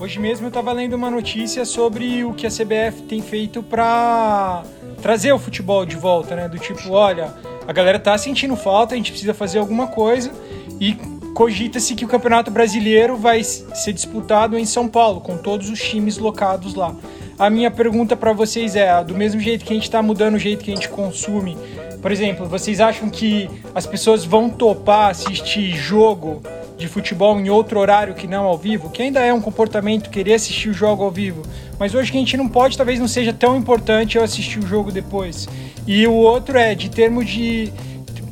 Hoje 0.00 0.18
mesmo 0.18 0.46
eu 0.46 0.50
tava 0.50 0.72
lendo 0.72 0.94
uma 0.94 1.10
notícia 1.10 1.66
sobre 1.66 2.24
o 2.24 2.32
que 2.32 2.46
a 2.46 2.50
CBF 2.50 3.02
tem 3.06 3.20
feito 3.20 3.62
para 3.62 4.62
trazer 5.02 5.30
o 5.34 5.38
futebol 5.38 5.84
de 5.84 5.96
volta, 5.96 6.34
né? 6.34 6.48
Do 6.48 6.58
tipo, 6.58 6.90
olha, 6.90 7.34
a 7.68 7.72
galera 7.72 7.98
tá 7.98 8.16
sentindo 8.16 8.56
falta, 8.56 8.94
a 8.94 8.96
gente 8.96 9.10
precisa 9.10 9.34
fazer 9.34 9.58
alguma 9.58 9.88
coisa 9.88 10.32
e 10.80 10.96
cogita-se 11.34 11.94
que 11.94 12.04
o 12.04 12.08
Campeonato 12.08 12.50
Brasileiro 12.50 13.16
vai 13.16 13.42
ser 13.42 13.92
disputado 13.92 14.58
em 14.58 14.64
São 14.64 14.88
Paulo, 14.88 15.20
com 15.20 15.36
todos 15.36 15.68
os 15.68 15.80
times 15.80 16.18
locados 16.18 16.74
lá. 16.74 16.94
A 17.38 17.50
minha 17.50 17.70
pergunta 17.70 18.14
para 18.14 18.32
vocês 18.32 18.76
é, 18.76 19.02
do 19.02 19.14
mesmo 19.14 19.40
jeito 19.40 19.64
que 19.64 19.72
a 19.72 19.76
gente 19.76 19.90
tá 19.90 20.02
mudando 20.02 20.34
o 20.34 20.38
jeito 20.38 20.62
que 20.62 20.70
a 20.70 20.74
gente 20.74 20.88
consome, 20.88 21.56
por 22.02 22.10
exemplo, 22.10 22.46
vocês 22.46 22.80
acham 22.80 23.08
que 23.08 23.48
as 23.72 23.86
pessoas 23.86 24.24
vão 24.24 24.50
topar 24.50 25.10
assistir 25.10 25.74
jogo 25.76 26.42
de 26.76 26.88
futebol 26.88 27.38
em 27.38 27.48
outro 27.48 27.78
horário 27.78 28.12
que 28.12 28.26
não 28.26 28.44
ao 28.44 28.58
vivo? 28.58 28.90
Que 28.90 29.02
ainda 29.02 29.20
é 29.20 29.32
um 29.32 29.40
comportamento 29.40 30.10
querer 30.10 30.34
assistir 30.34 30.68
o 30.68 30.74
jogo 30.74 31.04
ao 31.04 31.12
vivo. 31.12 31.42
Mas 31.78 31.94
hoje 31.94 32.10
que 32.10 32.16
a 32.16 32.20
gente 32.20 32.36
não 32.36 32.48
pode, 32.48 32.76
talvez 32.76 32.98
não 32.98 33.06
seja 33.06 33.32
tão 33.32 33.56
importante 33.56 34.18
eu 34.18 34.24
assistir 34.24 34.58
o 34.58 34.66
jogo 34.66 34.90
depois. 34.90 35.48
E 35.86 36.04
o 36.08 36.12
outro 36.12 36.58
é, 36.58 36.74
de 36.74 36.90
termos 36.90 37.26
de 37.28 37.72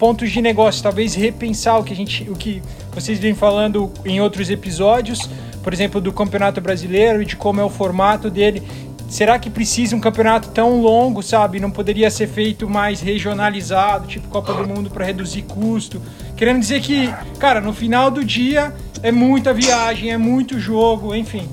pontos 0.00 0.32
de 0.32 0.40
negócio, 0.40 0.82
talvez 0.82 1.14
repensar 1.14 1.78
o 1.78 1.84
que 1.84 1.92
a 1.92 1.96
gente, 1.96 2.28
o 2.30 2.34
que 2.34 2.62
vocês 2.90 3.18
vêm 3.18 3.34
falando 3.34 3.92
em 4.02 4.18
outros 4.18 4.48
episódios, 4.48 5.28
por 5.62 5.74
exemplo, 5.74 6.00
do 6.00 6.10
Campeonato 6.10 6.58
Brasileiro 6.58 7.20
e 7.20 7.26
de 7.26 7.36
como 7.36 7.60
é 7.60 7.64
o 7.64 7.68
formato 7.68 8.30
dele. 8.30 8.62
será 9.10 9.38
que 9.38 9.50
precisa 9.50 9.94
um 9.94 10.00
campeonato 10.00 10.48
tão 10.48 10.80
longo, 10.80 11.22
sabe? 11.22 11.60
Não 11.60 11.70
poderia 11.70 12.10
ser 12.10 12.28
feito 12.28 12.66
mais 12.66 13.02
regionalizado, 13.02 14.06
tipo 14.06 14.26
Copa 14.28 14.54
do 14.54 14.66
Mundo, 14.66 14.88
para 14.88 15.04
reduzir 15.04 15.42
custo? 15.42 16.00
Querendo 16.34 16.60
dizer 16.60 16.80
que, 16.80 17.12
cara, 17.38 17.60
no 17.60 17.74
final 17.74 18.10
do 18.10 18.24
dia 18.24 18.72
é 19.02 19.12
muita 19.12 19.52
viagem, 19.52 20.10
é 20.10 20.16
muito 20.16 20.58
jogo, 20.58 21.14
enfim. 21.14 21.46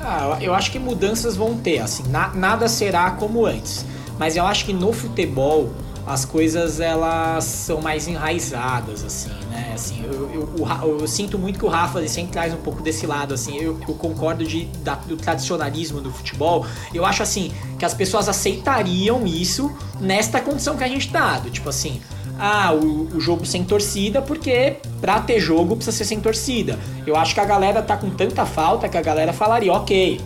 Ah, 0.00 0.38
eu 0.40 0.54
acho 0.54 0.70
que 0.70 0.78
mudanças 0.78 1.34
vão 1.34 1.56
ter, 1.56 1.80
assim, 1.80 2.04
na, 2.08 2.32
nada 2.34 2.68
será 2.68 3.10
como 3.10 3.44
antes. 3.44 3.84
Mas 4.16 4.36
eu 4.36 4.46
acho 4.46 4.64
que 4.64 4.72
no 4.72 4.92
futebol 4.92 5.72
as 6.06 6.24
coisas 6.24 6.80
elas 6.80 7.44
são 7.44 7.80
mais 7.80 8.08
enraizadas, 8.08 9.04
assim, 9.04 9.30
né? 9.50 9.72
Assim, 9.74 10.04
eu, 10.04 10.30
eu, 10.32 10.54
eu, 10.58 11.00
eu 11.00 11.06
sinto 11.06 11.38
muito 11.38 11.58
que 11.58 11.64
o 11.64 11.68
Rafa 11.68 12.06
sempre 12.08 12.32
traz 12.32 12.52
um 12.52 12.58
pouco 12.58 12.82
desse 12.82 13.06
lado, 13.06 13.34
assim, 13.34 13.56
eu, 13.56 13.74
concordo 13.98 14.44
de, 14.44 14.64
da, 14.82 14.94
do 14.94 15.16
tradicionalismo 15.16 16.00
do 16.00 16.10
futebol. 16.10 16.66
Eu 16.92 17.04
acho 17.04 17.22
assim 17.22 17.52
que 17.78 17.84
as 17.84 17.94
pessoas 17.94 18.28
aceitariam 18.28 19.26
isso 19.26 19.72
nesta 20.00 20.40
condição 20.40 20.76
que 20.76 20.84
a 20.84 20.88
gente 20.88 21.10
tá, 21.10 21.38
do 21.38 21.50
tipo 21.50 21.68
assim, 21.68 22.00
ah, 22.38 22.72
o, 22.72 23.16
o, 23.16 23.20
jogo 23.20 23.46
sem 23.46 23.62
torcida, 23.62 24.20
porque 24.20 24.78
pra 25.00 25.20
ter 25.20 25.38
jogo 25.38 25.76
precisa 25.76 25.96
ser 25.96 26.04
sem 26.04 26.20
torcida. 26.20 26.78
Eu 27.06 27.16
acho 27.16 27.34
que 27.34 27.40
a 27.40 27.44
galera 27.44 27.80
tá 27.82 27.96
com 27.96 28.10
tanta 28.10 28.44
falta 28.44 28.88
que 28.88 28.96
a 28.96 29.02
galera 29.02 29.32
falaria, 29.32 29.72
ok, 29.72 30.20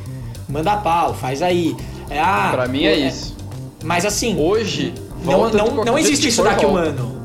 manda 0.48 0.76
pau, 0.78 1.12
faz 1.12 1.42
aí. 1.42 1.76
É, 2.08 2.18
ah, 2.18 2.50
pra 2.52 2.68
mim 2.68 2.84
é, 2.84 2.92
é 2.92 3.08
isso. 3.08 3.36
Mas 3.82 4.04
assim. 4.04 4.38
Hoje, 4.38 4.94
não, 5.26 5.50
não, 5.50 5.84
não 5.84 5.98
existe 5.98 6.28
isso 6.28 6.42
daqui 6.42 6.64
ano. 6.64 7.16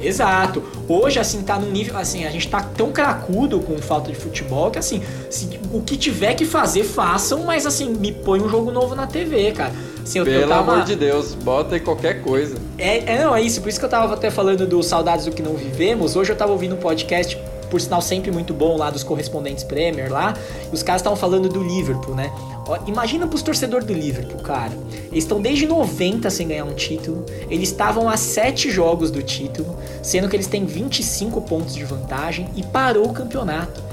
Exato. 0.00 0.62
Hoje, 0.88 1.18
assim, 1.18 1.42
tá 1.42 1.58
num 1.58 1.70
nível. 1.70 1.96
Assim, 1.96 2.24
a 2.24 2.30
gente 2.30 2.48
tá 2.48 2.60
tão 2.60 2.92
cracudo 2.92 3.60
com 3.60 3.78
falta 3.78 4.10
de 4.10 4.16
futebol 4.16 4.70
que, 4.70 4.78
assim, 4.78 5.02
se, 5.30 5.58
o 5.72 5.80
que 5.80 5.96
tiver 5.96 6.34
que 6.34 6.44
fazer, 6.44 6.84
façam, 6.84 7.44
mas, 7.44 7.66
assim, 7.66 7.88
me 7.90 8.12
põe 8.12 8.40
um 8.40 8.48
jogo 8.48 8.70
novo 8.70 8.94
na 8.94 9.06
TV, 9.06 9.52
cara. 9.52 9.72
Assim, 10.02 10.22
Pelo 10.22 10.42
eu 10.42 10.48
tava... 10.48 10.72
amor 10.72 10.84
de 10.84 10.94
Deus, 10.94 11.34
bota 11.34 11.74
aí 11.74 11.80
qualquer 11.80 12.22
coisa. 12.22 12.56
É, 12.78 13.14
é, 13.14 13.24
não, 13.24 13.34
é 13.34 13.42
isso. 13.42 13.60
Por 13.60 13.68
isso 13.68 13.78
que 13.78 13.84
eu 13.84 13.90
tava 13.90 14.14
até 14.14 14.30
falando 14.30 14.66
do 14.66 14.82
Saudades 14.82 15.24
do 15.24 15.32
que 15.32 15.42
não 15.42 15.54
vivemos. 15.54 16.14
Hoje 16.14 16.30
eu 16.30 16.36
tava 16.36 16.52
ouvindo 16.52 16.74
um 16.74 16.78
podcast 16.78 17.36
por 17.70 17.80
sinal 17.80 18.00
sempre 18.00 18.30
muito 18.30 18.54
bom 18.54 18.76
lá 18.76 18.90
dos 18.90 19.02
correspondentes 19.02 19.64
Premier 19.64 20.12
lá, 20.12 20.34
e 20.70 20.74
os 20.74 20.82
caras 20.82 21.00
estavam 21.00 21.16
falando 21.16 21.48
do 21.48 21.62
Liverpool, 21.62 22.14
né? 22.14 22.32
Ó, 22.68 22.78
imagina 22.86 23.26
pros 23.26 23.42
torcedores 23.42 23.86
do 23.86 23.92
Liverpool, 23.92 24.40
cara. 24.40 24.72
Eles 25.12 25.24
estão 25.24 25.40
desde 25.40 25.66
90 25.66 26.28
sem 26.30 26.48
ganhar 26.48 26.64
um 26.64 26.74
título. 26.74 27.24
Eles 27.48 27.68
estavam 27.68 28.08
a 28.08 28.16
7 28.16 28.70
jogos 28.70 29.10
do 29.10 29.22
título, 29.22 29.76
sendo 30.02 30.28
que 30.28 30.34
eles 30.34 30.48
têm 30.48 30.66
25 30.66 31.40
pontos 31.42 31.74
de 31.74 31.84
vantagem 31.84 32.48
e 32.56 32.62
parou 32.62 33.06
o 33.06 33.12
campeonato. 33.12 33.85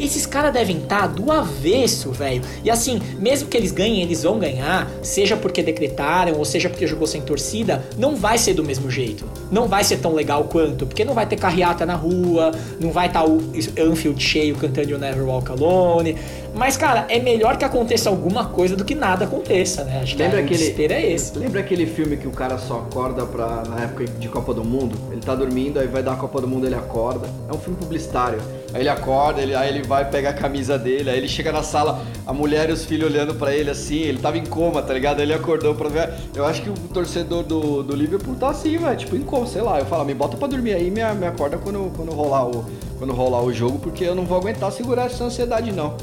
Esses 0.00 0.24
caras 0.26 0.52
devem 0.52 0.78
estar 0.78 1.02
tá 1.02 1.06
do 1.06 1.30
avesso, 1.30 2.10
velho. 2.10 2.42
E 2.64 2.70
assim, 2.70 3.00
mesmo 3.18 3.48
que 3.48 3.56
eles 3.56 3.70
ganhem, 3.70 4.02
eles 4.02 4.22
vão 4.22 4.38
ganhar, 4.38 4.90
seja 5.02 5.36
porque 5.36 5.62
decretaram 5.62 6.38
ou 6.38 6.44
seja 6.44 6.68
porque 6.68 6.86
jogou 6.86 7.06
sem 7.06 7.20
torcida, 7.20 7.84
não 7.98 8.16
vai 8.16 8.38
ser 8.38 8.54
do 8.54 8.64
mesmo 8.64 8.90
jeito. 8.90 9.24
Não 9.50 9.68
vai 9.68 9.84
ser 9.84 9.98
tão 9.98 10.14
legal 10.14 10.44
quanto, 10.44 10.86
porque 10.86 11.04
não 11.04 11.14
vai 11.14 11.26
ter 11.26 11.36
carreata 11.36 11.84
na 11.84 11.94
rua, 11.94 12.52
não 12.80 12.90
vai 12.90 13.08
estar 13.08 13.22
tá 13.22 13.28
o 13.28 13.40
Anfield 13.78 14.22
cheio 14.22 14.56
cantando 14.56 14.90
You 14.90 14.98
Never 14.98 15.24
Walk 15.24 15.50
Alone. 15.50 16.16
Mas, 16.54 16.76
cara, 16.76 17.06
é 17.08 17.18
melhor 17.18 17.56
que 17.56 17.64
aconteça 17.64 18.08
alguma 18.08 18.46
coisa 18.46 18.76
do 18.76 18.84
que 18.84 18.94
nada 18.94 19.24
aconteça, 19.24 19.84
né? 19.84 20.00
Acho 20.02 20.16
que 20.16 20.22
lembra 20.22 20.40
aquele, 20.40 20.92
é 20.92 21.12
esse. 21.12 21.38
Lembra 21.38 21.60
aquele 21.60 21.86
filme 21.86 22.16
que 22.16 22.26
o 22.26 22.30
cara 22.30 22.58
só 22.58 22.78
acorda 22.78 23.24
pra, 23.24 23.62
na 23.68 23.84
época 23.84 24.04
de 24.04 24.28
Copa 24.28 24.52
do 24.52 24.64
Mundo? 24.64 24.96
Ele 25.10 25.20
tá 25.20 25.34
dormindo, 25.34 25.78
aí 25.78 25.86
vai 25.86 26.02
dar 26.02 26.12
a 26.12 26.16
Copa 26.16 26.40
do 26.40 26.48
Mundo, 26.48 26.66
ele 26.66 26.74
acorda. 26.74 27.28
É 27.48 27.52
um 27.52 27.58
filme 27.58 27.78
publicitário. 27.78 28.40
Aí 28.72 28.82
ele 28.82 28.88
acorda, 28.88 29.40
ele, 29.40 29.54
aí 29.54 29.68
ele 29.68 29.82
vai 29.82 30.08
pegar 30.08 30.30
a 30.30 30.32
camisa 30.32 30.78
dele, 30.78 31.10
aí 31.10 31.18
ele 31.18 31.26
chega 31.28 31.50
na 31.50 31.62
sala, 31.62 32.04
a 32.26 32.32
mulher 32.32 32.70
e 32.70 32.72
os 32.72 32.84
filhos 32.84 33.10
olhando 33.10 33.34
para 33.34 33.54
ele 33.54 33.68
assim, 33.70 33.98
ele 33.98 34.18
tava 34.18 34.38
em 34.38 34.46
coma, 34.46 34.80
tá 34.80 34.94
ligado? 34.94 35.18
Aí 35.18 35.24
ele 35.24 35.34
acordou 35.34 35.74
pra 35.74 35.88
ver. 35.88 36.12
Eu 36.34 36.46
acho 36.46 36.62
que 36.62 36.70
o 36.70 36.74
torcedor 36.74 37.42
do, 37.42 37.82
do 37.82 37.96
Liverpool 37.96 38.36
tá 38.36 38.50
assim, 38.50 38.76
velho, 38.76 38.96
tipo 38.96 39.16
em 39.16 39.22
coma, 39.22 39.46
sei 39.46 39.62
lá. 39.62 39.78
Eu 39.78 39.86
falo, 39.86 40.04
me 40.04 40.14
bota 40.14 40.36
pra 40.36 40.46
dormir 40.46 40.74
aí, 40.74 40.90
me, 40.90 41.02
me 41.14 41.26
acorda 41.26 41.58
quando, 41.58 41.90
quando, 41.96 42.12
rolar 42.12 42.46
o, 42.46 42.64
quando 42.98 43.12
rolar 43.12 43.42
o 43.42 43.52
jogo, 43.52 43.78
porque 43.78 44.04
eu 44.04 44.14
não 44.14 44.24
vou 44.24 44.38
aguentar 44.38 44.70
segurar 44.70 45.06
essa 45.06 45.24
ansiedade, 45.24 45.72
não. 45.72 45.96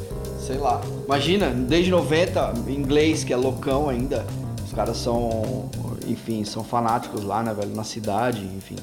Sei 0.47 0.57
lá. 0.57 0.79
Imagina, 1.05 1.49
desde 1.49 1.91
90, 1.91 2.53
inglês, 2.69 3.21
que 3.21 3.33
é 3.33 3.35
loucão 3.35 3.89
ainda. 3.89 4.25
Os 4.65 4.71
caras 4.71 4.95
são, 4.95 5.69
enfim, 6.07 6.45
são 6.45 6.63
fanáticos 6.63 7.25
lá, 7.25 7.43
né, 7.43 7.53
velho, 7.53 7.75
na 7.75 7.83
cidade, 7.83 8.45
enfim. 8.55 8.77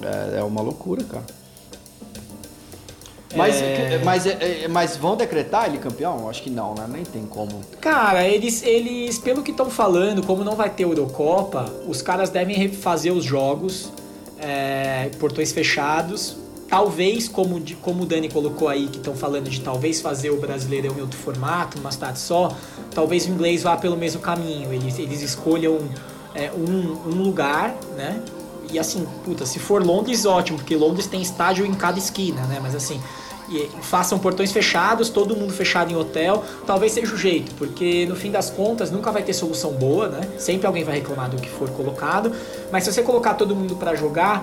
É, 0.00 0.38
é 0.38 0.42
uma 0.42 0.62
loucura, 0.62 1.04
cara. 1.04 1.24
Mas, 3.36 3.60
é... 3.60 4.00
mas, 4.02 4.26
é, 4.26 4.62
é, 4.64 4.68
mas 4.68 4.96
vão 4.96 5.14
decretar 5.14 5.66
ele 5.66 5.76
campeão? 5.76 6.30
Acho 6.30 6.42
que 6.42 6.50
não, 6.50 6.74
né? 6.74 6.86
Nem 6.88 7.04
tem 7.04 7.26
como. 7.26 7.60
Cara, 7.78 8.26
eles, 8.26 8.62
eles 8.62 9.18
pelo 9.18 9.42
que 9.42 9.50
estão 9.50 9.68
falando, 9.68 10.26
como 10.26 10.42
não 10.42 10.56
vai 10.56 10.70
ter 10.70 10.84
Eurocopa, 10.84 11.66
os 11.86 12.00
caras 12.00 12.30
devem 12.30 12.70
fazer 12.70 13.10
os 13.10 13.22
jogos, 13.22 13.92
é, 14.38 15.10
portões 15.18 15.52
fechados. 15.52 16.41
Talvez, 16.72 17.28
como, 17.28 17.60
de, 17.60 17.74
como 17.74 18.04
o 18.04 18.06
Dani 18.06 18.30
colocou 18.30 18.66
aí, 18.66 18.86
que 18.86 18.96
estão 18.96 19.14
falando 19.14 19.50
de 19.50 19.60
talvez 19.60 20.00
fazer 20.00 20.30
o 20.30 20.38
brasileirão 20.38 20.96
em 20.96 21.02
outro 21.02 21.18
formato, 21.18 21.78
uma 21.78 21.92
cidade 21.92 22.18
só, 22.18 22.50
talvez 22.94 23.26
o 23.26 23.28
inglês 23.28 23.62
vá 23.62 23.76
pelo 23.76 23.94
mesmo 23.94 24.22
caminho. 24.22 24.72
Eles, 24.72 24.98
eles 24.98 25.20
escolham 25.20 25.80
é, 26.34 26.50
um, 26.50 27.10
um 27.10 27.22
lugar, 27.22 27.76
né? 27.94 28.22
E 28.72 28.78
assim, 28.78 29.06
puta, 29.22 29.44
se 29.44 29.58
for 29.58 29.84
Londres, 29.84 30.24
ótimo, 30.24 30.56
porque 30.56 30.74
Londres 30.74 31.06
tem 31.06 31.20
estádio 31.20 31.66
em 31.66 31.74
cada 31.74 31.98
esquina, 31.98 32.40
né? 32.46 32.58
Mas 32.58 32.74
assim, 32.74 32.98
e 33.50 33.68
façam 33.82 34.18
portões 34.18 34.50
fechados, 34.50 35.10
todo 35.10 35.36
mundo 35.36 35.52
fechado 35.52 35.92
em 35.92 35.96
hotel, 35.96 36.42
talvez 36.66 36.92
seja 36.92 37.14
o 37.14 37.18
jeito, 37.18 37.54
porque 37.56 38.06
no 38.06 38.16
fim 38.16 38.30
das 38.30 38.48
contas 38.48 38.90
nunca 38.90 39.12
vai 39.12 39.22
ter 39.22 39.34
solução 39.34 39.72
boa, 39.72 40.08
né? 40.08 40.26
Sempre 40.38 40.66
alguém 40.66 40.84
vai 40.84 40.94
reclamar 40.94 41.28
do 41.28 41.36
que 41.36 41.50
for 41.50 41.68
colocado, 41.68 42.32
mas 42.70 42.84
se 42.84 42.90
você 42.90 43.02
colocar 43.02 43.34
todo 43.34 43.54
mundo 43.54 43.76
para 43.76 43.94
jogar, 43.94 44.42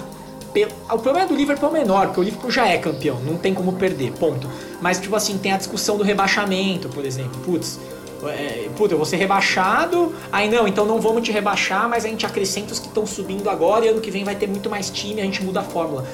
o 0.92 1.00
problema 1.00 1.28
do 1.28 1.36
Liverpool 1.36 1.70
é 1.70 1.80
menor, 1.80 2.08
porque 2.08 2.20
o 2.20 2.24
Liverpool 2.24 2.52
já 2.52 2.68
é 2.68 2.78
campeão, 2.78 3.20
não 3.22 3.38
tem 3.38 3.54
como 3.54 3.74
perder, 3.74 4.12
ponto. 4.14 4.48
Mas, 4.82 5.00
tipo 5.00 5.16
assim, 5.16 5.38
tem 5.38 5.52
a 5.52 5.58
discussão 5.58 5.98
do 5.98 6.04
rebaixamento, 6.04 6.90
por 6.90 7.06
exemplo. 7.06 7.40
Putz, 7.46 7.80
é, 8.24 8.70
puta, 8.76 8.94
eu 8.94 8.98
vou 8.98 9.06
ser 9.06 9.18
rebaixado, 9.18 10.14
aí 10.32 10.50
não, 10.50 10.68
então 10.68 10.86
não 10.86 11.00
vamos 11.00 11.24
te 11.24 11.32
rebaixar, 11.32 11.88
mas 11.88 12.06
a 12.06 12.08
gente 12.08 12.26
acrescenta 12.26 12.74
os 12.74 12.80
que 12.80 12.88
estão 12.88 13.06
subindo 13.06 13.50
agora 13.50 13.86
e 13.86 13.90
ano 13.90 14.02
que 14.02 14.12
vem 14.12 14.24
vai 14.24 14.36
ter 14.36 14.48
muito 14.48 14.70
mais 14.70 14.90
time, 14.90 15.22
a 15.22 15.24
gente 15.24 15.44
muda 15.44 15.62
a 15.62 15.64
fórmula 15.64 16.06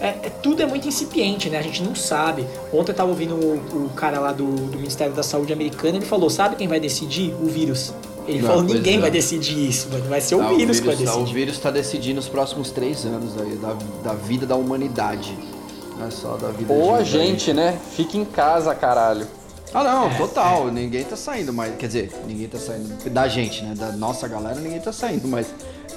é, 0.00 0.08
é, 0.08 0.30
tudo 0.42 0.62
é 0.62 0.66
muito 0.66 0.86
incipiente, 0.86 1.50
né? 1.50 1.58
A 1.58 1.62
gente 1.62 1.82
não 1.82 1.94
sabe. 1.94 2.46
Ontem 2.72 2.92
eu 2.92 2.96
tava 2.96 3.10
ouvindo 3.10 3.34
o, 3.34 3.86
o 3.86 3.90
cara 3.90 4.20
lá 4.20 4.32
do, 4.32 4.46
do, 4.46 4.78
Ministério 4.78 5.12
da 5.12 5.22
Saúde 5.22 5.52
americano, 5.52 5.98
ele 5.98 6.06
falou, 6.06 6.30
sabe 6.30 6.56
quem 6.56 6.68
vai 6.68 6.80
decidir? 6.80 7.34
O 7.40 7.46
vírus. 7.46 7.92
Ele 8.28 8.42
não, 8.42 8.48
falou, 8.48 8.62
ninguém 8.62 8.98
é. 8.98 9.00
vai 9.00 9.10
decidir 9.10 9.68
isso, 9.68 9.88
mano. 9.90 10.04
Vai 10.04 10.20
ser 10.20 10.34
o, 10.34 10.38
vírus 10.40 10.52
o 10.52 10.58
vírus 10.58 10.80
que 10.80 10.86
vai 10.86 10.96
tá, 10.96 11.02
decidir. 11.02 11.22
o 11.22 11.34
vírus 11.34 11.54
está 11.54 11.70
decidindo 11.70 12.20
os 12.20 12.28
próximos 12.28 12.70
três 12.70 13.06
anos 13.06 13.40
aí, 13.40 13.56
da, 13.56 13.76
da 14.04 14.14
vida 14.14 14.46
da 14.46 14.54
humanidade. 14.54 15.36
Não 15.98 16.06
é 16.06 16.10
só 16.10 16.36
da 16.36 16.48
vida 16.48 16.72
Ou 16.72 16.94
a 16.94 17.02
gente, 17.02 17.52
né? 17.52 17.78
Fica 17.96 18.18
em 18.18 18.24
casa, 18.24 18.74
caralho. 18.74 19.26
Ah 19.72 19.84
não, 19.84 20.10
é, 20.10 20.14
total, 20.14 20.68
é. 20.68 20.70
ninguém 20.70 21.04
tá 21.04 21.16
saindo, 21.16 21.52
mas. 21.52 21.74
Quer 21.76 21.86
dizer, 21.86 22.12
ninguém 22.26 22.48
tá 22.48 22.58
saindo. 22.58 23.10
Da 23.10 23.28
gente, 23.28 23.62
né? 23.62 23.74
Da 23.74 23.92
nossa 23.92 24.28
galera, 24.28 24.58
ninguém 24.60 24.80
tá 24.80 24.92
saindo, 24.92 25.26
mas 25.26 25.46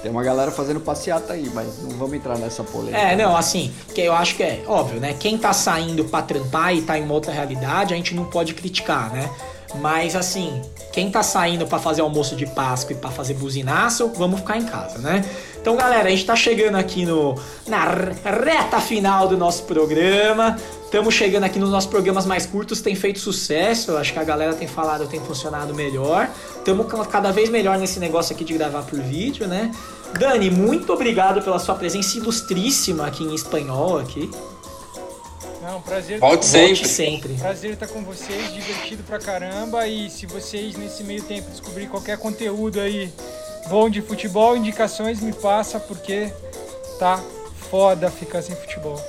tem 0.02 0.10
uma 0.10 0.24
galera 0.24 0.52
fazendo 0.52 0.80
passeata 0.80 1.34
aí, 1.34 1.50
mas 1.54 1.84
não 1.84 1.92
vamos 1.92 2.14
entrar 2.14 2.38
nessa 2.38 2.64
polêmica. 2.64 2.98
É, 2.98 3.16
não, 3.16 3.36
assim, 3.36 3.72
que 3.94 4.02
eu 4.02 4.14
acho 4.14 4.36
que 4.36 4.44
é 4.44 4.64
óbvio, 4.68 5.00
né? 5.00 5.16
Quem 5.20 5.38
tá 5.38 5.54
saindo 5.54 6.06
pra 6.06 6.22
trampar 6.22 6.76
e 6.76 6.82
tá 6.82 6.98
em 6.98 7.04
uma 7.04 7.14
outra 7.14 7.32
realidade, 7.32 7.94
a 7.94 7.98
gente 7.98 8.16
não 8.16 8.26
pode 8.26 8.54
criticar, 8.54 9.12
né? 9.14 9.30
Mas 9.76 10.16
assim, 10.16 10.62
quem 10.92 11.10
tá 11.10 11.24
saindo 11.24 11.66
para 11.66 11.80
fazer 11.80 12.02
almoço 12.02 12.36
de 12.36 12.46
Páscoa 12.46 12.94
e 12.94 12.96
para 12.96 13.10
fazer 13.10 13.36
buzinaço, 13.36 14.12
vamos 14.16 14.42
ficar 14.42 14.58
em 14.58 14.66
casa, 14.66 14.98
né? 15.00 15.24
Então, 15.62 15.76
galera, 15.76 16.08
a 16.08 16.12
gente 16.12 16.26
tá 16.26 16.36
chegando 16.36 16.76
aqui 16.76 17.06
no 17.06 17.36
na 17.68 17.86
reta 17.86 18.82
final 18.82 19.28
do 19.28 19.38
nosso 19.38 19.64
programa. 19.64 20.58
Estamos 20.84 21.14
chegando 21.14 21.44
aqui 21.44 21.60
nos 21.60 21.70
nossos 21.70 21.90
programas 21.90 22.26
mais 22.26 22.46
curtos, 22.46 22.82
tem 22.82 22.96
feito 22.96 23.20
sucesso. 23.20 23.96
Acho 23.96 24.12
que 24.12 24.20
a 24.20 24.24
galera 24.24 24.54
tem 24.54 24.68
falado, 24.68 25.08
tem 25.08 25.20
funcionado 25.22 25.74
melhor. 25.74 26.28
Estamos 26.58 26.88
cada 27.08 27.32
vez 27.32 27.50
melhor 27.50 27.78
nesse 27.78 28.00
negócio 28.00 28.36
aqui 28.36 28.44
de 28.44 28.54
gravar 28.54 28.82
por 28.82 29.00
vídeo, 29.00 29.48
né? 29.48 29.72
Dani, 30.18 30.50
muito 30.50 30.92
obrigado 30.92 31.42
pela 31.42 31.60
sua 31.60 31.76
presença 31.76 32.18
ilustríssima 32.18 33.06
aqui 33.06 33.24
em 33.24 33.34
espanhol 33.34 34.00
aqui. 34.00 34.30
Não, 35.62 35.80
prazer. 35.82 36.20
Volte 36.20 36.46
sempre. 36.46 36.88
sempre. 36.88 37.34
Prazer 37.36 37.74
estar 37.74 37.88
com 37.88 38.04
vocês, 38.04 38.52
divertido 38.54 39.04
pra 39.04 39.20
caramba. 39.20 39.88
E 39.88 40.10
se 40.10 40.26
vocês 40.26 40.76
nesse 40.76 41.04
meio 41.04 41.22
tempo 41.22 41.50
descobrir 41.52 41.88
qualquer 41.88 42.18
conteúdo 42.18 42.80
aí 42.80 43.12
bom 43.70 43.90
de 43.90 44.02
futebol, 44.02 44.58
indicações 44.58 45.22
me 45.22 45.34
passa 45.34 45.80
porque 45.80 46.32
tá 46.98 47.20
foda 47.70 48.10
ficar 48.10 48.42
sem 48.42 48.56
futebol. 48.56 49.00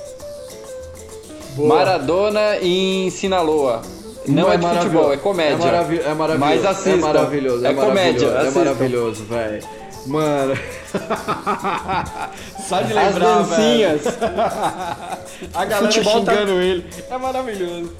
Boa. 1.55 1.75
Maradona 1.75 2.57
em 2.61 3.09
Sinaloa. 3.09 3.81
Não, 4.27 4.43
Não 4.43 4.51
é, 4.51 4.55
é 4.55 4.57
de 4.57 4.67
futebol, 4.67 5.13
é 5.13 5.17
comédia. 5.17 5.65
É, 5.65 6.11
é 6.11 6.13
maravilhoso. 6.13 6.39
Mas 6.39 6.65
assista. 6.65 6.89
É 6.89 6.95
maravilhoso. 6.95 7.65
É, 7.65 7.69
é 7.69 7.73
comédia. 7.73 8.27
É 8.27 8.51
maravilhoso, 8.51 9.25
velho. 9.25 9.63
Mano. 10.05 10.57
Só 12.67 12.81
de 12.81 12.93
lembrar, 12.93 13.39
As 13.39 13.49
dancinhas. 13.49 14.01
a 15.53 15.65
galera 15.65 15.91
futebol 15.91 16.23
tá- 16.23 16.31
xingando 16.33 16.53
tá... 16.53 16.63
ele. 16.63 16.85
É 17.09 17.17
maravilhoso. 17.17 17.91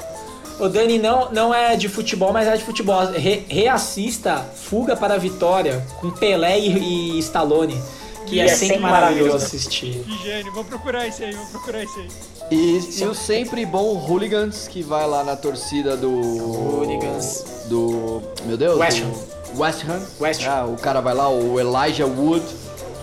O 0.60 0.70
Dani 0.70 1.00
não, 1.00 1.32
não 1.32 1.54
é 1.54 1.76
de 1.76 1.90
futebol, 1.90 2.32
mas 2.32 2.48
é 2.48 2.56
de 2.56 2.64
futebol. 2.64 3.06
Re- 3.12 3.44
reassista 3.50 4.38
Fuga 4.56 4.96
para 4.96 5.16
a 5.16 5.18
Vitória 5.18 5.84
com 6.00 6.12
Pelé 6.12 6.60
e, 6.60 7.16
e 7.18 7.20
Stallone. 7.20 7.82
Que 8.28 8.36
E 8.36 8.40
é, 8.40 8.46
é 8.46 8.48
sempre 8.48 8.68
sempre 8.76 8.82
maravilhoso 8.84 9.30
maravilhoso. 9.32 9.46
assistir. 9.46 10.04
Que 10.06 10.24
gênio, 10.24 10.54
vou 10.54 10.64
procurar 10.64 11.08
isso 11.08 11.24
aí, 11.24 11.34
vou 11.34 11.46
procurar 11.48 11.84
isso 11.84 12.00
aí. 12.00 12.08
E, 12.52 12.80
e 13.02 13.06
o 13.06 13.14
sempre 13.16 13.66
bom 13.66 13.96
Hooligans 13.98 14.68
que 14.68 14.82
vai 14.84 15.06
lá 15.08 15.24
na 15.24 15.36
torcida 15.36 15.98
do. 15.98 16.10
Hooligans. 16.10 17.44
Do. 17.68 18.22
Meu 18.46 18.56
Deus? 18.56 18.78
West 18.78 19.00
do- 19.02 19.06
Ham. 19.08 19.14
West 19.60 19.84
Ham. 19.90 20.02
West 20.20 20.44
Ham. 20.46 20.52
Ah, 20.52 20.66
o 20.66 20.78
cara 20.78 21.02
vai 21.02 21.14
lá, 21.14 21.28
o 21.30 21.60
Elijah 21.60 22.06
Wood, 22.06 22.44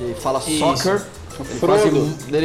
que 0.00 0.20
fala 0.20 0.38
Isso. 0.46 0.58
soccer. 0.58 1.02
Ele 1.38 1.58
Frodo. 1.58 1.80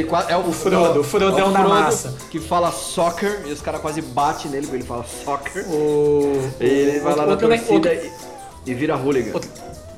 quase- 0.07 0.27
ele 0.31 0.33
é 0.33 0.37
o, 0.37 0.51
Frodo, 0.53 0.99
o 1.01 1.03
Frodão 1.03 1.51
da 1.51 1.59
massa. 1.67 2.15
Que 2.31 2.39
fala 2.39 2.71
soccer 2.71 3.43
e 3.45 3.51
os 3.51 3.59
caras 3.59 3.81
quase 3.81 4.01
batem 4.01 4.49
nele 4.51 4.63
porque 4.67 4.77
ele 4.77 4.85
fala 4.85 5.03
soccer. 5.25 5.65
O, 5.69 6.49
E 6.61 6.65
ele 6.65 6.99
vai 6.99 7.13
lá 7.15 7.25
na 7.25 7.31
outro, 7.31 7.47
torcida 7.49 7.73
outro, 7.73 7.91
e, 7.91 8.71
e 8.71 8.73
vira 8.73 8.95
hooligan. 8.95 9.33
outro, 9.33 9.49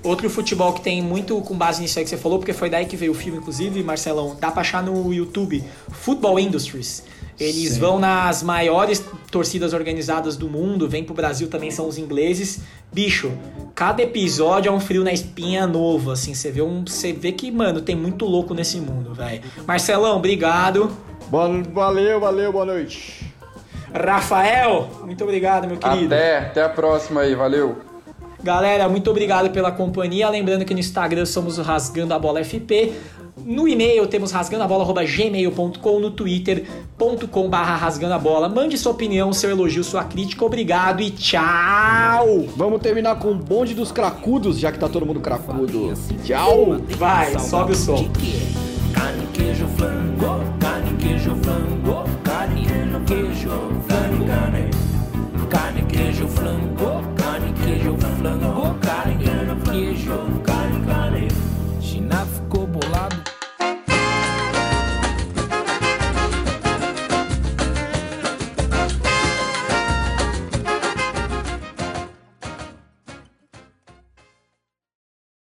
outro 0.04 0.30
futebol 0.32 0.74
que 0.74 0.82
tem 0.82 1.00
muito 1.02 1.40
com 1.42 1.56
base 1.56 1.80
nisso 1.82 2.00
aí 2.00 2.06
que 2.06 2.10
você 2.10 2.18
falou, 2.18 2.40
porque 2.40 2.54
foi 2.54 2.70
daí 2.72 2.86
que 2.88 2.96
veio 2.98 3.12
o 3.12 3.16
filme, 3.16 3.38
inclusive, 3.38 3.84
Marcelão. 3.84 4.36
Dá 4.40 4.50
pra 4.50 4.62
achar 4.62 4.82
no 4.82 5.14
YouTube. 5.14 5.64
Football 5.92 6.40
Industries. 6.40 7.04
Eles 7.40 7.78
vão 7.78 8.00
nas 8.00 8.42
maiores 8.42 9.04
torcidas 9.30 9.74
organizadas 9.74 10.36
do 10.36 10.50
mundo, 10.50 10.90
vêm 10.90 11.04
pro 11.04 11.14
Brasil 11.14 11.48
também, 11.48 11.70
são 11.70 11.88
os 11.88 11.98
ingleses. 11.98 12.62
Bicho, 12.92 13.32
cada 13.76 14.02
episódio 14.02 14.70
é 14.70 14.72
um 14.72 14.80
frio 14.80 15.04
na 15.04 15.12
espinha 15.12 15.68
novo, 15.68 16.10
assim. 16.12 16.34
Você 16.34 16.50
vê, 16.52 16.62
um, 16.64 16.84
você 16.86 17.14
vê 17.14 17.32
que, 17.32 17.52
mano, 17.52 17.82
tem 17.82 17.96
muito 17.96 18.26
louco 18.26 18.54
nesse 18.56 18.80
mundo, 18.80 19.14
velho. 19.14 19.42
Marcelão, 19.68 20.18
obrigado. 20.18 20.92
Boa- 21.30 21.62
valeu, 21.74 22.20
valeu, 22.20 22.52
boa 22.52 22.66
noite. 22.66 23.32
Rafael, 23.94 24.90
muito 25.06 25.24
obrigado, 25.24 25.68
meu 25.68 25.78
querido. 25.78 26.14
Até, 26.14 26.38
até 26.40 26.64
a 26.64 26.70
próxima 26.70 27.22
aí, 27.22 27.36
valeu. 27.36 27.78
Galera, 28.44 28.88
muito 28.88 29.10
obrigado 29.10 29.50
pela 29.52 29.72
companhia. 29.72 30.30
Lembrando 30.30 30.64
que 30.64 30.74
no 30.74 30.80
Instagram 30.80 31.26
somos 31.26 31.58
o 31.58 31.64
Rasgando 31.64 32.14
a 32.14 32.20
Bola 32.20 32.44
FP. 32.44 32.94
No 33.46 33.68
e-mail 33.68 34.08
temos 34.08 34.32
rasgandoabola.gmail.com, 34.32 36.00
no 36.00 36.12
twitter.com 36.12 37.50
barra 37.50 37.76
rasgando 37.76 38.14
a 38.14 38.20
bola. 38.20 38.50
Mande 38.50 38.78
sua 38.78 38.92
opinião, 38.92 39.32
seu 39.32 39.50
elogio, 39.50 39.84
sua 39.84 40.04
crítica. 40.04 40.44
Obrigado 40.46 41.02
e 41.02 41.12
tchau! 41.12 42.46
Vamos 42.56 42.82
terminar 42.82 43.18
com 43.20 43.32
o 43.32 43.36
bonde 43.36 43.74
dos 43.74 43.92
cracudos, 43.92 44.60
já 44.60 44.72
que 44.72 44.80
tá 44.80 44.90
todo 44.90 45.06
mundo 45.06 45.20
cracudo. 45.20 45.94
Tchau! 46.24 46.78
Vai, 46.98 47.38
sobe 47.40 47.74
o 47.74 47.76
som. 47.76 48.10
Carne, 48.94 49.28
queijo, 49.34 49.68
flango, 49.78 50.44
carne, 50.60 50.98
queijo, 50.98 51.36
flango, 51.36 52.04
carne, 52.24 52.66
queijo, 53.06 53.50
flango. 53.88 54.68
Carne, 55.50 55.84
queijo, 55.84 56.28
flango, 56.28 56.97